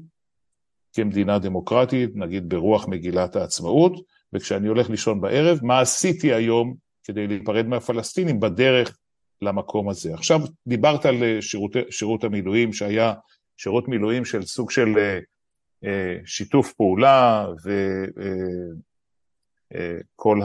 כמדינה 0.93 1.39
דמוקרטית, 1.39 2.11
נגיד 2.15 2.49
ברוח 2.49 2.89
מגילת 2.89 3.37
העצמאות, 3.37 3.93
וכשאני 4.33 4.69
הולך 4.69 4.91
לישון 4.91 5.21
בערב, 5.21 5.59
מה 5.63 5.81
עשיתי 5.81 6.33
היום 6.35 6.75
כדי 7.05 7.27
להיפרד 7.27 7.67
מהפלסטינים 7.67 8.41
בדרך 8.41 8.99
למקום 9.43 9.89
הזה. 9.89 10.15
עכשיו 10.15 10.41
דיברת 10.67 11.07
על 11.07 11.23
אה, 11.23 11.43
שירות, 11.43 11.73
שירות 11.91 12.25
המילואים 12.25 12.73
שהיה 12.73 13.15
שירות 13.57 13.89
מילואים 13.89 14.25
של 14.25 14.43
סוג 14.43 14.71
של 14.71 14.99
אה, 14.99 15.19
אה, 15.85 16.17
שיתוף 16.25 16.73
פעולה 16.73 17.47
וכל 20.17 20.41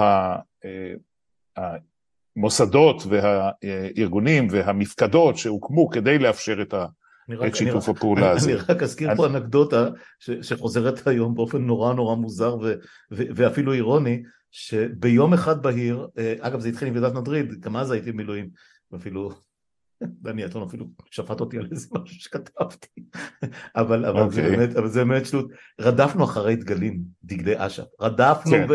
המוסדות 2.36 3.04
והארגונים 3.10 4.48
והמפקדות 4.52 5.38
שהוקמו 5.38 5.90
כדי 5.90 6.20
לאפשר 6.20 6.62
את, 6.62 6.74
ה, 6.74 6.86
רק, 7.30 7.48
את 7.48 7.56
שיתוף 7.56 7.90
אני 7.90 7.98
הפעולה 7.98 8.28
אני, 8.28 8.36
הזה. 8.36 8.52
אני 8.52 8.60
רק 8.70 8.84
אזכיר 8.84 9.08
אני... 9.08 9.18
פה 9.18 9.28
אנקדוטה 9.28 9.90
ש, 10.20 10.32
שחוזרת 10.32 11.08
היום 11.08 11.36
באופן 11.36 11.62
נורא 11.62 11.94
נורא 11.94 12.16
מוזר 12.16 12.58
ו, 12.62 12.74
ו, 13.12 13.24
ואפילו 13.36 13.74
אירוני, 13.74 14.24
שביום 14.52 15.34
אחד 15.34 15.62
בהיר, 15.62 16.08
אגב 16.40 16.60
זה 16.60 16.70
התחיל 16.70 16.88
עם 16.88 16.94
ועידת 16.94 17.14
מדריד, 17.14 17.62
גם 17.62 17.78
אז 17.78 17.92
הייתי 17.92 18.12
במילואים, 18.12 18.50
ואפילו 18.92 19.32
דני 20.04 20.44
עטון 20.44 20.64
אפילו 20.64 20.86
שפט 21.12 21.40
אותי 21.40 21.58
על 21.58 21.68
איזה 21.72 21.88
משהו 21.92 22.16
שכתבתי, 22.16 22.88
אבל, 23.76 24.06
אבל, 24.06 24.28
okay. 24.28 24.30
זה 24.30 24.42
אוקיי. 24.42 24.58
באמת, 24.58 24.76
אבל 24.76 24.88
זה 24.88 25.06
באמת 25.06 25.26
שטות, 25.26 25.52
רדפנו 25.82 26.24
אחרי 26.24 26.56
דגלים, 26.56 27.02
דגלי 27.24 27.54
אש"ף, 27.58 27.84
רדפנו 28.02 28.52
כן. 28.52 28.68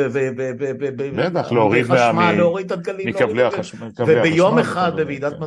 בטח, 1.17 1.53
להוריד 1.53 1.85
חשמל, 1.85 2.33
להוריד 2.37 2.67
את 2.67 2.73
הדגלים, 2.73 3.09
מקבלי 3.09 3.43
החשמל, 3.43 3.89
וביום 4.07 4.59
אחד 4.59 4.93
בוועידת 4.97 5.33
כן. 5.33 5.39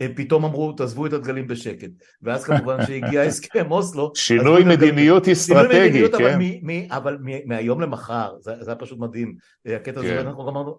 מדריד 0.00 0.16
פתאום 0.16 0.44
אמרו 0.44 0.72
תעזבו 0.72 1.06
את 1.06 1.12
הדגלים 1.12 1.46
בשקט. 1.46 1.90
ואז 2.22 2.44
כמובן 2.44 2.86
שהגיע 2.86 3.22
הסכם 3.28 3.70
אוסלו 3.70 4.12
שינוי 4.14 4.64
מדיניות 4.64 5.28
אסטרטגי, 5.28 6.08
כן. 6.18 6.86
אבל 6.90 7.18
מהיום 7.46 7.80
למחר 7.80 8.36
זה 8.40 8.52
היה 8.66 8.76
פשוט 8.76 8.98
מדהים. 8.98 9.34
הקטע 9.66 10.00
הזה 10.00 10.08
כן. 10.08 10.26
אנחנו 10.26 10.48
אמרנו 10.48 10.78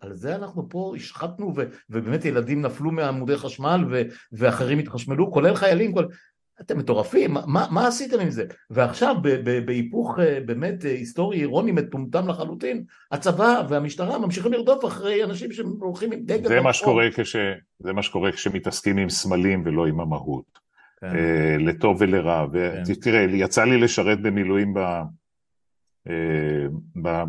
על 0.00 0.12
זה 0.12 0.34
אנחנו 0.34 0.68
פה 0.68 0.92
השחטנו 0.96 1.54
ובאמת 1.90 2.24
ילדים 2.24 2.62
נפלו 2.62 2.90
מעמודי 2.90 3.36
חשמל 3.36 3.84
ואחרים 4.32 4.78
התחשמלו 4.78 5.32
כולל 5.32 5.54
חיילים 5.54 5.94
אתם 6.60 6.78
מטורפים, 6.78 7.34
מה, 7.46 7.66
מה 7.70 7.86
עשיתם 7.86 8.20
עם 8.20 8.30
זה? 8.30 8.44
ועכשיו 8.70 9.16
בהיפוך 9.64 10.18
אה, 10.18 10.38
באמת 10.46 10.84
אה, 10.84 10.90
היסטורי 10.90 11.40
אירוני 11.40 11.72
מטומטם 11.72 12.28
לחלוטין, 12.28 12.84
הצבא 13.12 13.62
והמשטרה 13.68 14.18
ממשיכים 14.18 14.52
לרדוף 14.52 14.84
אחרי 14.84 15.24
אנשים 15.24 15.52
שהולכים 15.52 16.12
עם 16.12 16.20
דגל. 16.24 16.48
זה 16.48 16.60
מה, 16.60 16.72
שקורה 16.72 17.08
כש, 17.14 17.36
זה 17.78 17.92
מה 17.92 18.02
שקורה 18.02 18.32
כשמתעסקים 18.32 18.98
עם 18.98 19.10
סמלים 19.10 19.62
ולא 19.66 19.86
עם 19.86 20.00
המהות, 20.00 20.58
כן. 21.00 21.06
אה, 21.06 21.56
לטוב 21.58 21.96
ולרע. 22.00 22.46
ותראה, 22.88 23.26
כן. 23.28 23.34
יצא 23.34 23.64
לי 23.64 23.78
לשרת 23.78 24.22
במילואים 24.22 24.74
ב, 24.74 24.80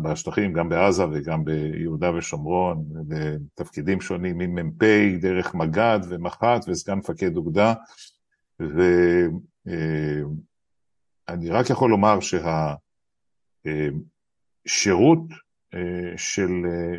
בשטחים, 0.02 0.52
גם 0.52 0.68
בעזה 0.68 1.04
וגם 1.12 1.44
ביהודה 1.44 2.14
ושומרון, 2.14 2.84
בתפקידים 3.08 4.00
שונים 4.00 4.38
ממ"פ, 4.38 4.84
דרך 5.20 5.54
מג"ד 5.54 6.00
ומח"ט 6.08 6.68
וסגן 6.68 6.98
מפקד 6.98 7.36
אוגדה. 7.36 7.74
ואני 11.28 11.50
רק 11.50 11.70
יכול 11.70 11.90
לומר 11.90 12.18
שהשירות 13.66 15.22
אה, 15.74 16.12
של, 16.16 16.50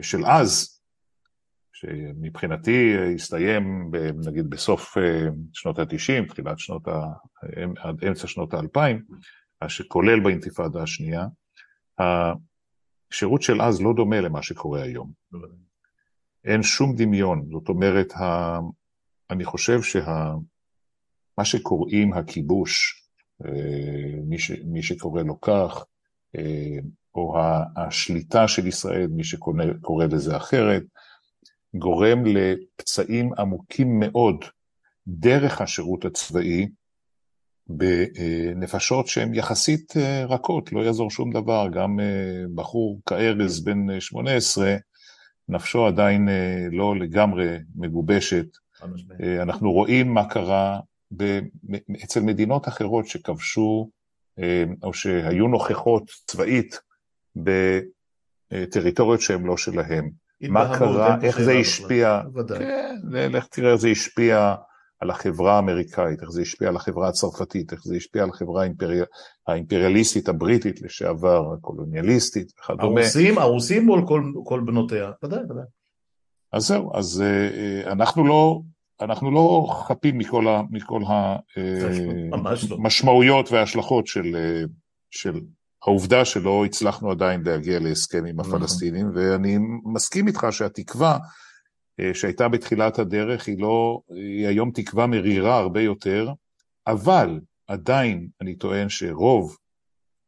של 0.01 0.25
אז, 0.25 0.81
שמבחינתי 1.73 2.95
הסתיים 3.15 3.91
נגיד 4.27 4.49
בסוף 4.49 4.97
אה, 4.97 5.27
שנות 5.53 5.79
ה-90, 5.79 6.27
תחילת 6.29 6.59
שנות 6.59 6.87
ה... 6.87 7.05
עד 7.77 8.03
אמצע 8.07 8.27
שנות 8.27 8.53
ה-2000, 8.53 9.15
שכולל 9.67 10.19
באינתיפאדה 10.19 10.83
השנייה, 10.83 11.25
השירות 11.99 13.41
של 13.41 13.61
אז 13.61 13.81
לא 13.81 13.93
דומה 13.95 14.21
למה 14.21 14.41
שקורה 14.41 14.83
היום. 14.83 15.11
אין 16.45 16.63
שום 16.63 16.95
דמיון, 16.95 17.45
זאת 17.51 17.69
אומרת, 17.69 18.13
אני 19.29 19.45
חושב 19.45 19.81
שה... 19.81 20.33
מה 21.37 21.45
שקוראים 21.45 22.13
הכיבוש, 22.13 23.01
אה, 23.45 24.19
מי, 24.23 24.39
ש, 24.39 24.51
מי 24.51 24.83
שקורא 24.83 25.21
לו 25.21 25.41
כך, 25.41 25.85
אה, 26.37 26.77
או 27.15 27.35
השליטה 27.75 28.47
של 28.47 28.67
ישראל, 28.67 29.07
מי 29.07 29.23
שקורא 29.23 30.05
לזה 30.11 30.37
אחרת, 30.37 30.83
גורם 31.75 32.23
לפצעים 32.25 33.33
עמוקים 33.37 33.99
מאוד 33.99 34.45
דרך 35.07 35.61
השירות 35.61 36.05
הצבאי 36.05 36.67
בנפשות 37.67 39.07
שהן 39.07 39.35
יחסית 39.35 39.93
אה, 39.97 40.25
רכות, 40.25 40.73
לא 40.73 40.81
יעזור 40.81 41.11
שום 41.11 41.31
דבר, 41.31 41.67
גם 41.73 41.99
בחור 42.55 43.01
כארז 43.05 43.63
בן 43.63 43.99
18, 43.99 44.75
נפשו 45.49 45.85
עדיין 45.85 46.29
לא 46.71 46.95
לגמרי 46.99 47.57
מגובשת. 47.75 48.45
אנחנו 49.41 49.71
רואים 49.71 50.13
מה 50.13 50.29
קרה 50.29 50.79
אצל 52.03 52.19
מדינות 52.19 52.67
אחרות 52.67 53.07
שכבשו 53.07 53.89
או 54.83 54.93
שהיו 54.93 55.47
נוכחות 55.47 56.11
צבאית 56.27 56.79
בטריטוריות 58.51 59.21
שהן 59.21 59.43
לא 59.43 59.57
שלהם. 59.57 60.09
מה 60.49 60.77
קרה, 60.77 61.17
איך 61.23 61.41
זה 61.41 61.51
השפיע, 61.51 62.21
כן, 62.47 62.95
לך 63.11 63.47
תראה 63.47 63.71
איך 63.71 63.79
זה 63.81 63.87
השפיע 63.87 64.55
על 64.99 65.09
החברה 65.09 65.55
האמריקאית, 65.55 66.21
איך 66.21 66.29
זה 66.29 66.41
השפיע 66.41 66.67
על 66.67 66.75
החברה 66.75 67.09
הצרפתית, 67.09 67.73
איך 67.73 67.81
זה 67.83 67.95
השפיע 67.95 68.23
על 68.23 68.29
החברה 68.29 68.61
האימפרי... 68.61 68.99
האימפריאליסטית 69.47 70.29
הבריטית 70.29 70.81
לשעבר, 70.81 71.53
הקולוניאליסטית 71.53 72.51
וכדומה. 72.59 73.01
הרוסים, 73.01 73.37
הרוסים 73.37 73.85
מול 73.85 74.07
כל, 74.07 74.23
כל 74.43 74.61
בנותיה, 74.65 75.11
ודאי, 75.23 75.39
ודאי. 75.43 75.63
אז 76.51 76.67
זהו, 76.67 76.91
אז 76.95 77.23
uh, 77.23 77.87
אנחנו 77.87 78.27
לא, 78.27 78.61
אנחנו 79.01 79.31
לא 79.31 79.67
חפים 79.87 80.17
מכל, 80.17 80.47
ה, 80.47 80.61
מכל 80.71 81.01
המשמעויות 82.71 83.51
לא. 83.51 83.57
וההשלכות 83.57 84.07
של, 84.07 84.35
של 85.11 85.39
העובדה 85.83 86.25
שלא 86.25 86.65
הצלחנו 86.65 87.11
עדיין 87.11 87.41
להגיע 87.45 87.79
להסכם 87.79 88.25
עם 88.25 88.39
נכון. 88.39 88.55
הפלסטינים, 88.55 89.11
ואני 89.15 89.57
מסכים 89.93 90.27
איתך 90.27 90.47
שהתקווה 90.51 91.17
אה, 91.99 92.13
שהייתה 92.13 92.47
בתחילת 92.47 92.99
הדרך 92.99 93.47
היא 93.47 93.59
לא, 93.59 94.01
היא 94.09 94.47
היום 94.47 94.71
תקווה 94.71 95.07
מרירה 95.07 95.57
הרבה 95.57 95.81
יותר, 95.81 96.29
אבל 96.87 97.39
עדיין 97.67 98.27
אני 98.41 98.55
טוען 98.55 98.89
שרוב 98.89 99.57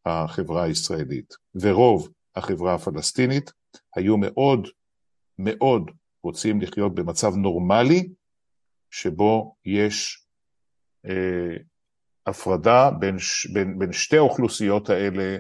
החברה 0.06 0.64
הישראלית 0.64 1.34
ורוב 1.56 2.10
החברה 2.36 2.74
הפלסטינית 2.74 3.52
היו 3.96 4.18
מאוד 4.18 4.68
מאוד 5.40 5.92
רוצים 6.24 6.62
לחיות 6.62 6.96
במצב 6.96 7.36
נורמלי, 7.36 8.10
שבו 8.94 9.56
יש 9.66 10.26
אה, 11.06 11.58
הפרדה 12.26 12.92
בין, 13.00 13.18
בין, 13.54 13.80
בין 13.80 13.94
שתי 13.94 14.18
האוכלוסיות 14.18 14.90
האלה 14.90 15.38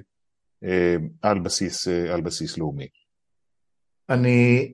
אה, 0.63 0.95
על 1.21 1.39
בסיס, 1.39 1.87
אה, 1.87 2.13
על 2.13 2.21
בסיס 2.21 2.57
לאומי. 2.57 2.87
אני 4.09 4.73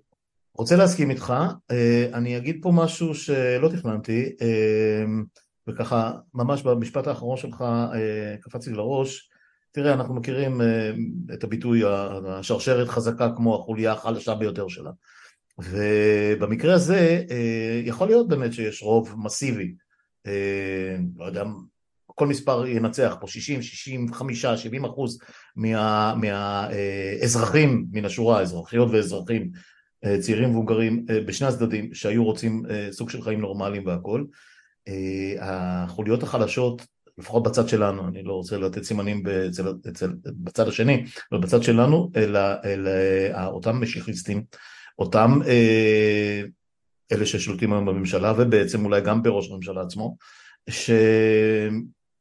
רוצה 0.57 0.75
להסכים 0.75 1.09
איתך, 1.11 1.33
אה, 1.71 2.09
אני 2.13 2.37
אגיד 2.37 2.59
פה 2.61 2.71
משהו 2.73 3.15
שלא 3.15 3.69
תכננתי, 3.69 4.29
וככה 5.67 6.11
ממש 6.33 6.61
במשפט 6.61 7.07
האחרון 7.07 7.37
שלך 7.37 7.63
קפצתי 8.41 8.71
לראש, 8.71 9.29
תראה 9.71 9.93
אנחנו 9.93 10.15
מכירים 10.15 10.61
את 11.33 11.43
הביטוי 11.43 11.81
השרשרת 12.27 12.87
חזקה 12.87 13.29
כמו 13.35 13.55
החוליה 13.55 13.91
החלשה 13.91 14.35
ביותר 14.35 14.67
שלה 14.67 14.91
ובמקרה 15.63 16.73
הזה 16.73 17.23
יכול 17.85 18.07
להיות 18.07 18.27
באמת 18.27 18.53
שיש 18.53 18.83
רוב 18.83 19.15
מסיבי, 19.17 19.73
לא 21.17 21.25
יודע 21.25 21.43
כל 22.19 22.27
מספר 22.27 22.67
ינצח 22.67 23.15
פה, 23.19 23.27
60, 23.27 23.61
65, 23.61 24.45
70 24.45 24.85
אחוז 24.85 25.19
מהאזרחים 26.25 27.69
מה, 27.69 27.99
מן 27.99 28.05
השורה, 28.05 28.41
אזרחיות 28.41 28.89
ואזרחים, 28.91 29.51
אה, 30.05 30.19
צעירים 30.19 30.49
ומבוגרים 30.49 31.05
אה, 31.09 31.21
בשני 31.21 31.47
הצדדים 31.47 31.93
שהיו 31.93 32.23
רוצים 32.23 32.63
אה, 32.69 32.87
סוג 32.91 33.09
של 33.09 33.21
חיים 33.21 33.41
נורמליים 33.41 33.85
והכל. 33.85 34.23
החוליות 35.39 36.23
החלשות, 36.23 36.81
לפחות 37.17 37.43
בצד 37.43 37.69
שלנו, 37.69 38.07
אני 38.07 38.23
לא 38.23 38.33
רוצה 38.33 38.57
לתת 38.57 38.83
סימנים 38.83 39.23
בצל, 39.25 39.73
בצל, 39.85 40.13
בצד 40.25 40.67
השני, 40.67 41.05
אבל 41.31 41.41
בצד 41.41 41.63
שלנו, 41.63 42.11
אלא, 42.15 42.39
אלא 42.63 42.91
אותם 43.45 43.81
משיחיסטים, 43.81 44.43
אותם 44.99 45.39
אלה 47.11 47.25
ששולטים 47.25 47.73
היום 47.73 47.85
בממשלה 47.85 48.33
ובעצם 48.37 48.85
אולי 48.85 49.01
גם 49.01 49.23
בראש 49.23 49.51
הממשלה 49.51 49.81
עצמו, 49.81 50.17
ש... 50.69 50.91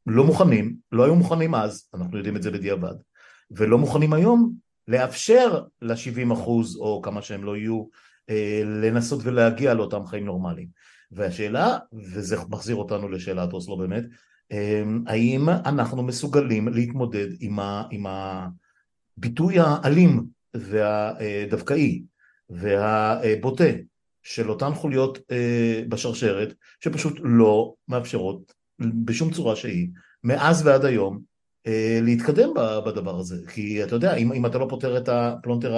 לא 0.08 0.24
מוכנים, 0.24 0.76
לא 0.92 1.04
היו 1.04 1.14
מוכנים 1.14 1.54
אז, 1.54 1.88
אנחנו 1.94 2.16
יודעים 2.16 2.36
את 2.36 2.42
זה 2.42 2.50
בדיעבד, 2.50 2.94
ולא 3.50 3.78
מוכנים 3.78 4.12
היום 4.12 4.52
לאפשר 4.88 5.62
ל-70 5.82 6.32
אחוז 6.32 6.76
או 6.76 7.02
כמה 7.02 7.22
שהם 7.22 7.44
לא 7.44 7.56
יהיו 7.56 7.84
אה, 8.30 8.62
לנסות 8.64 9.20
ולהגיע 9.22 9.74
לאותם 9.74 10.06
חיים 10.06 10.24
נורמליים. 10.24 10.68
והשאלה, 11.12 11.78
וזה 11.92 12.36
מחזיר 12.48 12.76
אותנו 12.76 13.08
לשאלת 13.08 13.52
אוסלו 13.52 13.76
באמת, 13.76 14.04
אה, 14.52 14.82
האם 15.06 15.48
אנחנו 15.48 16.02
מסוגלים 16.02 16.68
להתמודד 16.68 17.28
עם 17.90 18.06
הביטוי 18.06 19.58
האלים 19.58 20.24
והדווקאי 20.54 22.02
והבוטה 22.50 23.64
של 24.22 24.50
אותן 24.50 24.74
חוליות 24.74 25.18
אה, 25.30 25.82
בשרשרת 25.88 26.54
שפשוט 26.80 27.18
לא 27.22 27.74
מאפשרות 27.88 28.52
בשום 28.78 29.30
צורה 29.30 29.56
שהיא, 29.56 29.88
מאז 30.24 30.66
ועד 30.66 30.84
היום, 30.84 31.20
אה, 31.66 31.98
להתקדם 32.02 32.48
בדבר 32.86 33.18
הזה. 33.18 33.36
כי 33.54 33.84
אתה 33.84 33.94
יודע, 33.94 34.14
אם, 34.14 34.32
אם 34.32 34.46
אתה 34.46 34.58
לא 34.58 34.66
פותר 34.68 34.96
את 34.96 35.08
הפלונטר 35.08 35.76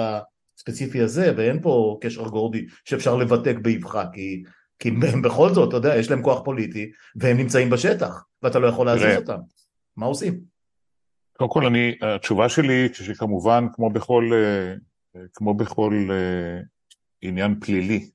הספציפי 0.57 1.01
הזה, 1.01 1.33
ואין 1.37 1.61
פה 1.61 1.97
קשר 2.01 2.27
גורדי 2.27 2.65
שאפשר 2.85 3.15
לבתק 3.15 3.55
באבחה, 3.61 4.05
כי, 4.13 4.43
כי 4.79 4.89
הם 4.89 5.21
בכל 5.21 5.53
זאת, 5.53 5.69
אתה 5.69 5.77
יודע, 5.77 5.95
יש 5.95 6.11
להם 6.11 6.23
כוח 6.23 6.41
פוליטי, 6.45 6.91
והם 7.15 7.37
נמצאים 7.37 7.69
בשטח, 7.69 8.23
ואתה 8.43 8.59
לא 8.59 8.67
יכול 8.67 8.85
להזיז 8.85 9.17
אותם. 9.17 9.39
מה 9.97 10.05
עושים? 10.05 10.39
קודם 11.37 11.51
כל, 11.51 11.65
אני, 11.65 11.95
התשובה 12.01 12.49
שלי, 12.49 12.89
שכמובן, 12.93 13.65
כמו 13.73 13.89
בכל, 13.89 14.29
אה, 14.33 14.73
כמו 15.33 15.53
בכל 15.53 16.07
אה, 16.11 16.61
עניין 17.21 17.59
פלילי, 17.59 18.09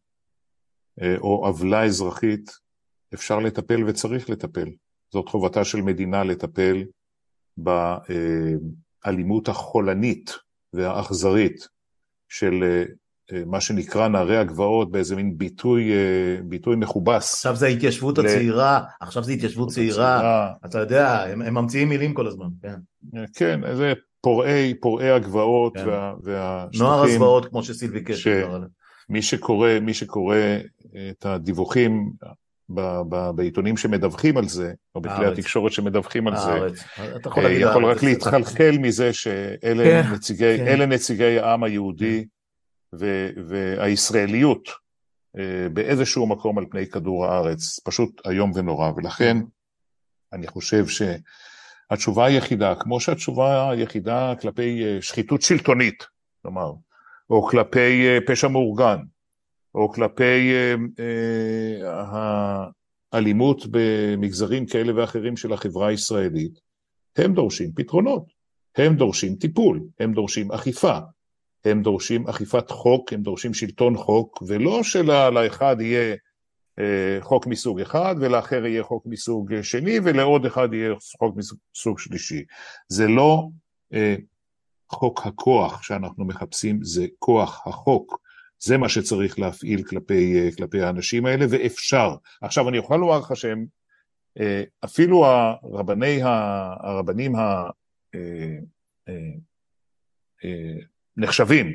או 1.19 1.47
עוולה 1.47 1.85
אזרחית, 1.85 2.51
אפשר 3.15 3.39
לטפל 3.39 3.85
וצריך 3.85 4.31
לטפל. 4.31 4.69
זאת 5.13 5.29
חובתה 5.29 5.65
של 5.65 5.83
מדינה 5.83 6.25
לטפל 6.25 6.85
באלימות 7.57 9.49
החולנית 9.49 10.33
והאכזרית 10.73 11.69
של 12.29 12.85
אה, 13.33 13.43
מה 13.47 13.61
שנקרא 13.61 14.09
נערי 14.09 14.37
הגבעות 14.37 14.91
באיזה 14.91 15.17
מין 15.17 15.39
ביטוי, 15.39 15.93
אה, 15.93 16.43
ביטוי 16.45 16.77
מכובס. 16.77 17.35
עכשיו 17.35 17.57
זה 17.57 17.67
ההתיישבות 17.67 18.19
ל... 18.19 18.27
הצעירה, 18.27 18.81
עכשיו 19.01 19.23
זה 19.23 19.33
התיישבות 19.33 19.69
צעירה, 19.69 20.17
הצעירה, 20.17 20.53
אתה 20.65 20.79
יודע, 20.79 21.25
הם, 21.25 21.43
הם 21.43 21.55
ממציאים 21.55 21.89
מילים 21.89 22.15
כל 22.15 22.27
הזמן, 22.27 22.47
כן. 22.63 22.77
אה, 23.17 23.25
כן, 23.35 23.61
זה 23.77 23.93
פורעי, 24.27 24.75
פורעי 24.75 25.11
הגבעות 25.11 25.77
כן. 25.77 25.89
וה, 25.89 26.15
והשטחים. 26.23 26.87
נוער 26.87 27.03
הזוועות 27.03 27.47
כמו 27.47 27.63
שסילבי 27.63 28.05
קשר 28.05 28.55
עליהם. 28.55 28.71
מי 29.09 29.23
שקורא, 29.23 29.71
מי 29.83 29.95
שקורא 29.95 30.37
את 31.11 31.27
הדיווחים 31.27 32.13
ב- 32.69 33.01
ב- 33.09 33.31
בעיתונים 33.31 33.77
שמדווחים 33.77 34.37
על 34.37 34.49
זה, 34.49 34.73
או 34.95 35.01
בכלי 35.01 35.27
התקשורת 35.27 35.73
שמדווחים 35.73 36.29
על 36.29 36.37
זה, 36.37 36.51
יכול, 37.27 37.45
יכול 37.51 37.85
רק 37.85 38.03
להתחלחל 38.03 38.79
מזה 38.81 39.13
שאלה 39.13 39.85
כן, 39.85 40.13
נציגי, 40.15 40.59
כן. 40.59 40.93
נציגי 40.93 41.39
העם 41.39 41.65
היהודי 41.65 42.25
ו- 42.95 43.31
והישראליות 43.49 44.69
אה, 45.39 45.69
באיזשהו 45.73 46.27
מקום 46.27 46.59
על 46.59 46.65
פני 46.71 46.87
כדור 46.87 47.27
הארץ, 47.27 47.81
פשוט 47.85 48.21
איום 48.27 48.53
ונורא, 48.55 48.93
ולכן 48.97 49.37
אני 50.33 50.47
חושב 50.47 50.87
שהתשובה 51.91 52.25
היחידה, 52.25 52.75
כמו 52.75 53.01
שהתשובה 53.01 53.71
היחידה 53.71 54.35
כלפי 54.41 54.85
אה, 54.85 55.03
שחיתות 55.03 55.43
שלטונית, 55.43 56.05
כלומר, 56.43 56.73
או 57.31 57.43
כלפי 57.43 58.07
אה, 58.07 58.19
פשע 58.27 58.49
מאורגן, 58.49 58.99
או 59.75 59.93
כלפי 59.93 60.53
אה, 60.99 62.05
האלימות 63.13 63.67
במגזרים 63.71 64.67
כאלה 64.67 64.93
ואחרים 64.97 65.37
של 65.37 65.53
החברה 65.53 65.89
הישראלית, 65.89 66.61
הם 67.17 67.35
דורשים 67.35 67.73
פתרונות, 67.73 68.25
הם 68.77 68.97
דורשים 68.97 69.35
טיפול, 69.35 69.81
הם 70.01 70.13
דורשים 70.13 70.53
אכיפה, 70.53 70.99
הם 71.65 71.83
דורשים 71.83 72.29
אכיפת 72.29 72.71
חוק, 72.71 73.13
הם 73.13 73.23
דורשים 73.23 73.55
שלטון 73.55 73.97
חוק, 73.97 74.43
ולא 74.47 74.83
שלאחד 74.83 75.77
יהיה 75.81 76.17
חוק 77.21 77.47
מסוג 77.47 77.81
אחד 77.81 78.15
ולאחר 78.21 78.67
יהיה 78.67 78.83
חוק 78.83 79.07
מסוג 79.07 79.63
שני 79.63 79.99
ולעוד 80.05 80.47
אחד 80.47 80.69
יהיה 80.73 80.95
חוק 81.19 81.37
מסוג 81.37 81.99
שלישי. 81.99 82.45
זה 82.89 83.09
לא 83.09 83.49
חוק 84.89 85.27
הכוח 85.27 85.83
שאנחנו 85.83 86.25
מחפשים, 86.25 86.79
זה 86.83 87.07
כוח 87.19 87.67
החוק. 87.67 88.21
זה 88.59 88.77
מה 88.77 88.89
שצריך 88.89 89.39
להפעיל 89.39 89.83
כלפי, 89.83 90.41
אה, 90.41 90.49
כלפי 90.57 90.81
האנשים 90.83 91.27
האלה, 91.27 91.47
ואפשר. 91.51 92.17
עכשיו, 92.43 92.69
אני 92.69 92.79
יכול 92.79 93.01
לומר 93.01 93.19
לך 93.19 93.37
שהם, 93.37 93.67
אה, 94.41 94.63
אפילו 94.85 95.27
הרבני, 95.27 96.21
הרבנים 96.81 97.33
נחשבים 101.17 101.73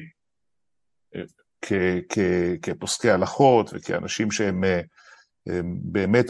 כפוסקי 2.62 3.10
הלכות 3.10 3.70
וכאנשים 3.74 4.32
שהם 4.32 4.64
באמת 5.84 6.26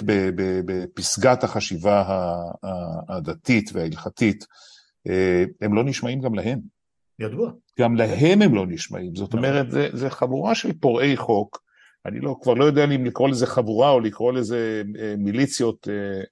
בפסגת 0.65 1.43
החשיבה 1.43 2.03
הדתית 3.09 3.69
וההלכתית, 3.73 4.45
הם 5.61 5.73
לא 5.73 5.83
נשמעים 5.83 6.21
גם 6.21 6.35
להם. 6.35 6.59
ידוע. 7.19 7.51
גם 7.79 7.95
להם 7.95 8.41
הם 8.41 8.55
לא 8.55 8.65
נשמעים. 8.67 9.15
זאת 9.15 9.29
נכון. 9.29 9.45
אומרת, 9.45 9.71
זה, 9.71 9.89
זה 9.93 10.09
חבורה 10.09 10.55
של 10.55 10.73
פורעי 10.73 11.17
חוק. 11.17 11.63
אני 12.05 12.19
לא, 12.19 12.35
כבר 12.41 12.53
לא 12.53 12.65
יודע 12.65 12.85
אם 12.85 13.05
לקרוא 13.05 13.29
לזה 13.29 13.47
חבורה 13.47 13.89
או 13.89 13.99
לקרוא 13.99 14.33
לזה 14.33 14.83
אה, 14.99 15.15
מיליציות 15.17 15.87
אה, 15.91 16.23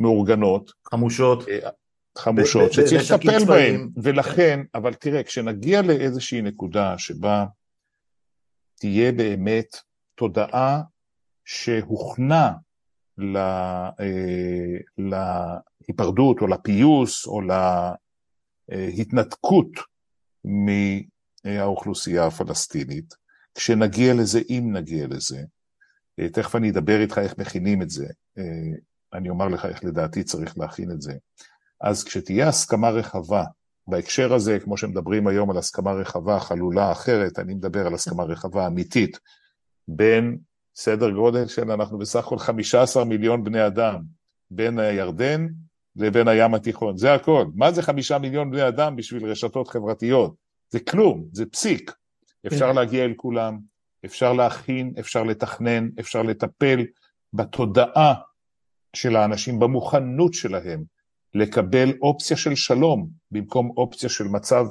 מאורגנות. 0.00 0.72
חמושות. 0.90 1.48
אה, 1.48 1.70
חמושות, 2.18 2.72
שצריך 2.72 3.10
לטפל 3.10 3.44
בהן. 3.44 3.88
ולכן, 4.02 4.60
אבל 4.74 4.94
תראה, 4.94 5.22
כשנגיע 5.22 5.82
לאיזושהי 5.82 6.42
נקודה 6.42 6.98
שבה 6.98 7.44
תהיה 8.84 9.12
באמת 9.12 9.76
תודעה 10.14 10.82
שהוכנה 11.44 12.52
להיפרדות 14.98 16.40
או 16.40 16.46
לפיוס 16.46 17.26
או 17.26 17.40
להתנתקות 18.68 19.70
מהאוכלוסייה 21.44 22.26
הפלסטינית, 22.26 23.14
כשנגיע 23.54 24.14
לזה, 24.14 24.40
אם 24.48 24.70
נגיע 24.72 25.06
לזה, 25.06 25.42
אה, 26.20 26.28
תכף 26.28 26.56
אני 26.56 26.70
אדבר 26.70 27.00
איתך 27.00 27.18
איך 27.18 27.38
מכינים 27.38 27.82
את 27.82 27.90
זה, 27.90 28.06
אה, 28.38 28.72
אני 29.12 29.28
אומר 29.28 29.48
לך 29.48 29.64
איך 29.64 29.84
לדעתי 29.84 30.24
צריך 30.24 30.58
להכין 30.58 30.90
את 30.90 31.02
זה. 31.02 31.12
אז 31.80 32.04
כשתהיה 32.04 32.48
הסכמה 32.48 32.90
רחבה, 32.90 33.44
בהקשר 33.86 34.34
הזה, 34.34 34.58
כמו 34.60 34.76
שמדברים 34.76 35.26
היום 35.26 35.50
על 35.50 35.58
הסכמה 35.58 35.92
רחבה, 35.92 36.40
חלולה 36.40 36.92
אחרת, 36.92 37.38
אני 37.38 37.54
מדבר 37.54 37.86
על 37.86 37.94
הסכמה 37.94 38.24
רחבה 38.24 38.66
אמיתית, 38.66 39.18
בין 39.88 40.38
סדר 40.76 41.10
גודל 41.10 41.46
של, 41.46 41.70
אנחנו 41.70 41.98
בסך 41.98 42.26
הכל 42.26 42.38
15 42.38 43.04
מיליון 43.04 43.44
בני 43.44 43.66
אדם, 43.66 44.02
בין 44.50 44.78
הירדן 44.78 45.46
לבין 45.96 46.28
הים 46.28 46.54
התיכון, 46.54 46.96
זה 46.96 47.14
הכל. 47.14 47.46
מה 47.54 47.72
זה 47.72 47.82
חמישה 47.82 48.18
מיליון 48.18 48.50
בני 48.50 48.68
אדם 48.68 48.96
בשביל 48.96 49.26
רשתות 49.26 49.68
חברתיות? 49.68 50.34
זה 50.70 50.80
כלום, 50.80 51.24
זה 51.32 51.46
פסיק. 51.46 51.92
אפשר 52.46 52.68
כן. 52.68 52.74
להגיע 52.74 53.04
אל 53.04 53.12
כולם, 53.16 53.58
אפשר 54.04 54.32
להכין, 54.32 54.94
אפשר 55.00 55.22
לתכנן, 55.22 55.88
אפשר 56.00 56.22
לטפל 56.22 56.84
בתודעה 57.32 58.14
של 58.96 59.16
האנשים, 59.16 59.58
במוכנות 59.58 60.34
שלהם 60.34 60.84
לקבל 61.34 61.92
אופציה 62.02 62.36
של 62.36 62.54
שלום 62.54 63.08
במקום 63.30 63.70
אופציה 63.76 64.08
של 64.08 64.24
מצב 64.24 64.66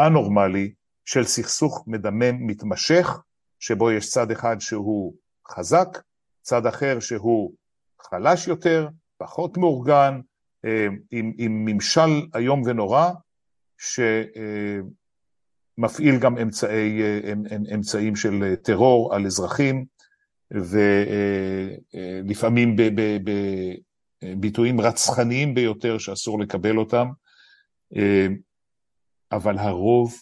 אנורמלי 0.00 0.72
של 1.04 1.24
סכסוך 1.24 1.84
מדמם 1.86 2.46
מתמשך, 2.46 3.20
שבו 3.58 3.90
יש 3.90 4.10
צד 4.10 4.30
אחד 4.30 4.56
שהוא 4.60 5.14
חזק, 5.48 5.88
צד 6.42 6.66
אחר 6.66 7.00
שהוא 7.00 7.52
חלש 8.00 8.48
יותר, 8.48 8.88
פחות 9.16 9.56
מאורגן, 9.56 10.20
אה, 10.64 10.86
עם, 11.10 11.32
עם 11.38 11.64
ממשל 11.64 12.26
איום 12.34 12.62
ונורא, 12.66 13.10
שמפעיל 15.78 16.18
גם 16.18 16.38
אמצעי, 16.38 17.02
אה, 17.02 17.32
אמצעים 17.74 18.16
של 18.16 18.54
טרור 18.62 19.14
על 19.14 19.26
אזרחים, 19.26 19.84
ולפעמים 21.94 22.76
בביטויים 24.24 24.80
רצחניים 24.80 25.54
ביותר 25.54 25.98
שאסור 25.98 26.40
לקבל 26.40 26.78
אותם, 26.78 27.08
אה, 27.96 28.26
אבל 29.32 29.58
הרוב 29.58 30.14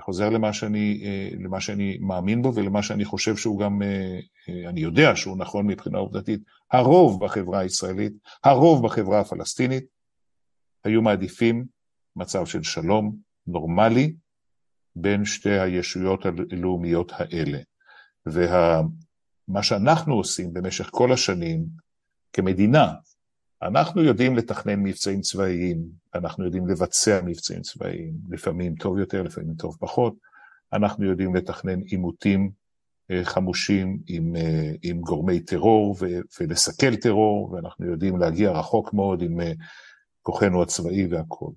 חוזר 0.00 0.30
למה 0.30 0.52
שאני, 0.52 1.02
אה, 1.04 1.28
למה 1.44 1.60
שאני 1.60 1.98
מאמין 2.00 2.42
בו 2.42 2.54
ולמה 2.54 2.82
שאני 2.82 3.04
חושב 3.04 3.36
שהוא 3.36 3.60
גם, 3.60 3.82
אה, 3.82 4.68
אני 4.68 4.80
יודע 4.80 5.16
שהוא 5.16 5.38
נכון 5.38 5.66
מבחינה 5.66 5.98
עובדתית. 5.98 6.40
הרוב 6.72 7.24
בחברה 7.24 7.58
הישראלית, 7.60 8.12
הרוב 8.44 8.86
בחברה 8.86 9.20
הפלסטינית, 9.20 9.84
היו 10.84 11.02
מעדיפים 11.02 11.64
מצב 12.16 12.46
של 12.46 12.62
שלום 12.62 13.16
נורמלי 13.46 14.14
בין 14.96 15.24
שתי 15.24 15.58
הישויות 15.58 16.26
הלאומיות 16.26 17.12
האלה. 17.14 17.58
ומה 18.26 19.62
שאנחנו 19.62 20.14
עושים 20.14 20.52
במשך 20.52 20.88
כל 20.92 21.12
השנים 21.12 21.66
כמדינה, 22.34 22.92
אנחנו 23.62 24.02
יודעים 24.02 24.36
לתכנן 24.36 24.82
מבצעים 24.82 25.20
צבאיים, 25.20 25.88
אנחנו 26.14 26.44
יודעים 26.44 26.68
לבצע 26.68 27.20
מבצעים 27.24 27.62
צבאיים, 27.62 28.14
לפעמים 28.30 28.74
טוב 28.74 28.98
יותר, 28.98 29.22
לפעמים 29.22 29.54
טוב 29.54 29.76
פחות, 29.80 30.14
אנחנו 30.72 31.04
יודעים 31.04 31.34
לתכנן 31.34 31.80
עימותים 31.80 32.50
אה, 33.10 33.24
חמושים 33.24 33.98
עם, 34.06 34.36
אה, 34.36 34.72
עם 34.82 35.00
גורמי 35.00 35.40
טרור 35.40 35.96
ו, 36.00 36.06
ולסכל 36.40 36.96
טרור, 36.96 37.52
ואנחנו 37.52 37.86
יודעים 37.86 38.16
להגיע 38.18 38.50
רחוק 38.50 38.94
מאוד 38.94 39.22
עם 39.22 39.40
אה, 39.40 39.52
כוחנו 40.22 40.62
הצבאי 40.62 41.06
והכול. 41.06 41.52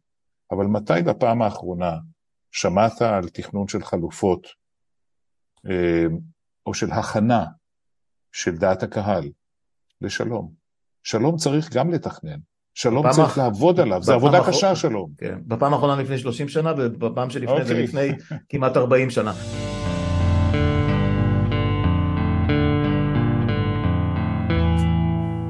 אבל 0.52 0.66
מתי 0.66 1.02
בפעם 1.06 1.42
האחרונה 1.42 1.98
שמעת 2.52 3.02
על 3.02 3.30
תכנון 3.30 3.68
של 3.68 3.84
חלופות, 3.84 4.48
או 6.66 6.74
של 6.74 6.92
הכנה 6.92 7.46
של 8.32 8.58
דעת 8.58 8.84
הקהל 8.84 9.32
לשלום? 10.02 10.67
שלום 11.10 11.36
צריך 11.36 11.74
גם 11.74 11.92
לתכנן. 11.92 12.38
שלום 12.74 13.12
צריך 13.12 13.28
אח... 13.28 13.38
לעבוד 13.38 13.80
עליו, 13.80 14.04
זו 14.04 14.14
עבודה 14.14 14.42
אח... 14.42 14.50
קשה 14.50 14.76
שלום. 14.76 15.12
כן, 15.18 15.38
בפעם 15.48 15.74
האחרונה 15.74 16.02
לפני 16.02 16.18
30 16.18 16.50
שנה, 16.50 16.74
ובפעם 16.78 17.30
שלפני 17.30 17.58
okay. 17.58 17.64
זה 17.64 17.72
אוקיי. 17.74 17.84
לפני 17.84 18.08
כמעט 18.50 18.78
40 18.78 19.10
שנה. 19.10 19.34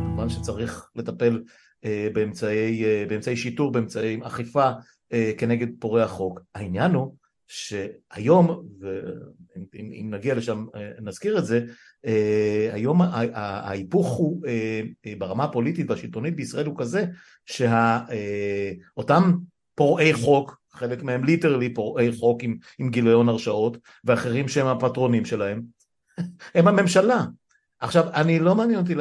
כמובן 0.05 0.29
שצריך 0.29 0.89
לטפל 0.95 1.43
אה, 1.85 2.07
באמצעי, 2.13 2.85
אה, 2.85 3.05
באמצעי 3.09 3.37
שיטור, 3.37 3.71
באמצעי 3.71 4.19
אכיפה 4.23 4.69
אה, 5.13 5.31
כנגד 5.37 5.67
פורעי 5.79 6.03
החוק. 6.03 6.39
העניין 6.55 6.91
הוא 6.91 7.15
שהיום, 7.47 8.63
ואם 9.73 10.07
נגיע 10.09 10.35
לשם 10.35 10.65
נזכיר 11.01 11.37
את 11.37 11.45
זה, 11.45 11.65
היום 12.73 13.01
ההיפוך 13.33 14.07
הוא 14.07 14.47
אה, 14.47 14.81
אה, 15.05 15.13
ברמה 15.17 15.43
הפוליטית 15.43 15.89
והשלטונית 15.89 16.35
בישראל 16.35 16.65
הוא 16.65 16.75
כזה 16.77 17.05
שאותם 17.45 19.33
פורעי 19.75 20.13
חוק, 20.13 20.57
חלק 20.71 21.03
מהם 21.03 21.23
ליטרלי 21.23 21.73
פורעי 21.73 22.11
חוק 22.11 22.43
עם, 22.43 22.57
עם 22.79 22.89
גיליון 22.89 23.29
הרשעות 23.29 23.77
ואחרים 24.03 24.47
שהם 24.47 24.67
הפטרונים 24.67 25.25
שלהם, 25.25 25.61
הם 26.55 26.67
הממשלה. 26.67 27.25
עכשיו, 27.79 28.09
אני 28.13 28.39
לא 28.39 28.55
מעניין 28.55 28.79
אותי 28.79 28.95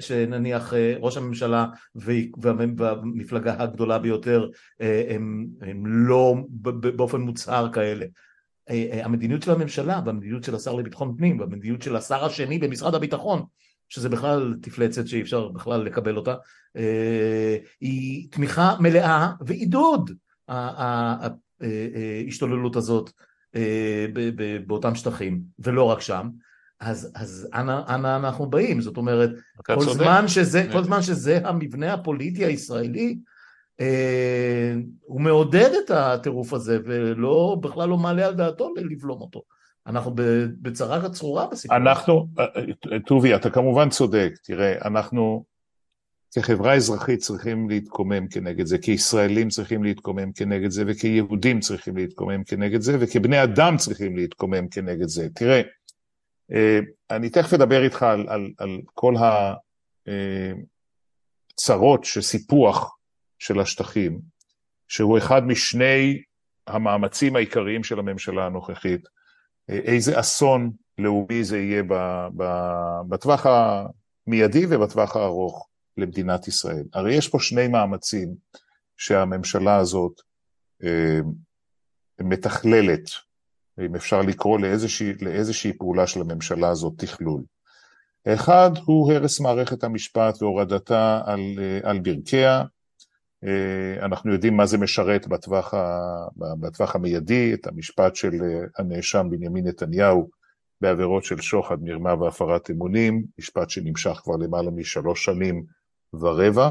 שנניח 0.00 0.72
ראש 1.00 1.16
הממשלה 1.16 1.66
והמפלגה 2.36 3.54
הגדולה 3.58 3.98
ביותר 3.98 4.48
הם, 5.08 5.46
הם 5.60 5.86
לא 5.86 6.34
באופן 6.96 7.20
מוצהר 7.20 7.72
כאלה. 7.72 8.06
אה, 8.70 8.88
אה, 8.92 9.04
המדיניות 9.04 9.42
של 9.42 9.50
הממשלה 9.50 10.00
והמדיניות 10.06 10.44
של 10.44 10.54
השר 10.54 10.74
לביטחון 10.74 11.14
פנים 11.18 11.40
והמדיניות 11.40 11.82
של 11.82 11.96
השר 11.96 12.24
השני 12.24 12.58
במשרד 12.58 12.94
הביטחון 12.94 13.42
שזה 13.88 14.08
בכלל 14.08 14.54
תפלצת 14.62 15.06
שאי 15.06 15.22
אפשר 15.22 15.48
בכלל 15.48 15.82
לקבל 15.82 16.16
אותה 16.16 16.34
אה, 16.76 17.56
היא 17.80 18.30
תמיכה 18.30 18.76
מלאה 18.80 19.32
ועידוד 19.46 20.10
ההשתוללות 21.60 22.76
הזאת 22.76 23.10
באותם 24.66 24.94
שטחים 24.94 25.42
ולא 25.58 25.82
רק 25.82 26.00
שם. 26.00 26.28
אז, 26.80 27.12
אז 27.14 27.48
אנה, 27.54 27.82
אנה 27.88 28.16
אנחנו 28.16 28.50
באים 28.50 28.80
זאת 28.80 28.96
אומרת 28.96 29.30
כל 29.66 29.80
זמן, 29.80 30.28
שזה, 30.28 30.68
כל 30.72 30.84
זמן 30.84 31.02
שזה 31.02 31.40
המבנה 31.44 31.92
הפוליטי 31.92 32.44
הישראלי 32.44 33.18
הוא 35.06 35.20
מעודד 35.20 35.70
את 35.84 35.90
הטירוף 35.90 36.52
הזה 36.52 36.78
ולא, 36.84 37.56
בכלל 37.60 37.88
לא 37.88 37.96
מעלה 37.96 38.26
על 38.26 38.34
דעתו 38.34 38.74
לבלום 38.76 39.20
אותו. 39.20 39.42
אנחנו 39.86 40.12
בצרה 40.62 41.08
צרורה 41.08 41.46
בסיפור. 41.46 41.76
אנחנו, 41.76 42.28
טובי, 43.06 43.34
אתה 43.34 43.50
כמובן 43.50 43.90
צודק, 43.90 44.32
תראה, 44.42 44.74
אנחנו 44.84 45.44
כחברה 46.34 46.74
אזרחית 46.74 47.20
צריכים 47.20 47.68
להתקומם 47.68 48.28
כנגד 48.28 48.66
זה, 48.66 48.78
כישראלים 48.78 49.48
צריכים 49.48 49.84
להתקומם 49.84 50.32
כנגד 50.32 50.70
זה, 50.70 50.84
וכיהודים 50.86 51.60
צריכים 51.60 51.96
להתקומם 51.96 52.44
כנגד 52.44 52.80
זה, 52.80 52.96
וכבני 53.00 53.42
אדם 53.42 53.76
צריכים 53.76 54.16
להתקומם 54.16 54.68
כנגד 54.68 55.08
זה. 55.08 55.28
תראה, 55.34 55.62
אה, 56.52 56.78
אני 57.10 57.30
תכף 57.30 57.54
אדבר 57.54 57.84
איתך 57.84 58.02
על, 58.02 58.26
על, 58.28 58.50
על 58.58 58.80
כל 58.94 59.14
הצרות 61.56 62.00
אה, 62.00 62.04
שסיפוח 62.04 62.96
של 63.38 63.60
השטחים, 63.60 64.20
שהוא 64.88 65.18
אחד 65.18 65.46
משני 65.46 66.22
המאמצים 66.66 67.36
העיקריים 67.36 67.84
של 67.84 67.98
הממשלה 67.98 68.46
הנוכחית, 68.46 69.08
איזה 69.68 70.20
אסון 70.20 70.70
לאומי 70.98 71.44
זה 71.44 71.58
יהיה 71.58 71.82
בטווח 73.08 73.46
המיידי 73.46 74.66
ובטווח 74.68 75.16
הארוך 75.16 75.68
למדינת 75.96 76.48
ישראל. 76.48 76.84
הרי 76.94 77.14
יש 77.14 77.28
פה 77.28 77.38
שני 77.40 77.68
מאמצים 77.68 78.34
שהממשלה 78.96 79.76
הזאת 79.76 80.20
אה, 80.84 81.20
מתכללת, 82.20 83.10
אם 83.86 83.94
אפשר 83.94 84.22
לקרוא 84.22 84.58
לאיזושהי, 84.60 85.12
לאיזושהי 85.20 85.72
פעולה 85.72 86.06
של 86.06 86.20
הממשלה 86.20 86.68
הזאת 86.68 86.92
תכלול. 86.96 87.42
אחד 88.28 88.70
הוא 88.84 89.12
הרס 89.12 89.40
מערכת 89.40 89.84
המשפט 89.84 90.42
והורדתה 90.42 91.20
על, 91.26 91.40
על 91.82 91.98
ברכיה. 91.98 92.62
אנחנו 94.02 94.32
יודעים 94.32 94.56
מה 94.56 94.66
זה 94.66 94.78
משרת 94.78 95.28
בטווח, 95.28 95.74
ה, 95.74 95.98
בטווח 96.36 96.94
המיידי, 96.94 97.54
את 97.54 97.66
המשפט 97.66 98.16
של 98.16 98.32
הנאשם 98.78 99.26
בנימין 99.30 99.66
נתניהו 99.66 100.30
בעבירות 100.80 101.24
של 101.24 101.40
שוחד, 101.40 101.82
מרמה 101.82 102.14
והפרת 102.14 102.70
אמונים, 102.70 103.24
משפט 103.38 103.70
שנמשך 103.70 104.20
כבר 104.24 104.36
למעלה 104.36 104.70
משלוש 104.70 105.24
שנים 105.24 105.64
ורבע. 106.14 106.68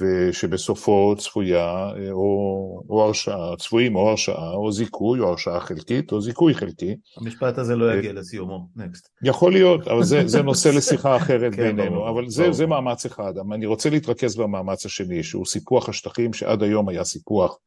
ושבסופו 0.00 1.14
צפויה 1.18 1.90
או, 2.10 2.82
או 2.88 3.02
הרשעה, 3.02 3.56
צפויים 3.58 3.96
או 3.96 4.08
הרשעה 4.10 4.52
או 4.52 4.72
זיכוי 4.72 5.20
או 5.20 5.28
הרשעה 5.28 5.60
חלקית 5.60 6.12
או 6.12 6.20
זיכוי 6.20 6.54
חלקי. 6.54 6.96
המשפט 7.16 7.58
הזה 7.58 7.76
לא 7.76 7.94
יגיע 7.94 8.12
לסיומו, 8.12 8.68
נקסט. 8.76 9.08
יכול 9.22 9.52
להיות, 9.52 9.88
אבל 9.88 10.02
זה, 10.02 10.22
זה 10.26 10.42
נושא 10.42 10.68
לשיחה 10.68 11.16
אחרת 11.22 11.54
כן, 11.54 11.62
בינינו, 11.62 11.90
ברור, 11.90 12.10
אבל 12.10 12.28
זה, 12.28 12.42
ברור. 12.42 12.54
זה 12.54 12.66
מאמץ 12.66 13.06
אחד. 13.06 13.32
אני 13.52 13.66
רוצה 13.66 13.90
להתרכז 13.90 14.36
במאמץ 14.36 14.86
השני, 14.86 15.22
שהוא 15.22 15.46
סיפוח 15.46 15.88
השטחים, 15.88 16.32
שעד 16.32 16.62
היום 16.62 16.88
היה 16.88 17.04
סיפוח 17.04 17.58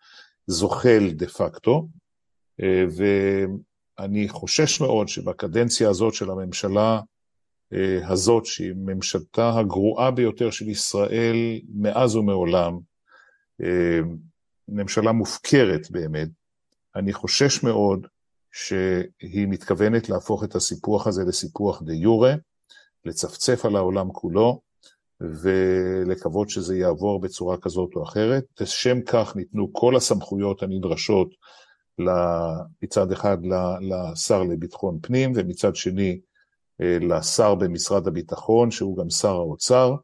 זוחל 0.48 1.10
דה 1.12 1.28
פקטו, 1.28 1.88
ואני 4.00 4.30
חושש 4.30 4.82
מאוד 4.82 5.08
שבקדנציה 5.08 5.90
הזאת 5.90 6.14
של 6.14 6.30
הממשלה, 6.32 7.00
אה, 7.00 7.02
הזאת, 8.07 8.45
שהיא 8.45 8.74
ממשלתה 8.76 9.59
הגרועה 9.59 10.11
ביותר 10.11 10.51
של 10.51 10.70
ישראל 10.70 11.36
מאז 11.76 12.15
ומעולם, 12.15 12.80
אה, 13.63 13.99
ממשלה 14.68 15.11
מופקרת 15.11 15.91
באמת, 15.91 16.30
אני 16.95 17.13
חושש 17.13 17.63
מאוד 17.63 18.07
שהיא 18.51 19.47
מתכוונת 19.47 20.09
להפוך 20.09 20.43
את 20.43 20.55
הסיפוח 20.55 21.07
הזה 21.07 21.24
לסיפוח 21.28 21.82
דה 21.82 21.93
יורה, 21.93 22.34
לצפצף 23.05 23.65
על 23.65 23.76
העולם 23.76 24.11
כולו, 24.11 24.61
ולקוות 25.22 26.49
שזה 26.49 26.78
יעבור 26.78 27.22
בצורה 27.22 27.57
כזאת 27.57 27.89
או 27.95 28.03
אחרת. 28.03 28.43
לשם 28.61 29.01
כך 29.01 29.36
ניתנו 29.36 29.74
כל 29.74 29.95
הסמכויות 29.95 30.63
הנדרשות 30.63 31.30
מצד 32.84 33.11
אחד 33.11 33.38
לשר 33.82 34.43
לביטחון 34.43 34.99
פנים, 35.01 35.32
ומצד 35.36 35.76
שני 35.76 36.09
אה, 36.09 36.27
לשר 36.80 37.56
במשרד 37.56 38.08
הביטחון, 38.08 38.72
שהוא 38.72 38.98
גם 38.98 39.10
שר 39.10 39.36
האוצר, 39.36 39.96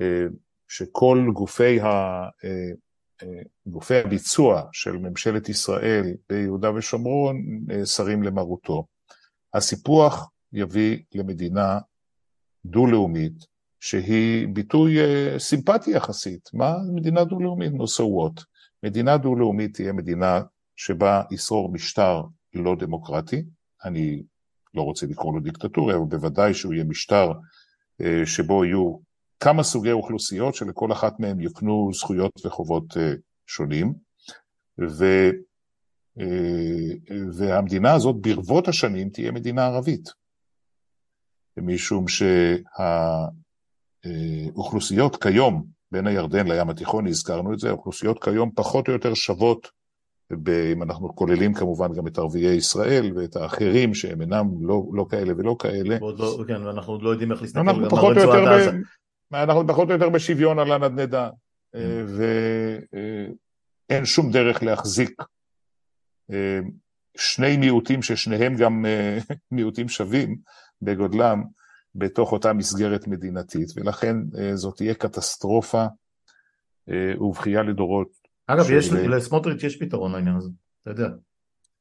אה, 0.00 0.26
שכל 0.68 1.30
גופי, 1.34 1.80
ה, 1.80 1.86
אה, 2.44 2.72
גופי 3.66 3.96
הביצוע 3.96 4.62
של 4.72 4.96
ממשלת 4.96 5.48
ישראל 5.48 6.04
ביהודה 6.28 6.72
ושומרון 6.74 7.36
שרים 7.84 8.22
למרותו. 8.22 8.86
הסיפוח 9.54 10.30
יביא 10.52 10.98
למדינה 11.14 11.78
דו-לאומית, 12.64 13.46
שהיא 13.80 14.48
ביטוי 14.48 14.96
סימפטי 15.38 15.90
יחסית. 15.90 16.50
מה 16.54 16.74
מדינה 16.94 17.24
דו-לאומית? 17.24 17.72
No 17.72 17.84
so 17.84 18.02
what. 18.02 18.44
מדינה 18.82 19.16
דו-לאומית 19.16 19.74
תהיה 19.74 19.92
מדינה 19.92 20.40
שבה 20.76 21.22
ישרור 21.30 21.72
משטר 21.72 22.22
לא 22.54 22.76
דמוקרטי, 22.76 23.42
אני 23.84 24.22
לא 24.74 24.82
רוצה 24.82 25.06
לקרוא 25.06 25.34
לו 25.34 25.40
דיקטטורי, 25.40 25.94
אבל 25.94 26.04
בוודאי 26.04 26.54
שהוא 26.54 26.74
יהיה 26.74 26.84
משטר 26.84 27.32
אה, 28.00 28.26
שבו 28.26 28.64
יהיו 28.64 28.96
כמה 29.40 29.62
סוגי 29.62 29.92
אוכלוסיות 29.92 30.54
שלכל 30.54 30.92
אחת 30.92 31.20
מהן 31.20 31.40
יוקנו 31.40 31.90
זכויות 31.94 32.46
וחובות 32.46 32.96
אה, 32.96 33.12
שונים, 33.46 33.94
ו, 34.80 35.04
אה, 36.20 36.92
והמדינה 37.38 37.92
הזאת 37.94 38.16
ברבות 38.20 38.68
השנים 38.68 39.08
תהיה 39.08 39.32
מדינה 39.32 39.66
ערבית, 39.66 40.08
משום 41.56 42.04
שהאוכלוסיות 44.04 45.22
כיום, 45.22 45.66
בין 45.92 46.06
הירדן 46.06 46.48
לים 46.48 46.70
התיכון, 46.70 47.06
הזכרנו 47.06 47.52
את 47.52 47.58
זה, 47.58 47.68
האוכלוסיות 47.68 48.24
כיום 48.24 48.50
פחות 48.54 48.88
או 48.88 48.92
יותר 48.92 49.14
שוות 49.14 49.68
אם 50.72 50.82
אנחנו 50.82 51.14
כוללים 51.14 51.54
כמובן 51.54 51.92
גם 51.92 52.06
את 52.06 52.18
ערביי 52.18 52.54
ישראל 52.54 53.12
ואת 53.16 53.36
האחרים 53.36 53.94
שהם 53.94 54.20
אינם 54.20 54.46
לא, 54.60 54.82
לא 54.92 55.06
כאלה 55.10 55.32
ולא 55.36 55.56
כאלה. 55.58 55.98
לא, 56.00 56.44
כן, 56.48 56.66
ואנחנו 56.66 56.92
עוד 56.92 57.02
לא 57.02 57.10
יודעים 57.10 57.32
איך 57.32 57.42
להסתכל 57.42 57.68
על 57.68 57.84
רצועת 57.84 58.16
עזה. 58.16 58.70
אנחנו 59.32 59.66
פחות 59.66 59.88
או 59.88 59.92
יותר 59.92 60.08
בשוויון 60.08 60.58
על 60.58 60.72
הנדנדה, 60.72 61.28
mm. 61.28 61.78
ואין 63.90 64.04
שום 64.04 64.30
דרך 64.30 64.62
להחזיק 64.62 65.22
אה, 66.30 66.60
שני 67.16 67.56
מיעוטים 67.56 68.02
ששניהם 68.02 68.56
גם 68.56 68.86
אה, 68.86 69.18
מיעוטים 69.52 69.88
שווים 69.88 70.36
בגודלם 70.82 71.42
בתוך 71.94 72.32
אותה 72.32 72.52
מסגרת 72.52 73.06
מדינתית, 73.06 73.68
ולכן 73.76 74.16
אה, 74.38 74.56
זאת 74.56 74.76
תהיה 74.76 74.94
קטסטרופה 74.94 75.86
ובכייה 77.20 77.62
לדורות 77.62 78.23
אגב, 78.46 78.70
יש, 78.70 78.92
לסמוטריץ' 78.92 79.62
יש 79.62 79.76
פתרון 79.76 80.12
לעניין 80.12 80.36
הזה, 80.36 80.50
אתה 80.82 80.90
יודע. 80.90 81.08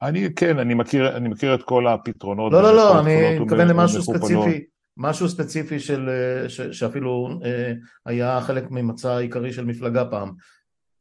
אני, 0.01 0.33
כן, 0.35 0.59
אני 0.59 0.73
מכיר, 0.73 1.17
אני 1.17 1.29
מכיר 1.29 1.55
את 1.55 1.63
כל 1.63 1.87
הפתרונות. 1.87 2.51
לא, 2.51 2.61
לא, 2.61 2.75
לא, 2.75 2.99
אני 2.99 3.39
מתכוון 3.39 3.67
למשהו 3.67 4.03
ספציפי, 4.03 4.65
משהו 4.97 5.29
ספציפי 5.29 5.79
של, 5.79 6.09
ש, 6.47 6.61
שאפילו 6.61 7.39
אה, 7.45 7.73
היה 8.05 8.41
חלק 8.41 8.71
ממצע 8.71 9.11
העיקרי 9.11 9.53
של 9.53 9.65
מפלגה 9.65 10.05
פעם. 10.05 10.31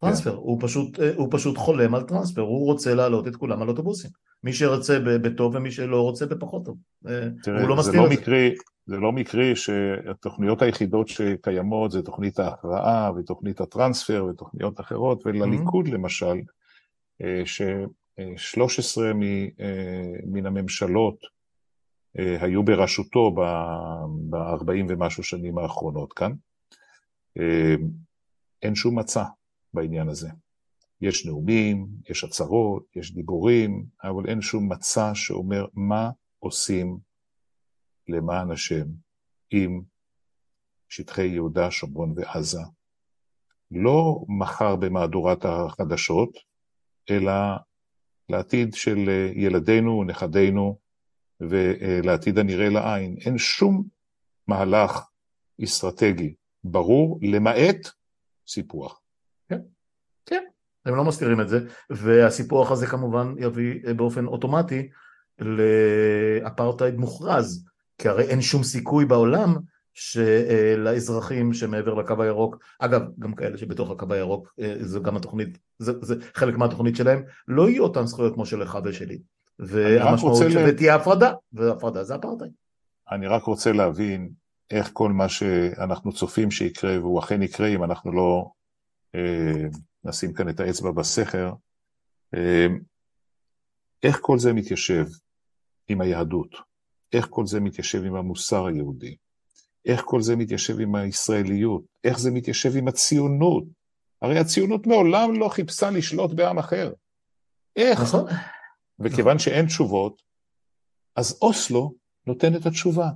טרנספר, 0.02 0.30
כן. 0.30 0.36
הוא, 0.36 0.58
פשוט, 0.60 1.00
אה, 1.00 1.10
הוא 1.16 1.28
פשוט 1.30 1.58
חולם 1.58 1.94
על 1.94 2.02
טרנספר, 2.02 2.40
הוא 2.40 2.66
רוצה 2.66 2.94
להעלות 2.94 3.28
את 3.28 3.36
כולם 3.36 3.62
על 3.62 3.68
אוטובוסים. 3.68 4.10
מי 4.44 4.52
שרוצה 4.52 4.98
בטוב 5.00 5.54
ומי 5.54 5.70
שלא 5.70 6.00
רוצה 6.00 6.26
בפחות 6.26 6.64
טוב. 6.64 6.76
אה, 7.08 7.28
תראה, 7.42 7.60
הוא 7.60 7.68
לא 7.68 7.76
מסתיר 7.76 8.00
לא 8.00 8.06
את 8.06 8.10
זה. 8.10 8.16
מקרי, 8.16 8.54
זה 8.86 8.96
לא 8.96 9.12
מקרי 9.12 9.56
שהתוכניות 9.56 10.62
היחידות 10.62 11.08
שקיימות 11.08 11.90
זה 11.90 12.02
תוכנית 12.02 12.38
ההכרעה 12.38 13.10
ותוכנית 13.16 13.60
הטרנספר 13.60 14.26
ותוכניות 14.30 14.80
אחרות, 14.80 15.26
ולליכוד 15.26 15.86
mm-hmm. 15.86 15.94
למשל, 15.94 16.36
ש-13 17.44 19.00
אה, 19.00 19.12
מן 20.26 20.46
הממשלות 20.46 21.16
היו 22.14 22.62
בראשותו 22.62 23.30
ב-40 23.30 24.84
ומשהו 24.88 25.22
שנים 25.22 25.58
האחרונות 25.58 26.12
כאן, 26.12 26.32
אין 28.62 28.74
שום 28.74 28.98
מצע 28.98 29.24
בעניין 29.74 30.08
הזה. 30.08 30.28
יש 31.00 31.26
נאומים, 31.26 31.88
יש 32.10 32.24
הצהרות, 32.24 32.86
יש 32.96 33.14
דיבורים, 33.14 33.84
אבל 34.04 34.28
אין 34.28 34.40
שום 34.40 34.72
מצע 34.72 35.10
שאומר 35.14 35.66
מה 35.74 36.10
עושים 36.38 36.98
למען 38.08 38.50
השם 38.50 38.86
עם 39.50 39.82
שטחי 40.88 41.26
יהודה, 41.26 41.70
שומרון 41.70 42.14
ועזה, 42.16 42.60
לא 43.70 44.24
מחר 44.28 44.76
במהדורת 44.76 45.44
החדשות, 45.44 46.38
אלא 47.10 47.32
לעתיד 48.28 48.74
של 48.74 48.98
ילדינו 49.34 49.98
ונכדינו 49.98 50.78
ולעתיד 51.40 52.38
הנראה 52.38 52.68
לעין. 52.68 53.16
אין 53.26 53.38
שום 53.38 53.84
מהלך 54.46 55.08
אסטרטגי 55.64 56.34
ברור, 56.64 57.18
למעט 57.22 57.88
סיפוח. 58.46 59.01
הם 60.86 60.94
לא 60.94 61.04
מסתירים 61.04 61.40
את 61.40 61.48
זה, 61.48 61.60
והסיפוח 61.90 62.70
הזה 62.70 62.86
כמובן 62.86 63.34
יביא 63.38 63.92
באופן 63.96 64.26
אוטומטי 64.26 64.88
לאפרטהייד 65.38 66.96
מוכרז. 66.96 67.64
כי 67.98 68.08
הרי 68.08 68.24
אין 68.24 68.40
שום 68.40 68.62
סיכוי 68.62 69.04
בעולם 69.04 69.56
שלאזרחים 69.94 71.52
שמעבר 71.52 71.94
לקו 71.94 72.22
הירוק, 72.22 72.58
אגב, 72.78 73.02
גם 73.18 73.34
כאלה 73.34 73.58
שבתוך 73.58 73.90
הקו 73.90 74.06
הירוק, 74.10 74.54
אה, 74.60 74.74
זו 74.80 75.02
גם 75.02 75.16
התוכנית, 75.16 75.58
זה, 75.78 75.92
זה 76.02 76.14
חלק 76.34 76.56
מהתוכנית 76.56 76.96
שלהם, 76.96 77.22
לא 77.48 77.68
יהיו 77.68 77.82
אותן 77.82 78.06
זכויות 78.06 78.34
כמו 78.34 78.46
שלך 78.46 78.78
ושלי. 78.84 79.18
והמשמעות 79.58 80.42
שתהיה 80.50 80.94
הפרדה, 80.94 81.32
והפרדה 81.52 82.04
זה 82.04 82.14
אפרטהייד. 82.14 82.52
אני 83.12 83.26
רק 83.26 83.42
רוצה 83.42 83.72
להבין 83.72 84.30
איך 84.70 84.90
כל 84.92 85.12
מה 85.12 85.28
שאנחנו 85.28 86.12
צופים 86.12 86.50
שיקרה, 86.50 86.98
והוא 87.00 87.20
אכן 87.20 87.42
יקרה 87.42 87.66
אם 87.68 87.84
אנחנו 87.84 88.12
לא 88.12 88.50
אה, 89.14 89.68
נשים 90.04 90.32
כאן 90.32 90.48
את 90.48 90.60
האצבע 90.60 90.90
בסכר, 90.90 91.52
אה, 92.34 92.66
איך 94.02 94.18
כל 94.20 94.38
זה 94.38 94.52
מתיישב 94.52 95.06
עם 95.88 96.00
היהדות? 96.00 96.56
איך 97.12 97.26
כל 97.30 97.46
זה 97.46 97.60
מתיישב 97.60 98.04
עם 98.04 98.14
המוסר 98.14 98.66
היהודי, 98.66 99.16
איך 99.84 100.02
כל 100.04 100.22
זה 100.22 100.36
מתיישב 100.36 100.80
עם 100.80 100.94
הישראליות, 100.94 101.82
איך 102.04 102.18
זה 102.18 102.30
מתיישב 102.30 102.76
עם 102.76 102.88
הציונות. 102.88 103.64
הרי 104.22 104.38
הציונות 104.38 104.86
מעולם 104.86 105.40
לא 105.40 105.48
חיפשה 105.48 105.90
לשלוט 105.90 106.32
בעם 106.32 106.58
אחר. 106.58 106.92
איך? 107.76 108.00
נכון. 108.00 108.24
וכיוון 108.98 109.38
שאין 109.38 109.66
תשובות, 109.66 110.22
אז 111.16 111.38
אוסלו 111.42 111.94
נותן 112.26 112.56
את 112.56 112.66
התשובה. 112.66 113.08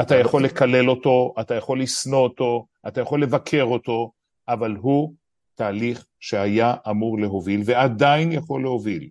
אתה 0.00 0.16
יכול 0.16 0.44
לקלל 0.44 0.90
אותו, 0.90 1.34
אתה 1.40 1.54
יכול 1.54 1.82
לשנוא 1.82 2.18
אותו, 2.18 2.66
אתה 2.88 3.00
יכול 3.00 3.22
לבקר 3.22 3.62
אותו, 3.62 4.12
אבל 4.48 4.76
הוא 4.76 5.14
תהליך 5.54 6.06
שהיה 6.20 6.74
אמור 6.90 7.18
להוביל 7.18 7.60
ועדיין 7.64 8.32
יכול 8.32 8.62
להוביל 8.62 9.10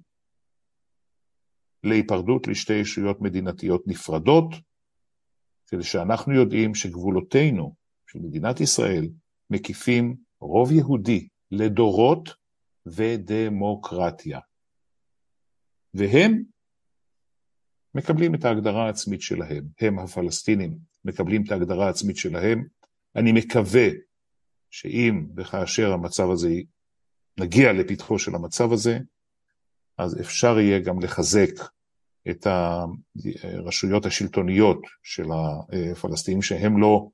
להיפרדות 1.84 2.48
לשתי 2.48 2.74
ישויות 2.74 3.22
מדינתיות 3.22 3.88
נפרדות, 3.88 4.56
כדי 5.68 5.84
שאנחנו 5.84 6.34
יודעים 6.34 6.76
שגבולותינו 6.76 7.76
של 8.08 8.20
מדינת 8.20 8.60
ישראל 8.60 9.10
מקיפים 9.50 10.16
רוב 10.42 10.72
יהודי 10.72 11.28
לדורות 11.52 12.30
ודמוקרטיה. 12.86 14.40
והם 15.94 16.44
מקבלים 17.96 18.36
את 18.36 18.46
ההגדרה 18.46 18.86
העצמית 18.86 19.22
שלהם, 19.22 19.66
הם 19.82 20.00
הפלסטינים 20.00 20.78
מקבלים 21.06 21.44
את 21.44 21.52
ההגדרה 21.52 21.86
העצמית 21.88 22.18
שלהם. 22.18 22.68
אני 23.16 23.32
מקווה 23.32 23.88
שאם 24.72 25.26
וכאשר 25.36 25.94
המצב 25.94 26.30
הזה, 26.32 26.50
נגיע 27.40 27.74
לפתחו 27.74 28.20
של 28.20 28.36
המצב 28.36 28.74
הזה, 28.74 29.00
אז 29.98 30.22
אפשר 30.22 30.60
יהיה 30.60 30.80
גם 30.80 31.00
לחזק 31.00 31.50
את 32.30 32.48
הרשויות 33.44 34.06
השלטוניות 34.06 34.82
של 35.04 35.26
הפלסטינים, 35.92 36.42
שהם 36.42 36.82
לא 36.82 37.08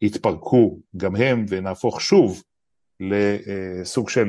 יתפרקו 0.00 0.80
גם 0.96 1.16
הם, 1.16 1.44
ונהפוך 1.48 2.00
שוב 2.00 2.42
לסוג 3.00 4.08
של 4.08 4.28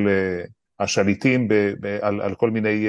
השליטים 0.80 1.48
ב, 1.48 1.54
ב, 1.54 1.86
על, 1.86 2.22
על 2.22 2.36
כל 2.36 2.52
מיני 2.52 2.86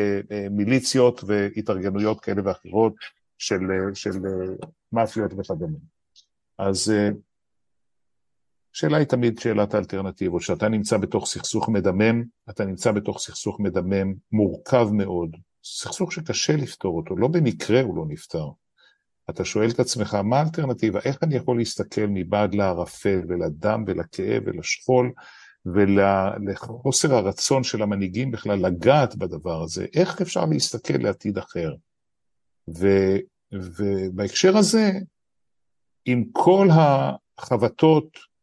מיליציות 0.50 1.24
והתארגנויות 1.26 2.20
כאלה 2.20 2.42
ואחרות 2.44 2.94
של, 3.38 3.60
של 3.94 4.10
מאפיות 4.92 5.32
וכדומה. 5.38 5.78
אז 6.58 6.92
השאלה 8.76 8.96
היא 8.96 9.06
תמיד 9.06 9.38
שאלת 9.38 9.74
האלטרנטיבות, 9.74 10.42
כשאתה 10.42 10.68
נמצא 10.68 10.96
בתוך 10.96 11.26
סכסוך 11.26 11.68
מדמם, 11.68 12.24
אתה 12.50 12.64
נמצא 12.64 12.92
בתוך 12.92 13.18
סכסוך 13.18 13.60
מדמם 13.60 14.14
מורכב 14.32 14.88
מאוד, 14.92 15.36
סכסוך 15.64 16.12
שקשה 16.12 16.56
לפתור 16.56 16.96
אותו, 16.96 17.16
לא 17.16 17.28
במקרה 17.28 17.82
הוא 17.82 17.96
לא 17.96 18.04
נפתר. 18.08 18.46
אתה 19.30 19.44
שואל 19.44 19.70
את 19.70 19.80
עצמך, 19.80 20.14
מה 20.14 20.38
האלטרנטיבה? 20.38 21.00
איך 21.04 21.18
אני 21.22 21.34
יכול 21.34 21.58
להסתכל 21.58 22.06
מבעד 22.08 22.54
לערפל 22.54 23.20
ולדם 23.28 23.84
ולכאב 23.86 24.42
ולשכול 24.46 25.12
ולחוסר 25.66 27.14
הרצון 27.14 27.64
של 27.64 27.82
המנהיגים 27.82 28.30
בכלל 28.30 28.58
לגעת 28.58 29.16
בדבר 29.16 29.62
הזה? 29.62 29.86
איך 29.94 30.20
אפשר 30.20 30.44
להסתכל 30.44 30.98
לעתיד 30.98 31.38
אחר? 31.38 31.74
ו, 32.78 32.88
ובהקשר 33.52 34.56
הזה, 34.56 34.90
עם 36.04 36.24
כל 36.32 36.68
החבטות 36.70 38.33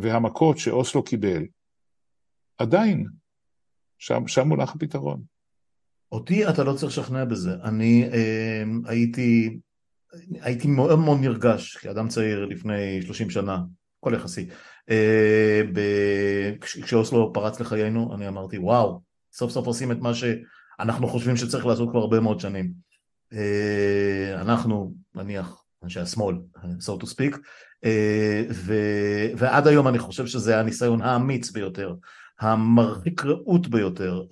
והמכות 0.00 0.58
שאוסלו 0.58 1.02
קיבל, 1.02 1.42
עדיין, 2.58 3.06
שם, 3.98 4.28
שם 4.28 4.48
מונח 4.48 4.74
הפתרון. 4.74 5.22
אותי 6.12 6.48
אתה 6.48 6.64
לא 6.64 6.72
צריך 6.72 6.98
לשכנע 6.98 7.24
בזה. 7.24 7.54
אני 7.62 8.08
אה, 8.12 8.62
הייתי, 8.84 9.58
הייתי 10.40 10.68
מאוד 10.68 10.98
מאוד 10.98 11.18
נרגש 11.20 11.76
כאדם 11.76 12.08
צעיר 12.08 12.44
לפני 12.44 13.02
30 13.02 13.30
שנה, 13.30 13.62
הכל 13.98 14.14
יחסי. 14.14 14.48
אה, 14.90 15.62
ב... 15.72 15.80
כשאוסלו 16.60 17.32
פרץ 17.32 17.60
לחיינו, 17.60 18.14
אני 18.14 18.28
אמרתי, 18.28 18.58
וואו, 18.58 19.00
סוף 19.32 19.50
סוף 19.50 19.66
עושים 19.66 19.92
את 19.92 19.98
מה 19.98 20.12
שאנחנו 20.14 21.08
חושבים 21.08 21.36
שצריך 21.36 21.66
לעשות 21.66 21.90
כבר 21.90 22.00
הרבה 22.00 22.20
מאוד 22.20 22.40
שנים. 22.40 22.72
אה, 23.32 24.40
אנחנו, 24.40 24.94
נניח, 25.14 25.63
אנשי 25.84 26.00
השמאל, 26.00 26.36
so 26.80 27.02
to 27.02 27.06
speak, 27.06 27.38
אה, 27.84 28.42
ו... 28.50 28.74
ועד 29.36 29.66
היום 29.66 29.88
אני 29.88 29.98
חושב 29.98 30.26
שזה 30.26 30.60
הניסיון 30.60 31.02
האמיץ 31.02 31.50
ביותר, 31.50 31.94
המרחיק 32.40 33.24
ראות 33.24 33.68
ביותר, 33.68 34.22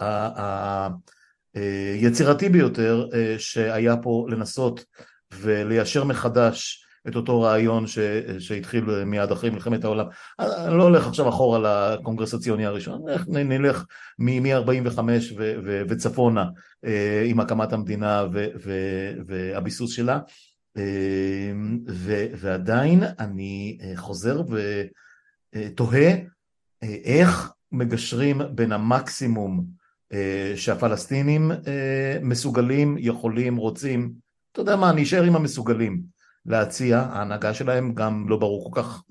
היצירתי 1.54 2.48
ביותר 2.48 3.08
אה, 3.14 3.34
שהיה 3.38 3.96
פה 3.96 4.26
לנסות 4.30 4.84
וליישר 5.32 6.04
מחדש 6.04 6.86
את 7.08 7.16
אותו 7.16 7.40
רעיון 7.40 7.86
ש... 7.86 7.98
שהתחיל 8.38 9.04
מיד 9.04 9.30
אחרי 9.30 9.50
מלחמת 9.50 9.84
העולם. 9.84 10.06
אני 10.38 10.78
לא 10.78 10.82
הולך 10.82 11.06
עכשיו 11.06 11.28
אחורה 11.28 11.58
לקונגרס 11.94 12.34
הציוני 12.34 12.66
הראשון, 12.66 13.02
נלך 13.28 13.84
מ-45 14.18 15.00
ו... 15.36 15.54
ו... 15.64 15.82
וצפונה 15.88 16.44
אה, 16.84 17.22
עם 17.26 17.40
הקמת 17.40 17.72
המדינה 17.72 18.24
ו... 18.32 18.46
ו... 18.64 18.72
והביסוס 19.26 19.92
שלה. 19.92 20.18
אמ, 20.76 21.78
ו- 21.88 22.26
ועדיין 22.36 23.02
אני 23.18 23.78
אה, 23.82 23.92
חוזר 23.96 24.42
ותוהה 25.54 26.12
אה, 26.82 26.96
איך 27.04 27.52
מגשרים 27.72 28.40
בין 28.54 28.72
המקסימום 28.72 29.64
אה, 30.12 30.52
שהפלסטינים 30.56 31.50
מסוגלים, 32.22 32.96
יכולים, 32.98 33.56
רוצים, 33.56 34.12
אתה 34.52 34.60
יודע 34.60 34.76
מה, 34.76 34.90
אני 34.90 35.02
אשאר 35.02 35.22
עם 35.22 35.36
המסוגלים 35.36 36.02
להציע, 36.46 36.98
ההנהגה 36.98 37.54
שלהם 37.54 37.94
גם 37.94 38.28
לא 38.28 38.36
ברור 38.36 38.72
כל 38.72 38.82
כך 38.82 39.02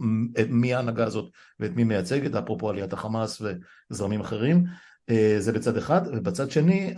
מי 0.49 0.73
ההנהגה 0.73 1.05
הזאת 1.05 1.31
ואת 1.59 1.71
מי 1.75 1.83
מייצגת, 1.83 2.35
אפרופו 2.35 2.69
עליית 2.69 2.93
החמאס 2.93 3.41
וזרמים 3.91 4.21
אחרים, 4.21 4.63
זה 5.39 5.51
בצד 5.51 5.77
אחד, 5.77 6.01
ובצד 6.07 6.51
שני 6.51 6.93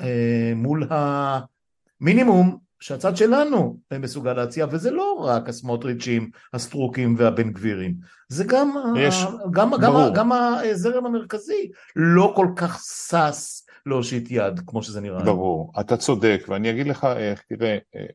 מול 0.55 0.87
המינימום 0.89 2.57
שהצד 2.83 3.17
שלנו 3.17 3.77
מסוגל 3.99 4.33
להציע, 4.33 4.65
וזה 4.71 4.91
לא 4.91 5.13
רק 5.19 5.49
הסמוטריצ'ים, 5.49 6.29
הסטרוקים 6.53 7.15
והבן 7.17 7.51
גבירים, 7.51 7.95
זה 8.27 8.43
גם, 8.43 8.73
יש, 8.97 9.23
ה, 9.23 9.29
גם, 9.51 9.71
גם, 9.81 9.93
גם 10.13 10.31
הזרם 10.31 11.05
המרכזי 11.05 11.71
לא 11.95 12.33
כל 12.35 12.47
כך 12.55 12.79
שש 12.83 13.63
להושיט 13.85 14.27
יד, 14.31 14.59
כמו 14.67 14.83
שזה 14.83 15.01
נראה. 15.01 15.23
ברור, 15.23 15.71
אתה 15.79 15.97
צודק, 15.97 16.45
ואני 16.47 16.69
אגיד 16.69 16.87
לך 16.87 17.07
איך, 17.17 17.41
תראה, 17.41 17.77
אה, 17.95 18.05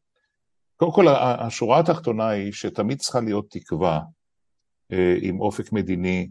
קודם 0.76 0.92
כל 0.92 1.06
השורה 1.18 1.80
התחתונה 1.80 2.28
היא 2.28 2.52
שתמיד 2.52 2.98
צריכה 2.98 3.20
להיות 3.20 3.46
תקווה 3.50 4.00
אה, 4.92 5.16
עם 5.20 5.40
אופק 5.40 5.72
מדיני 5.72 6.28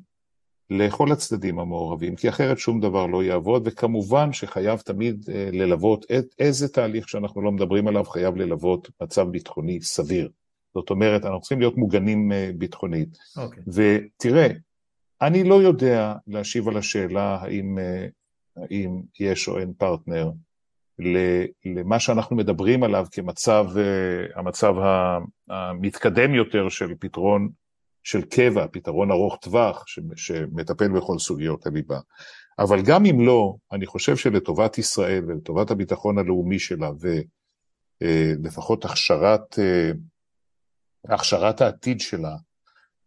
לכל 0.69 1.11
הצדדים 1.11 1.59
המעורבים, 1.59 2.15
כי 2.15 2.29
אחרת 2.29 2.57
שום 2.57 2.79
דבר 2.79 3.05
לא 3.05 3.23
יעבוד, 3.23 3.63
וכמובן 3.65 4.33
שחייב 4.33 4.79
תמיד 4.79 5.25
אה, 5.33 5.49
ללוות 5.51 6.05
את 6.11 6.25
איזה 6.39 6.67
תהליך 6.67 7.09
שאנחנו 7.09 7.41
לא 7.41 7.51
מדברים 7.51 7.87
עליו, 7.87 8.05
חייב 8.05 8.35
ללוות 8.35 8.89
מצב 9.01 9.29
ביטחוני 9.29 9.81
סביר. 9.81 10.29
זאת 10.73 10.89
אומרת, 10.89 11.25
אנחנו 11.25 11.41
צריכים 11.41 11.59
להיות 11.59 11.77
מוגנים 11.77 12.31
אה, 12.31 12.51
ביטחונית. 12.57 13.17
Okay. 13.17 13.41
אוקיי. 13.41 13.63
ותראה, 13.67 14.47
אני 15.21 15.43
לא 15.43 15.55
יודע 15.55 16.13
להשיב 16.27 16.67
על 16.67 16.77
השאלה 16.77 17.37
האם, 17.41 17.77
אה, 17.79 18.07
האם 18.57 19.01
יש 19.19 19.47
או 19.47 19.59
אין 19.59 19.73
פרטנר 19.77 20.31
למה 21.65 21.99
שאנחנו 21.99 22.35
מדברים 22.35 22.83
עליו 22.83 23.05
כמצב 23.11 23.67
המצב 24.35 24.75
המתקדם 25.49 26.35
יותר 26.35 26.69
של 26.69 26.93
פתרון 26.99 27.49
של 28.07 28.21
קבע, 28.21 28.65
פתרון 28.71 29.11
ארוך 29.11 29.37
טווח, 29.41 29.83
שמטפל 30.15 30.87
בכל 30.87 31.19
סוגיות 31.19 31.65
הליבה. 31.65 31.99
אבל 32.59 32.81
גם 32.81 33.05
אם 33.05 33.25
לא, 33.25 33.55
אני 33.71 33.85
חושב 33.85 34.17
שלטובת 34.17 34.77
ישראל 34.77 35.23
ולטובת 35.27 35.71
הביטחון 35.71 36.17
הלאומי 36.17 36.59
שלה, 36.59 36.89
ולפחות 38.01 38.85
אה, 38.85 38.89
הכשרת, 38.91 39.59
אה, 39.59 39.91
הכשרת 41.15 41.61
העתיד 41.61 42.01
שלה, 42.01 42.35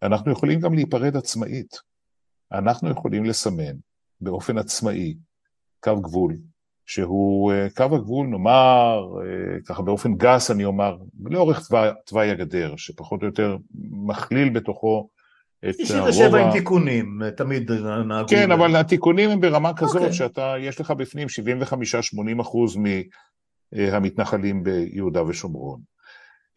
אנחנו 0.02 0.32
יכולים 0.32 0.60
גם 0.60 0.74
להיפרד 0.74 1.16
עצמאית. 1.16 1.76
אנחנו 2.52 2.90
יכולים 2.90 3.24
לסמן 3.24 3.76
באופן 4.20 4.58
עצמאי 4.58 5.14
קו 5.80 6.00
גבול 6.00 6.36
שהוא 6.90 7.52
אה, 7.52 7.66
קו 7.76 7.96
הגבול, 7.96 8.26
נאמר, 8.26 9.08
אה, 9.20 9.60
ככה 9.66 9.82
באופן 9.82 10.14
גס 10.14 10.50
אני 10.50 10.64
אומר, 10.64 10.96
לאורך 11.24 11.68
תוואי 12.06 12.30
הגדר, 12.30 12.74
שפחות 12.76 13.22
או 13.22 13.26
יותר 13.26 13.56
מכליל 13.90 14.48
בתוכו 14.48 15.08
את 15.58 15.74
הרוב... 15.90 16.08
97 16.08 16.46
עם 16.46 16.52
תיקונים, 16.52 17.20
תמיד 17.36 17.72
נהגו... 18.06 18.28
כן, 18.28 18.50
אבל 18.50 18.76
התיקונים 18.76 19.30
הם 19.30 19.40
ברמה 19.40 19.74
כזאת 19.76 19.94
okay. 19.94 19.98
אוקיי. 19.98 20.12
שאתה, 20.12 20.54
יש 20.60 20.80
לך 20.80 20.90
בפנים 20.90 21.28
75-80 22.38 22.40
אחוז 22.40 22.76
מהמתנחלים 23.72 24.64
ביהודה 24.64 25.22
ושומרון. 25.22 25.80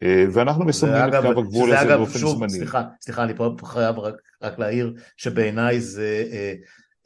אה, 0.02 0.24
ואנחנו 0.32 0.64
מסמנים 0.64 1.08
את 1.08 1.22
קו 1.22 1.40
הגבול 1.40 1.72
הזה 1.72 1.82
אגב, 1.82 1.98
באופן 1.98 2.18
שוב, 2.18 2.36
זמני. 2.36 2.50
סליחה, 2.50 2.82
סליחה, 3.00 3.24
אני 3.24 3.34
פה 3.36 3.54
חייב 3.64 3.98
רק, 3.98 4.14
רק 4.42 4.58
להעיר 4.58 4.94
שבעיניי 5.16 5.80
זה 5.80 6.24
אה, 6.32 6.54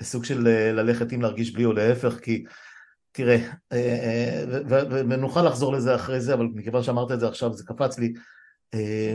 סוג 0.03 0.25
של 0.25 0.49
ללכת 0.73 1.13
עם 1.13 1.23
להרגיש 1.23 1.55
בלי 1.55 1.65
או 1.65 1.73
להפך, 1.73 2.19
כי 2.23 2.45
תראה, 3.13 3.37
אה, 3.73 4.45
אה, 4.71 4.83
ונוכל 4.91 5.43
לחזור 5.43 5.73
לזה 5.73 5.95
אחרי 5.95 6.21
זה, 6.21 6.35
אבל 6.35 6.47
מכיוון 6.55 6.83
שאמרת 6.83 7.13
את 7.13 7.21
זה 7.21 7.29
עכשיו 7.29 7.53
זה 7.53 7.65
קפץ 7.67 7.99
לי, 7.99 8.13
אה, 8.75 9.15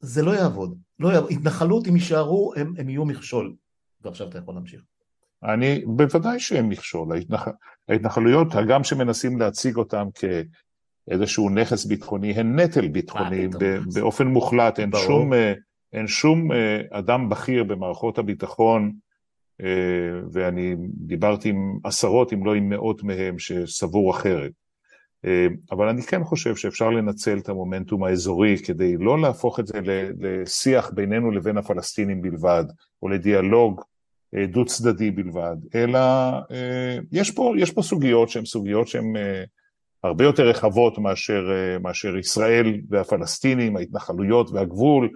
זה 0.00 0.22
לא 0.22 0.30
יעבוד. 0.30 0.78
לא 0.98 1.08
יעבוד. 1.08 1.30
התנחלות, 1.30 1.88
אם 1.88 1.96
יישארו, 1.96 2.52
הם, 2.56 2.74
הם 2.78 2.88
יהיו 2.88 3.04
מכשול. 3.04 3.54
ועכשיו 4.00 4.28
אתה 4.28 4.38
יכול 4.38 4.54
להמשיך. 4.54 4.80
אני, 5.42 5.84
בוודאי 5.86 6.40
שהם 6.40 6.68
מכשול. 6.68 7.12
ההתנח... 7.12 7.48
ההתנחלויות, 7.88 8.54
הגם 8.54 8.84
שמנסים 8.84 9.38
להציג 9.38 9.76
אותם 9.76 10.08
כאיזשהו 10.14 11.50
נכס 11.50 11.84
ביטחוני, 11.84 12.32
הן 12.32 12.60
נטל 12.60 12.88
ביטחוני 12.88 13.48
באופן 13.94 14.26
מוחלט. 14.26 14.80
אין 14.80 14.90
שום, 15.06 15.32
אין 15.92 16.06
שום 16.06 16.48
אדם 16.90 17.28
בכיר 17.28 17.64
במערכות 17.64 18.18
הביטחון 18.18 18.92
ואני 20.32 20.74
דיברתי 20.94 21.48
עם 21.48 21.78
עשרות 21.84 22.32
אם 22.32 22.46
לא 22.46 22.54
עם 22.54 22.68
מאות 22.68 23.02
מהם 23.02 23.38
שסבור 23.38 24.10
אחרת. 24.10 24.52
אבל 25.70 25.88
אני 25.88 26.02
כן 26.02 26.24
חושב 26.24 26.56
שאפשר 26.56 26.90
לנצל 26.90 27.38
את 27.38 27.48
המומנטום 27.48 28.04
האזורי 28.04 28.56
כדי 28.58 28.96
לא 28.96 29.20
להפוך 29.20 29.60
את 29.60 29.66
זה 29.66 29.80
לשיח 30.20 30.90
בינינו 30.94 31.30
לבין 31.30 31.58
הפלסטינים 31.58 32.22
בלבד, 32.22 32.64
או 33.02 33.08
לדיאלוג 33.08 33.80
דו 34.48 34.64
צדדי 34.64 35.10
בלבד, 35.10 35.56
אלא 35.74 35.98
יש 37.12 37.30
פה, 37.30 37.54
יש 37.58 37.70
פה 37.70 37.82
סוגיות 37.82 38.28
שהן 38.28 38.44
סוגיות 38.44 38.88
שהן 38.88 39.12
הרבה 40.04 40.24
יותר 40.24 40.48
רחבות 40.48 40.98
מאשר, 40.98 41.50
מאשר 41.80 42.16
ישראל 42.16 42.80
והפלסטינים, 42.88 43.76
ההתנחלויות 43.76 44.50
והגבול. 44.50 45.08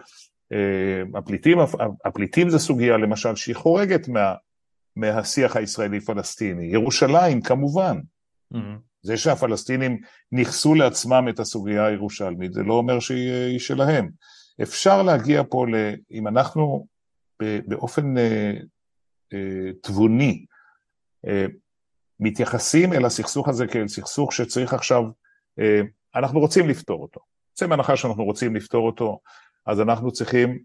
הפליטים, 1.14 1.58
הפליטים 2.04 2.50
זה 2.50 2.58
סוגיה 2.58 2.96
למשל 2.96 3.36
שהיא 3.36 3.56
חורגת 3.56 4.08
מה, 4.08 4.34
מהשיח 4.96 5.56
הישראלי-פלסטיני. 5.56 6.66
ירושלים 6.66 7.40
כמובן. 7.40 7.98
Mm-hmm. 8.54 8.58
זה 9.02 9.16
שהפלסטינים 9.16 10.00
ניכסו 10.32 10.74
לעצמם 10.74 11.26
את 11.28 11.40
הסוגיה 11.40 11.86
הירושלמית, 11.86 12.52
זה 12.52 12.62
לא 12.62 12.74
אומר 12.74 13.00
שהיא 13.00 13.58
שלהם. 13.58 14.08
אפשר 14.62 15.02
להגיע 15.02 15.42
פה, 15.50 15.66
ל, 15.66 15.74
אם 16.10 16.28
אנחנו 16.28 16.86
באופן 17.66 18.18
אה, 18.18 18.52
אה, 19.32 19.72
תבוני 19.82 20.44
אה, 21.26 21.46
מתייחסים 22.20 22.92
אל 22.92 23.04
הסכסוך 23.04 23.48
הזה 23.48 23.66
כאל 23.66 23.88
סכסוך 23.88 24.32
שצריך 24.32 24.74
עכשיו, 24.74 25.02
אה, 25.58 25.80
אנחנו 26.14 26.40
רוצים 26.40 26.68
לפתור 26.68 27.02
אותו. 27.02 27.20
יוצא 27.50 27.66
מהנחה 27.66 27.96
שאנחנו 27.96 28.24
רוצים 28.24 28.56
לפתור 28.56 28.86
אותו, 28.86 29.18
אז 29.66 29.80
אנחנו 29.80 30.12
צריכים 30.12 30.58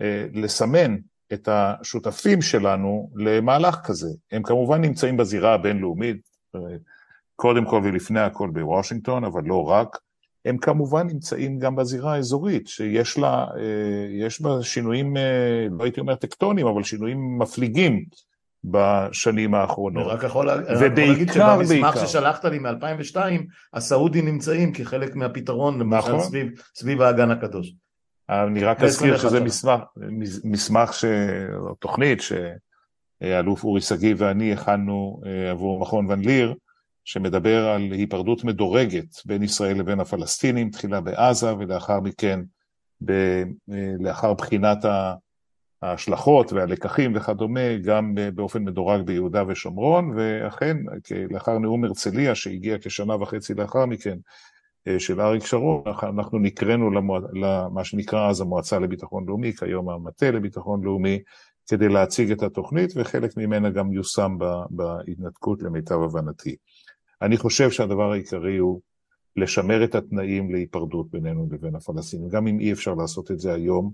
אה, 0.00 0.26
לסמן 0.32 0.96
את 1.32 1.48
השותפים 1.52 2.42
שלנו 2.42 3.10
למהלך 3.16 3.80
כזה. 3.84 4.08
הם 4.32 4.42
כמובן 4.42 4.80
נמצאים 4.80 5.16
בזירה 5.16 5.54
הבינלאומית, 5.54 6.16
אה, 6.56 6.60
קודם 7.36 7.64
כל 7.64 7.80
ולפני 7.84 8.20
הכל 8.20 8.50
בוושינגטון, 8.52 9.24
אבל 9.24 9.42
לא 9.44 9.68
רק. 9.68 9.98
הם 10.44 10.58
כמובן 10.58 11.06
נמצאים 11.06 11.58
גם 11.58 11.76
בזירה 11.76 12.14
האזורית, 12.14 12.66
שיש 12.66 13.18
לה, 13.18 13.46
יש 14.20 14.40
בה 14.40 14.62
שינויים, 14.62 15.16
לא 15.78 15.84
הייתי 15.84 16.00
אומר 16.00 16.14
טקטונים, 16.14 16.66
אבל 16.66 16.82
שינויים 16.82 17.38
מפליגים 17.38 18.04
בשנים 18.64 19.54
האחרונות. 19.54 20.06
אני 20.06 20.12
רק 20.12 20.22
יכול, 20.22 20.46
להגיד 20.46 21.32
שבמסמך 21.32 21.96
ששלחת 21.96 22.44
לי 22.44 22.58
מ-2002, 22.58 23.16
הסעודים 23.74 24.28
נמצאים 24.28 24.72
כחלק 24.72 25.16
מהפתרון, 25.16 25.80
למשל 25.80 26.08
נכון. 26.08 26.20
סביב, 26.20 26.52
סביב 26.74 27.02
האגן 27.02 27.30
הקדוש. 27.30 27.72
אני 28.28 28.64
רק 28.64 28.82
אזכיר 28.82 29.18
שזה 29.18 29.40
מסמך, 29.40 29.80
מסמך, 30.44 30.92
ש... 30.92 31.04
תוכנית 31.78 32.18
שאלוף 32.20 33.64
אורי 33.64 33.80
שגיא 33.80 34.14
ואני 34.18 34.52
הכנו 34.52 35.20
אה, 35.26 35.50
עבור 35.50 35.80
מכון 35.80 36.10
ון 36.10 36.20
ליר, 36.20 36.54
שמדבר 37.04 37.68
על 37.68 37.92
היפרדות 37.92 38.44
מדורגת 38.44 39.22
בין 39.24 39.42
ישראל 39.42 39.78
לבין 39.78 40.00
הפלסטינים, 40.00 40.70
תחילה 40.70 41.00
בעזה 41.00 41.56
ולאחר 41.56 42.00
מכן, 42.00 42.40
ב... 43.04 43.10
אה, 43.72 43.92
לאחר 44.00 44.34
בחינת. 44.34 44.84
ההשלכות 45.82 46.52
והלקחים 46.52 47.12
וכדומה, 47.16 47.76
גם 47.84 48.14
באופן 48.34 48.64
מדורג 48.64 49.02
ביהודה 49.02 49.42
ושומרון, 49.48 50.12
ואכן, 50.16 50.76
לאחר 51.30 51.58
נאום 51.58 51.84
הרצליה 51.84 52.34
שהגיע 52.34 52.76
כשנה 52.80 53.14
וחצי 53.14 53.54
לאחר 53.54 53.86
מכן, 53.86 54.10
אה, 54.10 54.53
של 54.98 55.20
אריק 55.20 55.46
שרון, 55.46 55.82
אנחנו 56.02 56.38
נקראנו 56.38 56.90
למה 57.34 57.84
שנקרא 57.84 58.30
אז 58.30 58.40
המועצה 58.40 58.78
לביטחון 58.78 59.24
לאומי, 59.26 59.52
כיום 59.52 59.90
המטה 59.90 60.30
לביטחון 60.30 60.84
לאומי, 60.84 61.22
כדי 61.66 61.88
להציג 61.88 62.30
את 62.30 62.42
התוכנית, 62.42 62.92
וחלק 62.96 63.36
ממנה 63.36 63.70
גם 63.70 63.92
יושם 63.92 64.36
בהתנתקות 64.70 65.62
למיטב 65.62 66.02
הבנתי. 66.02 66.56
אני 67.22 67.36
חושב 67.36 67.70
שהדבר 67.70 68.12
העיקרי 68.12 68.56
הוא 68.56 68.80
לשמר 69.36 69.84
את 69.84 69.94
התנאים 69.94 70.52
להיפרדות 70.52 71.10
בינינו 71.10 71.48
לבין 71.50 71.74
הפלסטינים, 71.74 72.28
גם 72.28 72.46
אם 72.46 72.60
אי 72.60 72.72
אפשר 72.72 72.94
לעשות 72.94 73.30
את 73.30 73.40
זה 73.40 73.52
היום, 73.52 73.92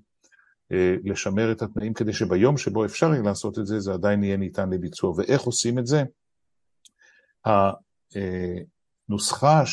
אה, 0.73 0.97
לשמר 1.05 1.53
את 1.53 1.63
התנאים 1.63 1.95
כדי 1.95 2.13
שביום 2.13 2.57
שבו 2.57 2.85
אפשר 2.85 3.13
יהיה 3.13 3.23
לעשות 3.23 3.59
את 3.59 3.67
זה, 3.67 3.81
זה 3.81 3.93
עדיין 3.93 4.25
יהיה 4.25 4.37
ניתן 4.37 4.71
לביצוע. 4.71 5.11
ואיך 5.17 5.43
עושים 5.43 5.79
את 5.79 5.87
זה? 5.87 6.03
הנוסחה 9.09 9.67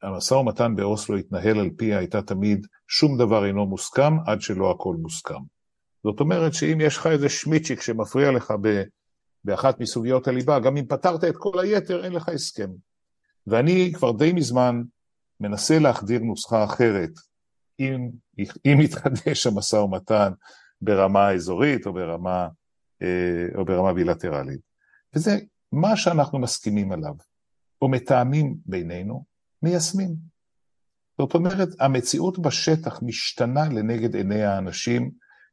שהמשא 0.00 0.34
ומתן 0.34 0.76
באוסלו 0.76 1.16
התנהל 1.16 1.58
על 1.58 1.70
פיה 1.76 1.98
הייתה 1.98 2.22
תמיד 2.22 2.66
שום 2.88 3.18
דבר 3.18 3.46
אינו 3.46 3.66
מוסכם 3.66 4.12
עד 4.26 4.40
שלא 4.40 4.70
הכל 4.70 4.96
מוסכם. 4.96 5.40
זאת 6.04 6.20
אומרת 6.20 6.54
שאם 6.54 6.78
יש 6.80 6.96
לך 6.96 7.06
איזה 7.06 7.28
שמיצ'יק 7.28 7.80
שמפריע 7.80 8.30
לך 8.30 8.54
ב, 8.60 8.82
באחת 9.44 9.80
מסוגיות 9.80 10.28
הליבה, 10.28 10.60
גם 10.60 10.76
אם 10.76 10.84
פתרת 10.86 11.24
את 11.24 11.36
כל 11.36 11.58
היתר, 11.58 12.04
אין 12.04 12.12
לך 12.12 12.28
הסכם. 12.28 12.70
ואני 13.46 13.92
כבר 13.94 14.12
די 14.12 14.32
מזמן 14.32 14.82
מנסה 15.40 15.78
להחדיר 15.78 16.20
נוסחה 16.20 16.64
אחרת, 16.64 17.10
אם, 17.80 18.10
אם 18.38 18.78
יתחדש 18.80 19.46
המשא 19.46 19.76
ומתן 19.76 20.32
ברמה 20.80 21.30
אזורית 21.30 21.86
או 21.86 21.92
ברמה, 21.92 22.48
אה, 23.02 23.46
או 23.54 23.64
ברמה 23.64 23.92
בילטרלית. 23.92 24.60
וזה 25.14 25.38
מה 25.72 25.96
שאנחנו 25.96 26.38
מסכימים 26.38 26.92
עליו, 26.92 27.14
או 27.82 27.88
מתאמים 27.88 28.56
בינינו, 28.66 29.29
מיישמים. 29.62 30.14
זאת 31.18 31.34
אומרת, 31.34 31.68
המציאות 31.80 32.38
בשטח 32.38 33.02
משתנה 33.02 33.68
לנגד 33.68 34.16
עיני 34.16 34.42
האנשים 34.42 35.10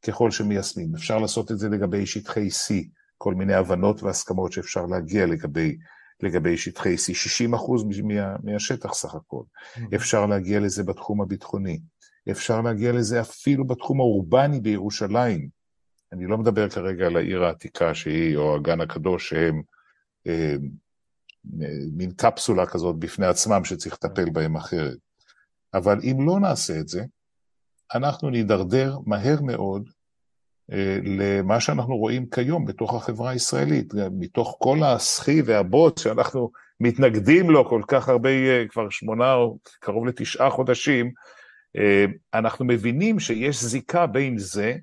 ככל 0.07 0.31
שמיישמים. 0.31 0.95
אפשר 0.95 1.19
לעשות 1.19 1.51
את 1.51 1.59
זה 1.59 1.69
לגבי 1.69 2.05
שטחי 2.05 2.47
C, 2.47 2.73
כל 3.17 3.33
מיני 3.33 3.53
הבנות 3.53 4.03
והסכמות 4.03 4.51
שאפשר 4.51 4.85
להגיע 4.85 5.25
לגבי, 5.25 5.77
לגבי 6.23 6.57
שטחי 6.57 6.95
C, 6.95 7.13
60 7.13 7.53
אחוז 7.53 7.83
מה, 8.03 8.35
מהשטח 8.43 8.93
סך 8.93 9.15
הכל. 9.15 9.43
Mm-hmm. 9.43 9.95
אפשר 9.95 10.25
להגיע 10.25 10.59
לזה 10.59 10.83
בתחום 10.83 11.21
הביטחוני. 11.21 11.79
אפשר 12.31 12.61
להגיע 12.61 12.91
לזה 12.91 13.21
אפילו 13.21 13.67
בתחום 13.67 13.99
האורבני 13.99 14.59
בירושלים. 14.59 15.49
אני 16.13 16.25
לא 16.25 16.37
מדבר 16.37 16.69
כרגע 16.69 17.05
על 17.05 17.17
העיר 17.17 17.43
העתיקה 17.43 17.95
שהיא, 17.95 18.37
או 18.37 18.55
הגן 18.55 18.81
הקדוש, 18.81 19.29
שהם 19.29 19.61
אה, 20.27 20.55
מין 21.91 22.11
קפסולה 22.11 22.65
כזאת 22.65 22.95
בפני 22.95 23.25
עצמם 23.25 23.65
שצריך 23.65 23.93
לטפל 23.93 24.29
בהם 24.29 24.55
אחרת. 24.55 24.97
אבל 25.73 25.99
אם 26.03 26.27
לא 26.27 26.39
נעשה 26.39 26.79
את 26.79 26.87
זה, 26.87 27.03
אנחנו 27.93 28.29
נידרדר 28.29 28.97
מהר 29.05 29.41
מאוד 29.41 29.89
אה, 30.71 30.97
למה 31.03 31.59
שאנחנו 31.59 31.97
רואים 31.97 32.29
כיום 32.29 32.65
בתוך 32.65 32.93
החברה 32.93 33.29
הישראלית, 33.29 33.93
מתוך 34.11 34.57
כל 34.59 34.77
הסחי 34.83 35.41
והבוץ 35.41 36.03
שאנחנו 36.03 36.51
מתנגדים 36.79 37.49
לו 37.49 37.69
כל 37.69 37.81
כך 37.87 38.09
הרבה, 38.09 38.29
אה, 38.29 38.63
כבר 38.69 38.89
שמונה 38.89 39.33
או 39.33 39.57
קרוב 39.79 40.05
לתשעה 40.05 40.49
חודשים, 40.49 41.11
אה, 41.77 42.05
אנחנו 42.33 42.65
מבינים 42.65 43.19
שיש 43.19 43.63
זיקה 43.63 44.07
בין 44.07 44.37
זה, 44.37 44.75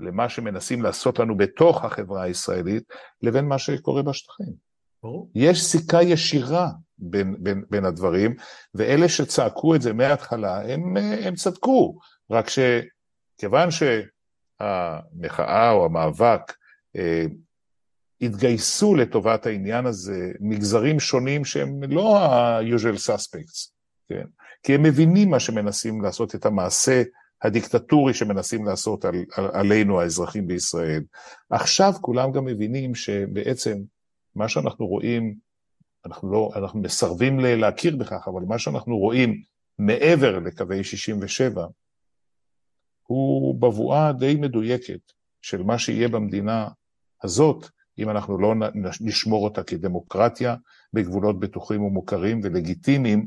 למה 0.00 0.28
שמנסים 0.28 0.82
לעשות 0.82 1.18
לנו 1.18 1.36
בתוך 1.36 1.84
החברה 1.84 2.22
הישראלית, 2.22 2.82
לבין 3.22 3.44
מה 3.44 3.58
שקורה 3.58 4.02
בשטחים. 4.02 4.73
יש 5.34 5.72
זיקה 5.72 6.02
ישירה 6.02 6.68
בין, 6.98 7.36
בין, 7.38 7.64
בין 7.70 7.84
הדברים, 7.84 8.34
ואלה 8.74 9.08
שצעקו 9.08 9.74
את 9.74 9.82
זה 9.82 9.92
מההתחלה, 9.92 10.72
הם, 10.72 10.96
הם 10.96 11.34
צדקו, 11.34 11.98
רק 12.30 12.46
שכיוון 12.48 13.68
שהמחאה 14.60 15.70
או 15.70 15.84
המאבק 15.84 16.52
אה, 16.96 17.24
התגייסו 18.20 18.94
לטובת 18.94 19.46
העניין 19.46 19.86
הזה 19.86 20.32
מגזרים 20.40 21.00
שונים 21.00 21.44
שהם 21.44 21.82
לא 21.82 22.18
ה-usual 22.18 22.96
suspects, 22.96 23.70
כן? 24.08 24.24
כי 24.62 24.74
הם 24.74 24.82
מבינים 24.82 25.30
מה 25.30 25.40
שמנסים 25.40 26.00
לעשות, 26.00 26.34
את 26.34 26.46
המעשה 26.46 27.02
הדיקטטורי 27.42 28.14
שמנסים 28.14 28.64
לעשות 28.64 29.04
על, 29.04 29.24
על, 29.36 29.50
עלינו 29.52 30.00
האזרחים 30.00 30.46
בישראל. 30.46 31.02
עכשיו 31.50 31.92
כולם 32.00 32.32
גם 32.32 32.44
מבינים 32.44 32.94
שבעצם 32.94 33.78
מה 34.36 34.48
שאנחנו 34.48 34.86
רואים, 34.86 35.34
אנחנו 36.06 36.32
לא, 36.32 36.50
אנחנו 36.56 36.80
מסרבים 36.80 37.40
להכיר 37.40 37.96
בכך, 37.96 38.28
אבל 38.28 38.42
מה 38.42 38.58
שאנחנו 38.58 38.98
רואים 38.98 39.42
מעבר 39.78 40.38
לקווי 40.38 40.84
67, 40.84 41.66
הוא 43.02 43.60
בבואה 43.60 44.12
די 44.12 44.36
מדויקת 44.40 45.12
של 45.42 45.62
מה 45.62 45.78
שיהיה 45.78 46.08
במדינה 46.08 46.68
הזאת, 47.22 47.68
אם 47.98 48.10
אנחנו 48.10 48.38
לא 48.38 48.54
נשמור 49.00 49.44
אותה 49.44 49.62
כדמוקרטיה 49.62 50.56
בגבולות 50.92 51.40
בטוחים 51.40 51.82
ומוכרים 51.82 52.40
ולגיטימיים, 52.42 53.26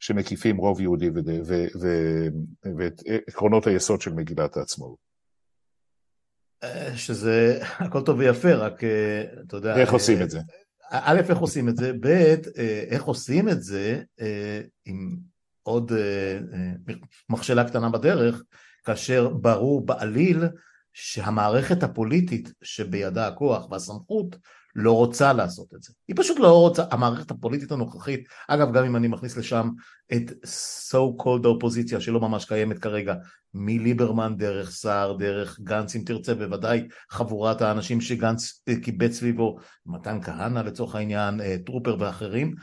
שמקיפים 0.00 0.56
רוב 0.56 0.80
יהודי 0.80 1.10
ואת 2.76 3.02
עקרונות 3.26 3.66
היסוד 3.66 4.00
של 4.00 4.12
מגילת 4.12 4.56
העצמאות. 4.56 5.09
אה, 6.64 6.96
שזה 6.96 7.58
הכל 7.78 8.02
טוב 8.02 8.18
ויפה, 8.18 8.54
רק 8.54 8.84
אה, 8.84 9.24
אתה 9.46 9.56
יודע... 9.56 9.76
איך 9.76 9.92
עושים 9.92 10.22
את 10.22 10.30
זה? 10.30 10.40
א', 10.90 11.20
איך 11.28 11.38
עושים 11.38 11.68
את 11.68 11.76
זה, 11.76 11.92
ב', 12.00 12.06
אה, 12.06 12.84
איך 12.88 13.04
עושים 13.04 13.48
את 13.48 13.62
זה 13.62 14.02
עם 14.84 15.16
עוד 15.62 15.92
מכשלה 17.28 17.68
קטנה 17.68 17.88
בדרך, 17.88 18.42
כאשר 18.84 19.28
ברור 19.28 19.86
בעליל 19.86 20.44
שהמערכת 20.92 21.82
הפוליטית 21.82 22.52
שבידה 22.62 23.26
הכוח 23.26 23.70
והסמכות 23.70 24.36
לא 24.74 24.92
רוצה 24.92 25.32
לעשות 25.32 25.74
את 25.74 25.82
זה. 25.82 25.92
היא 26.08 26.16
פשוט 26.18 26.38
לא 26.38 26.60
רוצה, 26.60 26.84
המערכת 26.90 27.30
הפוליטית 27.30 27.72
הנוכחית, 27.72 28.28
אגב 28.48 28.72
גם 28.72 28.84
אם 28.84 28.96
אני 28.96 29.08
מכניס 29.08 29.36
לשם 29.36 29.70
את 30.12 30.30
so 30.92 31.22
called 31.22 31.44
האופוזיציה 31.44 32.00
שלא 32.00 32.20
ממש 32.20 32.44
קיימת 32.44 32.78
כרגע, 32.78 33.14
מליברמן 33.54 34.36
דרך 34.36 34.70
סער, 34.70 35.16
דרך 35.16 35.60
גנץ 35.60 35.96
אם 35.96 36.02
תרצה, 36.06 36.34
בוודאי 36.34 36.88
חבורת 37.10 37.62
האנשים 37.62 38.00
שגנץ 38.00 38.62
קיבץ 38.82 39.12
סביבו, 39.12 39.58
מתן 39.86 40.22
כהנא 40.22 40.58
לצורך 40.58 40.94
העניין, 40.94 41.40
אה, 41.40 41.56
טרופר 41.66 41.96
ואחרים, 41.98 42.54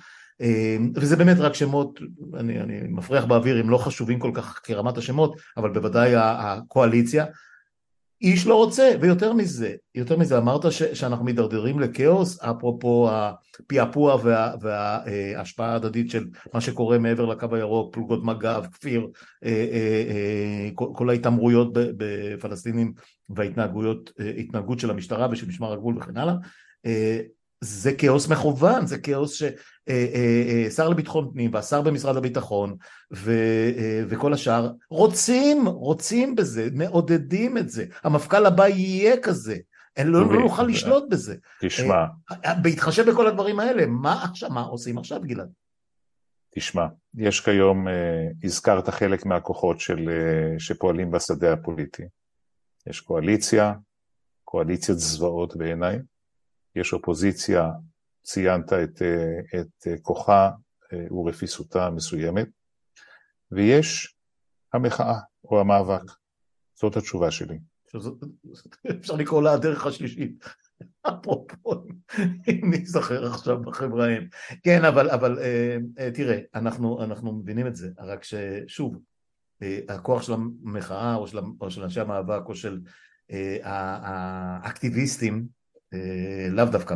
אה, 0.41 0.77
וזה 0.95 1.15
באמת 1.15 1.37
רק 1.37 1.53
שמות, 1.53 1.99
אני, 2.33 2.61
אני 2.61 2.79
מפריח 2.89 3.25
באוויר, 3.25 3.57
הם 3.59 3.69
לא 3.69 3.77
חשובים 3.77 4.19
כל 4.19 4.31
כך 4.33 4.61
כרמת 4.63 4.97
השמות, 4.97 5.37
אבל 5.57 5.69
בוודאי 5.69 6.13
הקואליציה, 6.15 7.25
איש 8.21 8.47
לא 8.47 8.55
רוצה, 8.55 8.91
ויותר 9.01 9.33
מזה, 9.33 9.75
יותר 9.95 10.17
מזה, 10.17 10.37
אמרת 10.37 10.71
ש, 10.71 10.83
שאנחנו 10.83 11.25
מידרדרים 11.25 11.79
לכאוס, 11.79 12.43
אפרופו 12.43 13.09
הפעפוע 13.11 14.17
וה, 14.23 14.53
וההשפעה 14.61 15.71
ההדדית 15.71 16.11
של 16.11 16.25
מה 16.53 16.61
שקורה 16.61 16.97
מעבר 16.97 17.25
לקו 17.25 17.55
הירוק, 17.55 17.93
פלוגות 17.93 18.23
מג"ב, 18.23 18.65
כפיר, 18.71 19.07
אה, 19.45 19.49
אה, 19.49 20.03
אה, 20.09 20.69
כל, 20.73 20.87
כל 20.95 21.09
ההתעמרויות 21.09 21.69
בפלסטינים 21.73 22.93
וההתנהגות 23.29 24.79
של 24.79 24.89
המשטרה 24.89 25.27
ושל 25.31 25.47
משמר 25.47 25.73
הגבול 25.73 25.97
וכן 25.97 26.17
הלאה, 26.17 26.33
זה 27.61 27.93
כאוס 27.93 28.27
מכוון, 28.27 28.85
זה 28.85 28.97
כאוס 28.97 29.33
ששר 29.33 29.53
אה, 29.89 30.07
אה, 30.79 30.85
אה, 30.85 30.89
לביטחון 30.89 31.29
פנים 31.33 31.53
והשר 31.53 31.81
במשרד 31.81 32.17
הביטחון 32.17 32.75
ו, 33.13 33.33
וכל 34.09 34.33
השאר 34.33 34.71
רוצים, 34.89 35.67
רוצים 35.67 36.35
בזה, 36.35 36.69
מעודדים 36.73 37.57
את 37.57 37.69
זה, 37.69 37.85
המפכ"ל 38.03 38.45
הבא 38.45 38.67
יהיה 38.67 39.21
כזה, 39.21 39.57
לא, 39.97 40.33
לא 40.33 40.39
נוכל 40.39 40.63
לשלוט 40.63 41.03
בזה. 41.09 41.35
תשמע. 41.61 42.05
בהתחשב 42.61 43.09
בכל 43.09 43.27
הדברים 43.27 43.59
האלה, 43.59 43.85
מה 43.85 44.23
עכשיו, 44.23 44.49
מה 44.49 44.61
עושים 44.61 44.97
עכשיו 44.97 45.21
גלעד? 45.21 45.49
תשמע, 46.55 46.85
יש 47.15 47.39
כיום, 47.39 47.87
הזכרת 48.43 48.89
חלק 48.89 49.25
מהכוחות 49.25 49.79
של, 49.79 50.09
שפועלים 50.57 51.11
בשדה 51.11 51.53
הפוליטי. 51.53 52.03
יש 52.87 53.01
קואליציה, 53.01 53.73
קואליציית 54.43 54.99
זוועות 54.99 55.55
בעיניי, 55.55 55.99
יש 56.79 56.93
אופוזיציה, 56.93 57.71
ציינת 58.23 58.73
את, 58.73 59.01
אה, 59.01 59.59
את 59.59 59.87
אה, 59.87 59.97
כוחה 60.01 60.51
אה, 60.93 61.13
ורפיסותה 61.13 61.85
המסוימת, 61.85 62.47
ויש 63.51 64.17
המחאה 64.73 65.19
או 65.43 65.59
המאבק. 65.59 66.11
זאת 66.75 66.97
התשובה 66.97 67.31
שלי. 67.31 67.59
אפשר 68.99 69.15
לקרוא 69.15 69.43
לה 69.43 69.53
הדרך 69.53 69.85
השלישית. 69.85 70.45
אפרופו, 71.07 71.85
אם 72.49 72.69
ניזכר 72.69 73.25
עכשיו 73.25 73.61
בחברה 73.61 74.05
ההם. 74.05 74.27
כן, 74.63 74.85
אבל, 74.85 75.09
אבל 75.09 75.39
תראה, 76.13 76.39
אנחנו, 76.55 77.03
אנחנו 77.03 77.33
מבינים 77.33 77.67
את 77.67 77.75
זה, 77.75 77.89
רק 77.97 78.23
ששוב, 78.23 78.99
הכוח 79.89 80.21
של 80.21 80.33
המחאה 80.33 81.15
או 81.15 81.27
של, 81.27 81.39
או 81.61 81.71
של 81.71 81.83
אנשי 81.83 81.99
המאבק 81.99 82.41
או 82.45 82.55
של 82.55 82.79
האקטיביסטים 83.63 85.47
לאו 86.51 86.65
דווקא 86.65 86.95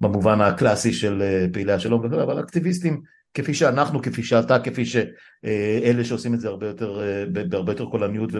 במובן 0.00 0.40
הקלאסי 0.40 0.92
של 0.92 1.22
אה, 1.22 1.46
פעילי 1.52 1.72
השלום 1.72 2.04
וכו', 2.04 2.22
אבל 2.22 2.40
אקטיביסטים 2.40 3.02
כפי 3.34 3.54
שאנחנו, 3.54 4.02
כפי 4.02 4.22
שאתה, 4.22 4.58
כפי 4.58 4.86
שאלה 4.86 6.04
שעושים 6.04 6.34
את 6.34 6.40
זה 6.40 6.48
הרבה 6.48 6.66
יותר, 6.66 7.00
אה, 7.02 7.44
בהרבה 7.48 7.72
יותר 7.72 7.84
קולניות 7.84 8.30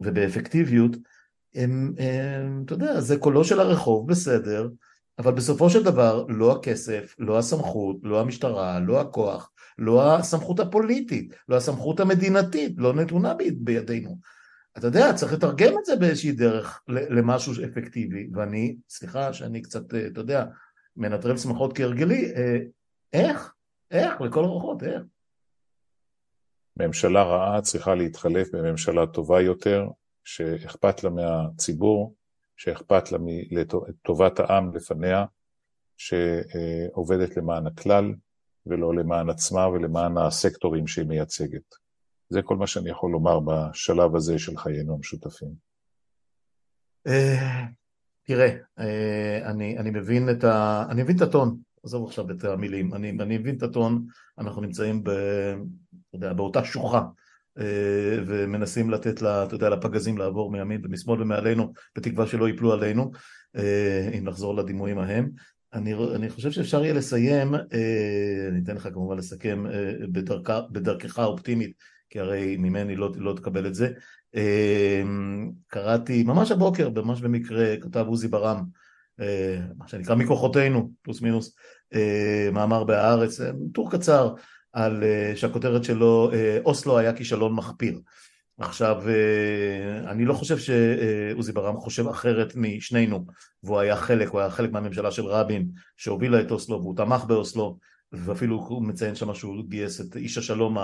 ובאפקטיביות, 0.00 0.96
הם, 1.54 1.92
הם, 1.98 2.62
אתה 2.64 2.74
יודע, 2.74 3.00
זה 3.00 3.16
קולו 3.16 3.44
של 3.44 3.60
הרחוב, 3.60 4.08
בסדר, 4.08 4.68
אבל 5.18 5.32
בסופו 5.32 5.70
של 5.70 5.82
דבר 5.82 6.24
לא 6.28 6.52
הכסף, 6.52 7.14
לא 7.18 7.38
הסמכות, 7.38 7.96
לא 8.02 8.20
המשטרה, 8.20 8.80
לא 8.80 9.00
הכוח, 9.00 9.50
לא 9.78 10.16
הסמכות 10.16 10.60
הפוליטית, 10.60 11.34
לא 11.48 11.56
הסמכות 11.56 12.00
המדינתית, 12.00 12.74
לא 12.76 12.94
נתונה 12.94 13.34
בידינו. 13.56 14.18
אתה 14.78 14.86
יודע, 14.86 15.12
צריך 15.14 15.32
לתרגם 15.32 15.78
את 15.78 15.84
זה 15.84 15.96
באיזושהי 15.96 16.32
דרך 16.32 16.82
למשהו 16.88 17.52
אפקטיבי, 17.64 18.30
ואני, 18.34 18.76
סליחה 18.88 19.32
שאני 19.32 19.62
קצת, 19.62 19.94
אה, 19.94 20.06
אתה 20.06 20.20
יודע, 20.20 20.44
מנטרל 20.96 21.36
שמחות 21.36 21.76
כהרגלי, 21.76 22.32
אה, 22.36 22.58
איך? 23.12 23.52
איך? 23.90 24.20
לכל 24.20 24.44
הרוחות, 24.44 24.82
איך? 24.82 25.02
ממשלה 26.76 27.22
רעה 27.22 27.62
צריכה 27.62 27.94
להתחלף 27.94 28.48
בממשלה 28.52 29.06
טובה 29.06 29.40
יותר, 29.40 29.86
שאכפת 30.24 31.04
לה 31.04 31.10
מהציבור, 31.10 32.14
שאכפת 32.56 33.12
לה 33.12 33.18
לטובת 33.50 34.40
העם 34.40 34.76
לפניה, 34.76 35.24
שעובדת 35.96 37.36
למען 37.36 37.66
הכלל 37.66 38.14
ולא 38.66 38.94
למען 38.94 39.30
עצמה 39.30 39.68
ולמען 39.68 40.18
הסקטורים 40.18 40.86
שהיא 40.86 41.06
מייצגת. 41.06 41.87
זה 42.30 42.42
כל 42.42 42.56
מה 42.56 42.66
שאני 42.66 42.90
יכול 42.90 43.10
לומר 43.10 43.40
בשלב 43.40 44.16
הזה 44.16 44.38
של 44.38 44.56
חיינו 44.56 44.94
המשותפים. 44.94 45.68
אה, 47.06 47.64
תראה, 48.24 48.56
אה, 48.78 49.50
אני, 49.50 49.78
אני, 49.78 49.90
מבין 49.90 50.30
את 50.30 50.44
ה, 50.44 50.84
אני 50.90 51.02
את 51.16 51.20
הטון, 51.20 51.58
עזוב 51.84 52.06
עכשיו 52.06 52.30
את 52.30 52.44
המילים, 52.44 52.94
אני, 52.94 53.10
אני 53.10 53.38
מבין 53.38 53.56
את 53.56 53.62
הטון, 53.62 54.06
אנחנו 54.38 54.62
נמצאים 54.62 55.04
ב, 55.04 55.10
יודע, 56.14 56.32
באותה 56.32 56.64
שוחה 56.64 57.02
אה, 57.58 58.18
ומנסים 58.26 58.90
לתת 58.90 59.22
לה, 59.22 59.44
אתה 59.44 59.54
יודע, 59.54 59.68
לפגזים 59.68 60.18
לעבור 60.18 60.50
מימין 60.50 60.80
ומשמאל 60.84 61.22
ומעלינו, 61.22 61.72
בתקווה 61.96 62.26
שלא 62.26 62.48
ייפלו 62.48 62.72
עלינו, 62.72 63.10
אם 64.18 64.24
נחזור 64.24 64.56
לדימויים 64.56 64.98
ההם. 64.98 65.30
אני, 65.72 65.94
אני 66.14 66.30
חושב 66.30 66.50
שאפשר 66.50 66.84
יהיה 66.84 66.94
לסיים, 66.94 67.54
אני 67.54 68.60
אתן 68.64 68.76
לך 68.76 68.88
כמובן 68.92 69.16
לסכם 69.16 69.64
בדרכה, 70.12 70.60
בדרכך 70.70 71.18
האופטימית 71.18 71.72
כי 72.10 72.20
הרי 72.20 72.56
ממני 72.56 72.96
לא, 72.96 73.10
לא 73.16 73.32
תקבל 73.32 73.66
את 73.66 73.74
זה. 73.74 73.88
אמ, 74.34 75.50
קראתי 75.66 76.22
ממש 76.22 76.50
הבוקר, 76.50 76.88
ממש 76.88 77.20
במקרה, 77.20 77.76
כתב 77.80 78.04
עוזי 78.08 78.28
ברם, 78.28 78.64
אה, 79.20 79.58
מה 79.76 79.88
שנקרא 79.88 80.14
מכוחותינו, 80.14 80.90
פלוס 81.02 81.20
מינוס, 81.20 81.56
אה, 81.94 82.48
מאמר 82.52 82.84
בהארץ, 82.84 83.40
אה, 83.40 83.50
טור 83.74 83.90
קצר, 83.90 84.34
על 84.72 85.04
שהכותרת 85.34 85.84
שלו, 85.84 86.30
אוסלו 86.64 86.98
היה 86.98 87.12
כישלון 87.12 87.52
מחפיר. 87.52 88.00
עכשיו, 88.58 89.02
אני 90.06 90.24
לא 90.24 90.34
חושב 90.34 90.58
שעוזי 90.58 91.52
ברם 91.52 91.76
חושב 91.76 92.08
אחרת 92.08 92.52
משנינו, 92.56 93.26
והוא 93.62 93.78
היה 93.78 93.96
חלק, 93.96 94.28
הוא 94.28 94.40
היה 94.40 94.50
חלק 94.50 94.72
מהממשלה 94.72 95.10
של 95.10 95.26
רבין 95.26 95.68
שהובילה 95.96 96.40
את 96.40 96.50
אוסלו 96.50 96.80
והוא 96.80 96.96
תמך 96.96 97.24
באוסלו, 97.24 97.78
ואפילו 98.12 98.56
הוא 98.56 98.82
מציין 98.82 99.14
שם 99.14 99.34
שהוא 99.34 99.64
גייס 99.68 100.00
את 100.00 100.16
איש 100.16 100.38
השלום 100.38 100.78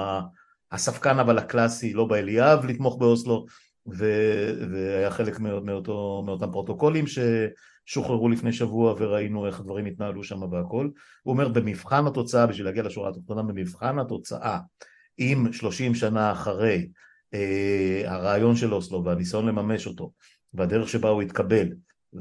הספקן 0.72 1.18
אבל 1.18 1.38
הקלאסי, 1.38 1.92
לא 1.92 2.04
באליאב, 2.04 2.64
לתמוך 2.64 2.98
באוסלו, 2.98 3.46
ו- 3.86 4.52
והיה 4.72 5.10
חלק 5.10 5.40
מאותו, 5.40 6.22
מאותם 6.26 6.52
פרוטוקולים 6.52 7.04
ששוחררו 7.06 8.28
לפני 8.28 8.52
שבוע 8.52 8.94
וראינו 8.98 9.46
איך 9.46 9.60
הדברים 9.60 9.86
התנהלו 9.86 10.24
שם 10.24 10.42
והכל. 10.42 10.90
הוא 11.22 11.32
אומר 11.32 11.48
במבחן 11.48 12.06
התוצאה, 12.06 12.46
בשביל 12.46 12.66
להגיע 12.66 12.82
לשורה 12.82 13.10
התחתונה, 13.10 13.42
במבחן 13.42 13.98
התוצאה, 13.98 14.58
אם 15.18 15.46
שלושים 15.52 15.94
שנה 15.94 16.32
אחרי 16.32 16.88
אה, 17.34 18.02
הרעיון 18.06 18.56
של 18.56 18.74
אוסלו 18.74 19.04
והניסיון 19.04 19.46
לממש 19.46 19.86
אותו, 19.86 20.12
והדרך 20.54 20.88
שבה 20.88 21.08
הוא 21.08 21.22
התקבל, 21.22 21.68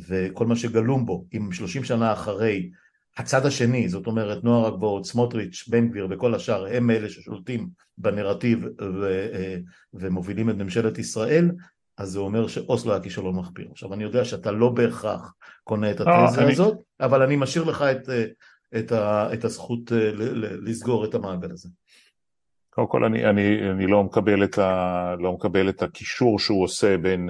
וכל 0.07 0.47
מה 0.47 0.55
שגלום 0.55 1.05
בו, 1.05 1.25
אם 1.33 1.51
שלושים 1.51 1.83
שנה 1.83 2.13
אחרי 2.13 2.69
הצד 3.17 3.45
השני, 3.45 3.89
זאת 3.89 4.07
אומרת 4.07 4.43
נוער 4.43 4.67
הגבעות, 4.67 5.05
סמוטריץ', 5.05 5.67
בן 5.67 5.89
גביר 5.89 6.07
וכל 6.09 6.35
השאר 6.35 6.65
הם 6.65 6.91
אלה 6.91 7.09
ששולטים 7.09 7.67
בנרטיב 7.97 8.65
ו- 8.81 9.29
אה, 9.33 9.57
ומובילים 9.93 10.49
את 10.49 10.55
ממשלת 10.55 10.97
ישראל, 10.97 11.51
אז 11.97 12.09
זה 12.09 12.19
אומר 12.19 12.47
שאוסלו 12.47 12.91
היה 12.91 13.01
כישלון 13.01 13.35
מחפיר. 13.35 13.67
עכשיו 13.71 13.93
אני 13.93 14.03
יודע 14.03 14.25
שאתה 14.25 14.51
לא 14.51 14.69
בהכרח 14.69 15.33
קונה 15.63 15.91
את 15.91 15.99
לא, 15.99 16.05
התזה 16.09 16.47
הזאת, 16.47 16.77
אבל 16.99 17.21
אני 17.21 17.35
משאיר 17.35 17.63
לך 17.63 17.81
את, 17.81 18.09
אה, 18.09 18.25
את, 18.79 18.91
ה, 18.91 19.33
את 19.33 19.45
הזכות 19.45 19.91
אה, 19.91 20.11
לסגור 20.61 21.05
את 21.05 21.15
המעגל 21.15 21.51
הזה. 21.51 21.69
קודם 22.69 22.87
כל 22.87 23.03
אני, 23.03 23.25
אני, 23.25 23.71
אני 23.71 23.87
לא, 23.87 24.03
מקבל 24.03 24.43
את 24.43 24.57
ה, 24.57 25.15
לא 25.19 25.33
מקבל 25.33 25.69
את 25.69 25.81
הקישור 25.81 26.39
שהוא 26.39 26.63
עושה 26.63 26.97
בין, 26.97 27.29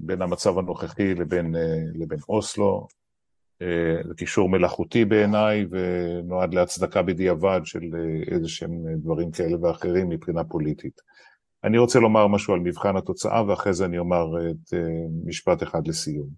בין 0.00 0.22
המצב 0.22 0.58
הנוכחי 0.58 1.14
לבין, 1.14 1.54
לבין 1.94 2.18
אוסלו. 2.28 2.86
אה, 3.62 4.02
זה 4.08 4.14
קישור 4.14 4.48
מלאכותי 4.48 5.04
בעיניי 5.04 5.66
ונועד 5.70 6.54
להצדקה 6.54 7.02
בדיעבד 7.02 7.60
של 7.64 7.80
אה, 7.94 8.34
איזה 8.34 8.48
שהם 8.48 8.84
דברים 8.96 9.30
כאלה 9.30 9.56
ואחרים 9.62 10.08
מבחינה 10.08 10.44
פוליטית. 10.44 11.00
אני 11.64 11.78
רוצה 11.78 11.98
לומר 11.98 12.26
משהו 12.26 12.54
על 12.54 12.60
מבחן 12.60 12.96
התוצאה 12.96 13.48
ואחרי 13.48 13.74
זה 13.74 13.84
אני 13.84 13.98
אומר 13.98 14.50
את 14.50 14.74
אה, 14.74 14.78
משפט 15.24 15.62
אחד 15.62 15.88
לסיום. 15.88 16.28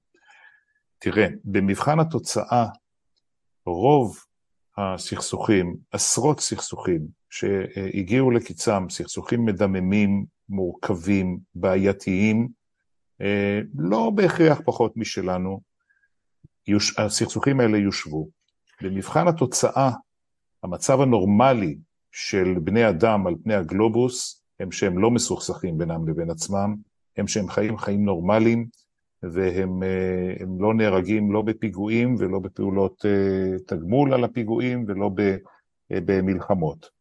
תראה, 0.98 1.26
במבחן 1.44 2.00
התוצאה 2.00 2.66
רוב 3.66 4.18
הסכסוכים, 4.78 5.76
עשרות 5.92 6.40
סכסוכים 6.40 7.06
שהגיעו 7.30 8.30
לקיצם, 8.30 8.86
סכסוכים 8.90 9.44
מדממים, 9.44 10.24
מורכבים, 10.48 11.38
בעייתיים, 11.54 12.48
לא 13.74 14.10
בהכרח 14.14 14.60
פחות 14.64 14.96
משלנו, 14.96 15.60
הסכסוכים 16.98 17.60
האלה 17.60 17.78
יושבו. 17.78 18.28
במבחן 18.82 19.28
התוצאה, 19.28 19.90
המצב 20.62 21.00
הנורמלי 21.00 21.78
של 22.12 22.54
בני 22.62 22.88
אדם 22.88 23.26
על 23.26 23.34
פני 23.44 23.54
הגלובוס, 23.54 24.44
הם 24.60 24.72
שהם 24.72 24.98
לא 24.98 25.10
מסוכסכים 25.10 25.78
בינם 25.78 26.08
לבין 26.08 26.30
עצמם, 26.30 26.76
הם 27.16 27.28
שהם 27.28 27.48
חיים 27.48 27.78
חיים 27.78 28.04
נורמליים, 28.04 28.68
והם 29.32 29.82
אה, 29.82 30.34
לא 30.58 30.74
נהרגים 30.74 31.32
לא 31.32 31.42
בפיגועים 31.42 32.16
ולא 32.18 32.38
בפעולות 32.38 33.04
אה, 33.06 33.58
תגמול 33.66 34.14
על 34.14 34.24
הפיגועים 34.24 34.84
ולא 34.88 35.10
אה, 35.20 35.98
במלחמות. 36.04 36.94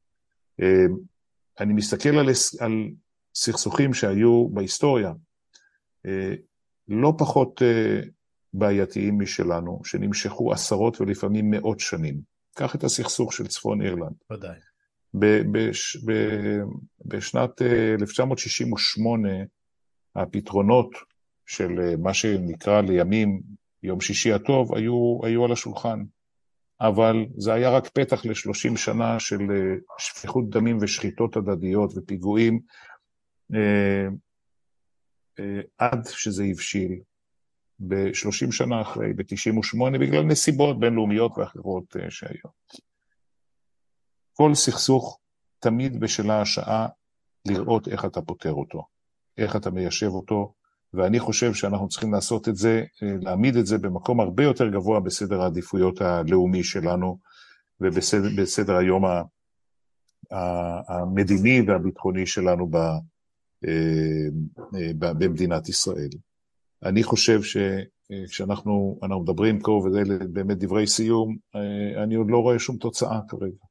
אני 1.59 1.73
מסתכל 1.73 2.09
על, 2.09 2.29
על 2.59 2.89
סכסוכים 3.35 3.93
שהיו 3.93 4.49
בהיסטוריה, 4.49 5.13
לא 6.87 7.13
פחות 7.17 7.61
בעייתיים 8.53 9.19
משלנו, 9.19 9.81
שנמשכו 9.85 10.53
עשרות 10.53 11.01
ולפעמים 11.01 11.49
מאות 11.51 11.79
שנים. 11.79 12.21
קח 12.55 12.75
את 12.75 12.83
הסכסוך 12.83 13.33
של 13.33 13.47
צפון 13.47 13.81
אירלנד. 13.81 14.15
ודאי. 14.31 14.57
בשנת 17.05 17.61
1968 17.61 19.29
הפתרונות 20.15 20.91
של 21.45 21.79
אה, 21.79 21.95
מה 21.97 22.13
שנקרא 22.13 22.81
לימים 22.81 23.41
יום 23.83 24.01
שישי 24.01 24.33
הטוב 24.33 24.75
היו, 24.75 25.19
היו 25.23 25.45
על 25.45 25.51
השולחן. 25.51 26.03
אבל 26.81 27.25
זה 27.37 27.53
היה 27.53 27.69
רק 27.69 27.87
פתח 27.87 28.25
לשלושים 28.25 28.77
שנה 28.77 29.19
של 29.19 29.41
אה, 29.51 29.75
שפיכות 29.97 30.49
דמים 30.49 30.77
ושחיטות 30.81 31.37
הדדיות 31.37 31.93
ופיגועים, 31.95 32.59
אה, 33.53 34.07
עד 35.77 36.05
שזה 36.07 36.43
הבשיל 36.43 36.99
ב-30 37.79 38.51
שנה 38.51 38.81
אחרי, 38.81 39.13
ב-98, 39.13 39.97
בגלל 39.99 40.23
נסיבות 40.23 40.79
בינלאומיות 40.79 41.37
ואחרות 41.37 41.95
שהיו. 42.09 42.49
כל 44.33 44.55
סכסוך 44.55 45.19
תמיד 45.59 45.99
בשלה 45.99 46.41
השעה 46.41 46.87
לראות 47.47 47.87
איך 47.87 48.05
אתה 48.05 48.21
פותר 48.21 48.51
אותו, 48.51 48.85
איך 49.37 49.55
אתה 49.55 49.71
מיישב 49.71 50.07
אותו, 50.07 50.53
ואני 50.93 51.19
חושב 51.19 51.53
שאנחנו 51.53 51.87
צריכים 51.87 52.13
לעשות 52.13 52.49
את 52.49 52.55
זה, 52.55 52.83
אה, 53.03 53.15
להעמיד 53.21 53.55
את 53.55 53.65
זה 53.65 53.77
במקום 53.77 54.19
הרבה 54.19 54.43
יותר 54.43 54.69
גבוה 54.69 54.99
בסדר 54.99 55.41
העדיפויות 55.41 56.01
הלאומי 56.01 56.63
שלנו 56.63 57.19
ובסדר 57.81 58.75
היום 58.75 59.03
המדיני 60.87 61.61
והביטחוני 61.67 62.25
שלנו 62.25 62.69
אה, 62.73 62.97
אה, 64.75 64.91
במדינת 64.97 65.69
ישראל. 65.69 66.09
אני 66.85 67.03
חושב 67.03 67.39
שכשאנחנו 67.43 68.99
מדברים 69.21 69.59
פה, 69.59 69.83
וזה 69.85 70.01
באמת 70.33 70.57
דברי 70.57 70.87
סיום, 70.87 71.37
אני 72.03 72.15
עוד 72.15 72.27
לא 72.29 72.37
רואה 72.37 72.59
שום 72.59 72.77
תוצאה 72.77 73.19
כרגע. 73.27 73.65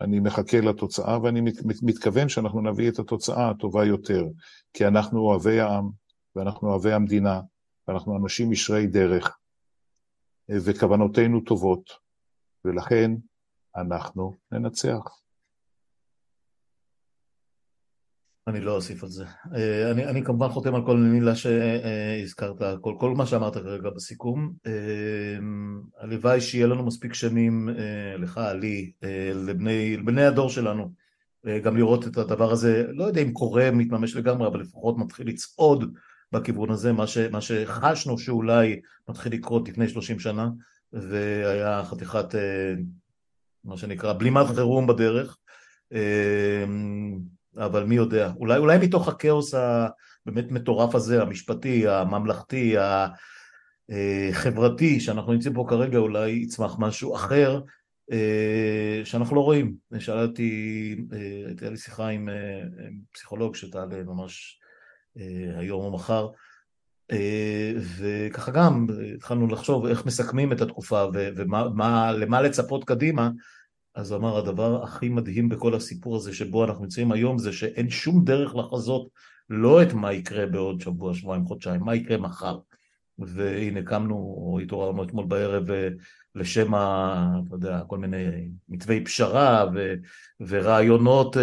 אני 0.00 0.20
מחכה 0.20 0.60
לתוצאה 0.60 1.22
ואני 1.22 1.40
מתכוון 1.82 2.28
שאנחנו 2.28 2.60
נביא 2.60 2.90
את 2.90 2.98
התוצאה 2.98 3.50
הטובה 3.50 3.84
יותר, 3.84 4.26
כי 4.72 4.86
אנחנו 4.86 5.20
אוהבי 5.20 5.60
העם, 5.60 5.90
ואנחנו 6.36 6.68
אוהבי 6.68 6.92
המדינה, 6.92 7.40
ואנחנו 7.88 8.16
אנשים 8.16 8.52
ישרי 8.52 8.86
דרך, 8.86 9.38
וכוונותינו 10.48 11.40
טובות, 11.40 11.90
ולכן 12.64 13.10
אנחנו 13.76 14.34
ננצח. 14.52 15.25
אני 18.46 18.60
לא 18.60 18.76
אוסיף 18.76 19.02
על 19.02 19.08
זה. 19.08 19.24
אה, 19.54 19.90
אני, 19.90 20.06
אני 20.06 20.24
כמובן 20.24 20.48
חותם 20.48 20.74
על 20.74 20.86
כל 20.86 20.96
מילה 20.96 21.34
שהזכרת, 21.34 22.56
כל, 22.80 22.94
כל 23.00 23.10
מה 23.14 23.26
שאמרת 23.26 23.54
כרגע 23.54 23.90
בסיכום. 23.90 24.52
אה, 24.66 24.72
הלוואי 25.98 26.40
שיהיה 26.40 26.66
לנו 26.66 26.86
מספיק 26.86 27.14
שנים, 27.14 27.68
אה, 27.68 28.16
לך, 28.18 28.40
לי, 28.60 28.92
לבני, 29.34 29.96
לבני 29.96 30.24
הדור 30.24 30.50
שלנו, 30.50 30.92
גם 31.62 31.76
לראות 31.76 32.06
את 32.06 32.16
הדבר 32.16 32.52
הזה, 32.52 32.86
לא 32.92 33.04
יודע 33.04 33.22
אם 33.22 33.32
קורה, 33.32 33.70
מתממש 33.70 34.16
לגמרי, 34.16 34.46
אבל 34.46 34.60
לפחות 34.60 34.98
מתחיל 34.98 35.28
לצעוד 35.28 35.94
בכיוון 36.32 36.70
הזה, 36.70 36.92
מה, 36.92 37.06
ש, 37.06 37.18
מה 37.18 37.40
שחשנו 37.40 38.18
שאולי 38.18 38.80
מתחיל 39.08 39.32
לקרות 39.32 39.68
לפני 39.68 39.88
30 39.88 40.18
שנה, 40.18 40.48
והיה 40.92 41.84
חתיכת, 41.84 42.34
מה 43.64 43.76
שנקרא, 43.76 44.12
בלימת 44.12 44.46
חירום 44.46 44.86
בדרך, 44.86 45.38
אבל 47.58 47.84
מי 47.84 47.94
יודע, 47.94 48.30
אולי, 48.36 48.58
אולי 48.58 48.78
מתוך 48.78 49.08
הכאוס 49.08 49.54
הבאמת 49.54 50.50
מטורף 50.50 50.94
הזה, 50.94 51.22
המשפטי, 51.22 51.88
הממלכתי, 51.88 52.76
החברתי, 54.30 55.00
שאנחנו 55.00 55.32
נמצאים 55.32 55.54
פה 55.54 55.66
כרגע, 55.68 55.98
אולי 55.98 56.30
יצמח 56.30 56.76
משהו 56.78 57.14
אחר, 57.14 57.60
אה, 58.12 59.00
שאנחנו 59.04 59.36
לא 59.36 59.40
רואים. 59.40 59.74
שאלתי, 59.98 60.96
הייתה 61.46 61.70
לי 61.70 61.76
שיחה 61.76 62.08
עם 62.08 62.28
פסיכולוג 63.12 63.54
שתעלה 63.54 64.02
ממש 64.02 64.60
אה, 65.18 65.58
היום 65.58 65.84
או 65.84 65.90
מחר, 65.90 66.28
אה, 67.12 67.72
וככה 67.98 68.50
גם 68.50 68.86
התחלנו 69.14 69.46
לחשוב 69.46 69.86
איך 69.86 70.06
מסכמים 70.06 70.52
את 70.52 70.60
התקופה 70.60 71.04
ולמה 71.12 72.42
לצפות 72.42 72.84
קדימה, 72.84 73.30
אז 73.96 74.12
אמר 74.12 74.36
הדבר 74.36 74.82
הכי 74.82 75.08
מדהים 75.08 75.48
בכל 75.48 75.74
הסיפור 75.74 76.16
הזה 76.16 76.34
שבו 76.34 76.64
אנחנו 76.64 76.82
נמצאים 76.82 77.12
היום 77.12 77.38
זה 77.38 77.52
שאין 77.52 77.90
שום 77.90 78.24
דרך 78.24 78.56
לחזות 78.56 79.08
לא 79.50 79.82
את 79.82 79.92
מה 79.92 80.12
יקרה 80.12 80.46
בעוד 80.46 80.80
שבוע, 80.80 81.14
שבועיים, 81.14 81.46
חודשיים, 81.46 81.80
מה 81.80 81.94
יקרה 81.94 82.16
מחר. 82.16 82.58
והנה 83.18 83.82
קמנו, 83.82 84.14
או 84.14 84.58
התעוררנו 84.62 85.04
אתמול 85.04 85.24
בערב 85.24 85.70
אה, 85.70 85.88
לשם, 86.34 86.74
אתה 86.74 87.54
יודע, 87.54 87.80
כל 87.86 87.98
מיני 87.98 88.48
מתווי 88.68 89.04
פשרה 89.04 89.64
ו, 89.74 89.94
ורעיונות 90.40 91.36
uh, 91.36 91.40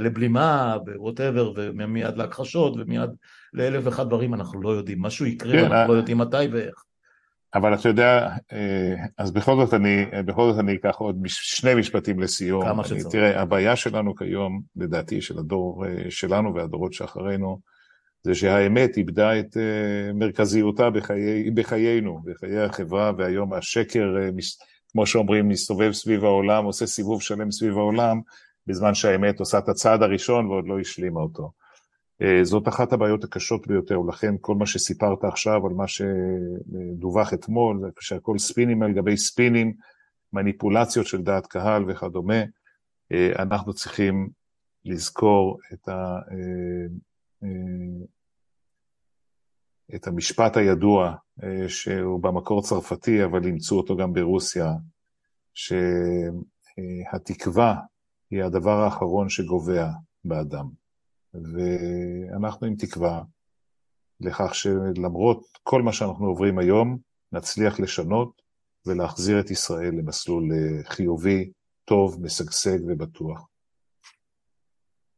לבלימה 0.00 0.76
וווטאבר, 0.86 1.52
ומיד 1.56 2.16
להכחשות 2.16 2.74
ומיד 2.76 3.10
לאלף 3.52 3.82
ואחד 3.86 4.06
דברים, 4.06 4.34
אנחנו 4.34 4.62
לא 4.62 4.68
יודעים. 4.68 5.02
משהו 5.02 5.26
יקרה, 5.26 5.52
כן, 5.52 5.72
אנחנו 5.72 5.92
לא 5.92 5.98
יודעים 5.98 6.18
מתי 6.18 6.46
ואיך. 6.52 6.84
אבל 7.54 7.74
אתה 7.74 7.88
יודע, 7.88 8.28
אה, 8.52 8.94
אז 9.18 9.30
בכל 9.30 9.56
זאת 9.56 9.74
אני, 9.74 10.04
בכל 10.24 10.50
זאת 10.52 10.60
אני 10.60 10.74
אקח 10.74 10.96
עוד 10.96 11.22
שני 11.26 11.74
משפטים 11.74 12.20
לסיום. 12.20 12.64
כמה 12.64 12.84
שצריך. 12.84 13.06
תראה, 13.06 13.40
הבעיה 13.40 13.76
שלנו 13.76 14.14
כיום, 14.14 14.60
לדעתי, 14.76 15.20
של 15.20 15.38
הדור 15.38 15.84
שלנו 16.08 16.54
והדורות 16.54 16.92
שאחרינו, 16.92 17.60
זה 18.24 18.34
שהאמת 18.34 18.96
איבדה 18.96 19.38
את 19.38 19.56
אה, 19.56 20.12
מרכזיותה 20.12 20.90
בחיי, 20.90 21.50
בחיינו, 21.50 22.20
בחיי 22.24 22.58
החברה, 22.58 23.12
והיום 23.18 23.52
השקר, 23.52 24.16
אה, 24.20 24.28
כמו 24.92 25.06
שאומרים, 25.06 25.48
מסתובב 25.48 25.92
סביב 25.92 26.24
העולם, 26.24 26.64
עושה 26.64 26.86
סיבוב 26.86 27.22
שלם 27.22 27.50
סביב 27.50 27.78
העולם, 27.78 28.20
בזמן 28.66 28.94
שהאמת 28.94 29.40
עושה 29.40 29.58
את 29.58 29.68
הצעד 29.68 30.02
הראשון 30.02 30.46
ועוד 30.46 30.64
לא 30.68 30.80
השלימה 30.80 31.20
אותו. 31.20 31.50
אה, 32.22 32.44
זאת 32.44 32.68
אחת 32.68 32.92
הבעיות 32.92 33.24
הקשות 33.24 33.66
ביותר, 33.66 34.00
ולכן 34.00 34.34
כל 34.40 34.54
מה 34.54 34.66
שסיפרת 34.66 35.24
עכשיו 35.24 35.66
על 35.66 35.72
מה 35.72 35.84
שדווח 35.88 37.34
אתמול, 37.34 37.90
שהכל 38.00 38.38
ספינים 38.38 38.82
על 38.82 38.92
גבי 38.92 39.16
ספינים, 39.16 39.74
מניפולציות 40.32 41.06
של 41.06 41.22
דעת 41.22 41.46
קהל 41.46 41.90
וכדומה, 41.90 42.42
אנחנו 43.38 43.74
צריכים 43.74 44.28
לזכור 44.84 45.58
את 45.72 45.88
ה... 45.88 46.18
את 49.94 50.06
המשפט 50.06 50.56
הידוע, 50.56 51.14
אה, 51.42 51.68
שהוא 51.68 52.22
במקור 52.22 52.62
צרפתי, 52.62 53.24
אבל 53.24 53.44
אימצו 53.44 53.76
אותו 53.76 53.96
גם 53.96 54.12
ברוסיה, 54.12 54.72
שהתקווה 57.14 57.76
היא 58.30 58.42
הדבר 58.42 58.80
האחרון 58.80 59.28
שגובע 59.28 59.88
באדם. 60.24 60.83
ואנחנו 61.34 62.66
עם 62.66 62.76
תקווה 62.76 63.22
לכך 64.20 64.54
שלמרות 64.54 65.44
כל 65.62 65.82
מה 65.82 65.92
שאנחנו 65.92 66.26
עוברים 66.26 66.58
היום, 66.58 66.98
נצליח 67.32 67.80
לשנות 67.80 68.42
ולהחזיר 68.86 69.40
את 69.40 69.50
ישראל 69.50 69.94
למסלול 69.94 70.52
אה, 70.52 70.84
חיובי, 70.84 71.50
טוב, 71.84 72.22
משגשג 72.22 72.78
ובטוח. 72.88 73.48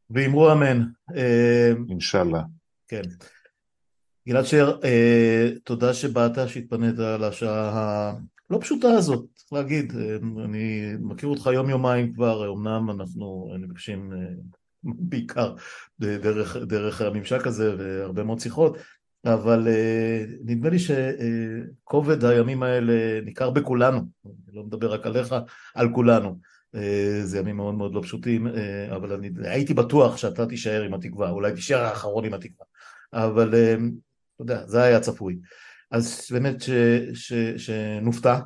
ואמרו 0.09 0.51
אמן. 0.51 0.81
אה, 1.15 1.71
אינשאללה. 1.89 2.43
כן. 2.87 3.01
גלעד 4.27 4.45
שר, 4.45 4.79
אה, 4.83 5.49
תודה 5.63 5.93
שבאת, 5.93 6.49
שהתפנית 6.49 6.99
על 6.99 7.23
השעה 7.23 8.13
הלא 8.49 8.59
פשוטה 8.61 8.87
הזאת, 8.87 9.25
צריך 9.33 9.53
להגיד, 9.53 9.93
אני 10.45 10.93
מכיר 10.99 11.29
אותך 11.29 11.49
יום 11.53 11.69
יומיים 11.69 12.13
כבר, 12.13 12.53
אמנם 12.53 12.89
אנחנו 12.89 13.55
נפגשים 13.59 14.13
בעיקר 14.99 15.53
דרך, 15.99 16.57
דרך 16.57 17.01
הממשק 17.01 17.47
הזה 17.47 17.75
והרבה 17.77 18.23
מאוד 18.23 18.39
שיחות, 18.39 18.77
אבל 19.25 19.67
אה, 19.67 20.25
נדמה 20.43 20.69
לי 20.69 20.77
שכובד 20.79 22.25
הימים 22.25 22.63
האלה 22.63 23.21
ניכר 23.21 23.49
בכולנו, 23.49 23.97
אני 24.25 24.55
לא 24.55 24.63
מדבר 24.63 24.93
רק 24.93 25.05
עליך, 25.05 25.35
על 25.75 25.93
כולנו. 25.93 26.39
אה, 26.75 27.19
זה 27.23 27.39
ימים 27.39 27.55
מאוד 27.55 27.75
מאוד 27.75 27.93
לא 27.93 28.01
פשוטים, 28.01 28.47
אה, 28.47 28.95
אבל 28.95 29.13
אני 29.13 29.29
הייתי 29.43 29.73
בטוח 29.73 30.17
שאתה 30.17 30.45
תישאר 30.45 30.81
עם 30.81 30.93
התקווה, 30.93 31.29
אולי 31.29 31.53
תישאר 31.53 31.83
האחרון 31.83 32.25
עם 32.25 32.33
התקווה. 32.33 32.65
אבל 33.13 33.49
אתה 33.49 34.41
יודע, 34.41 34.67
זה 34.67 34.83
היה 34.83 34.99
צפוי. 34.99 35.39
אז 35.91 36.27
באמת 36.31 36.61
ש, 36.61 36.69
ש, 37.13 37.33
שנופתע, 37.57 38.39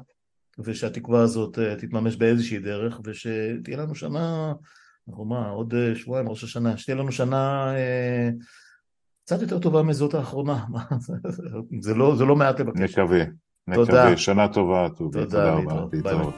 ושהתקווה 0.60 1.22
הזאת 1.22 1.60
תתממש 1.78 2.16
באיזושהי 2.16 2.60
דרך, 2.60 3.00
ושתהיה 3.04 3.78
לנו 3.78 3.96
שנה, 3.96 4.54
אנחנו 5.10 5.26
מה, 5.26 5.50
עוד 5.50 5.74
אה, 5.74 5.96
שבועיים, 5.96 6.30
ראש 6.30 6.44
השנה, 6.44 6.78
שתהיה 6.78 6.98
לנו 6.98 7.12
שנה 7.12 7.74
אה, 7.76 8.30
קצת 9.26 9.42
יותר 9.42 9.60
טובה 9.60 9.84
מזאת 9.84 10.14
האחרונה. 10.14 10.66
זה, 11.80 11.94
לא, 11.94 12.16
זה 12.16 12.26
לא 12.26 12.36
מעט 12.36 12.60
לבקש. 12.60 12.80
נקווה. 12.80 13.24
תודה. 13.74 14.04
נקווה. 14.04 14.18
שנה 14.18 14.48
טובה, 14.48 14.88
טובי. 14.98 15.20
תודה, 15.20 15.26
תודה 15.26 15.54
רבה. 15.54 15.86
להתראות. 15.94 16.34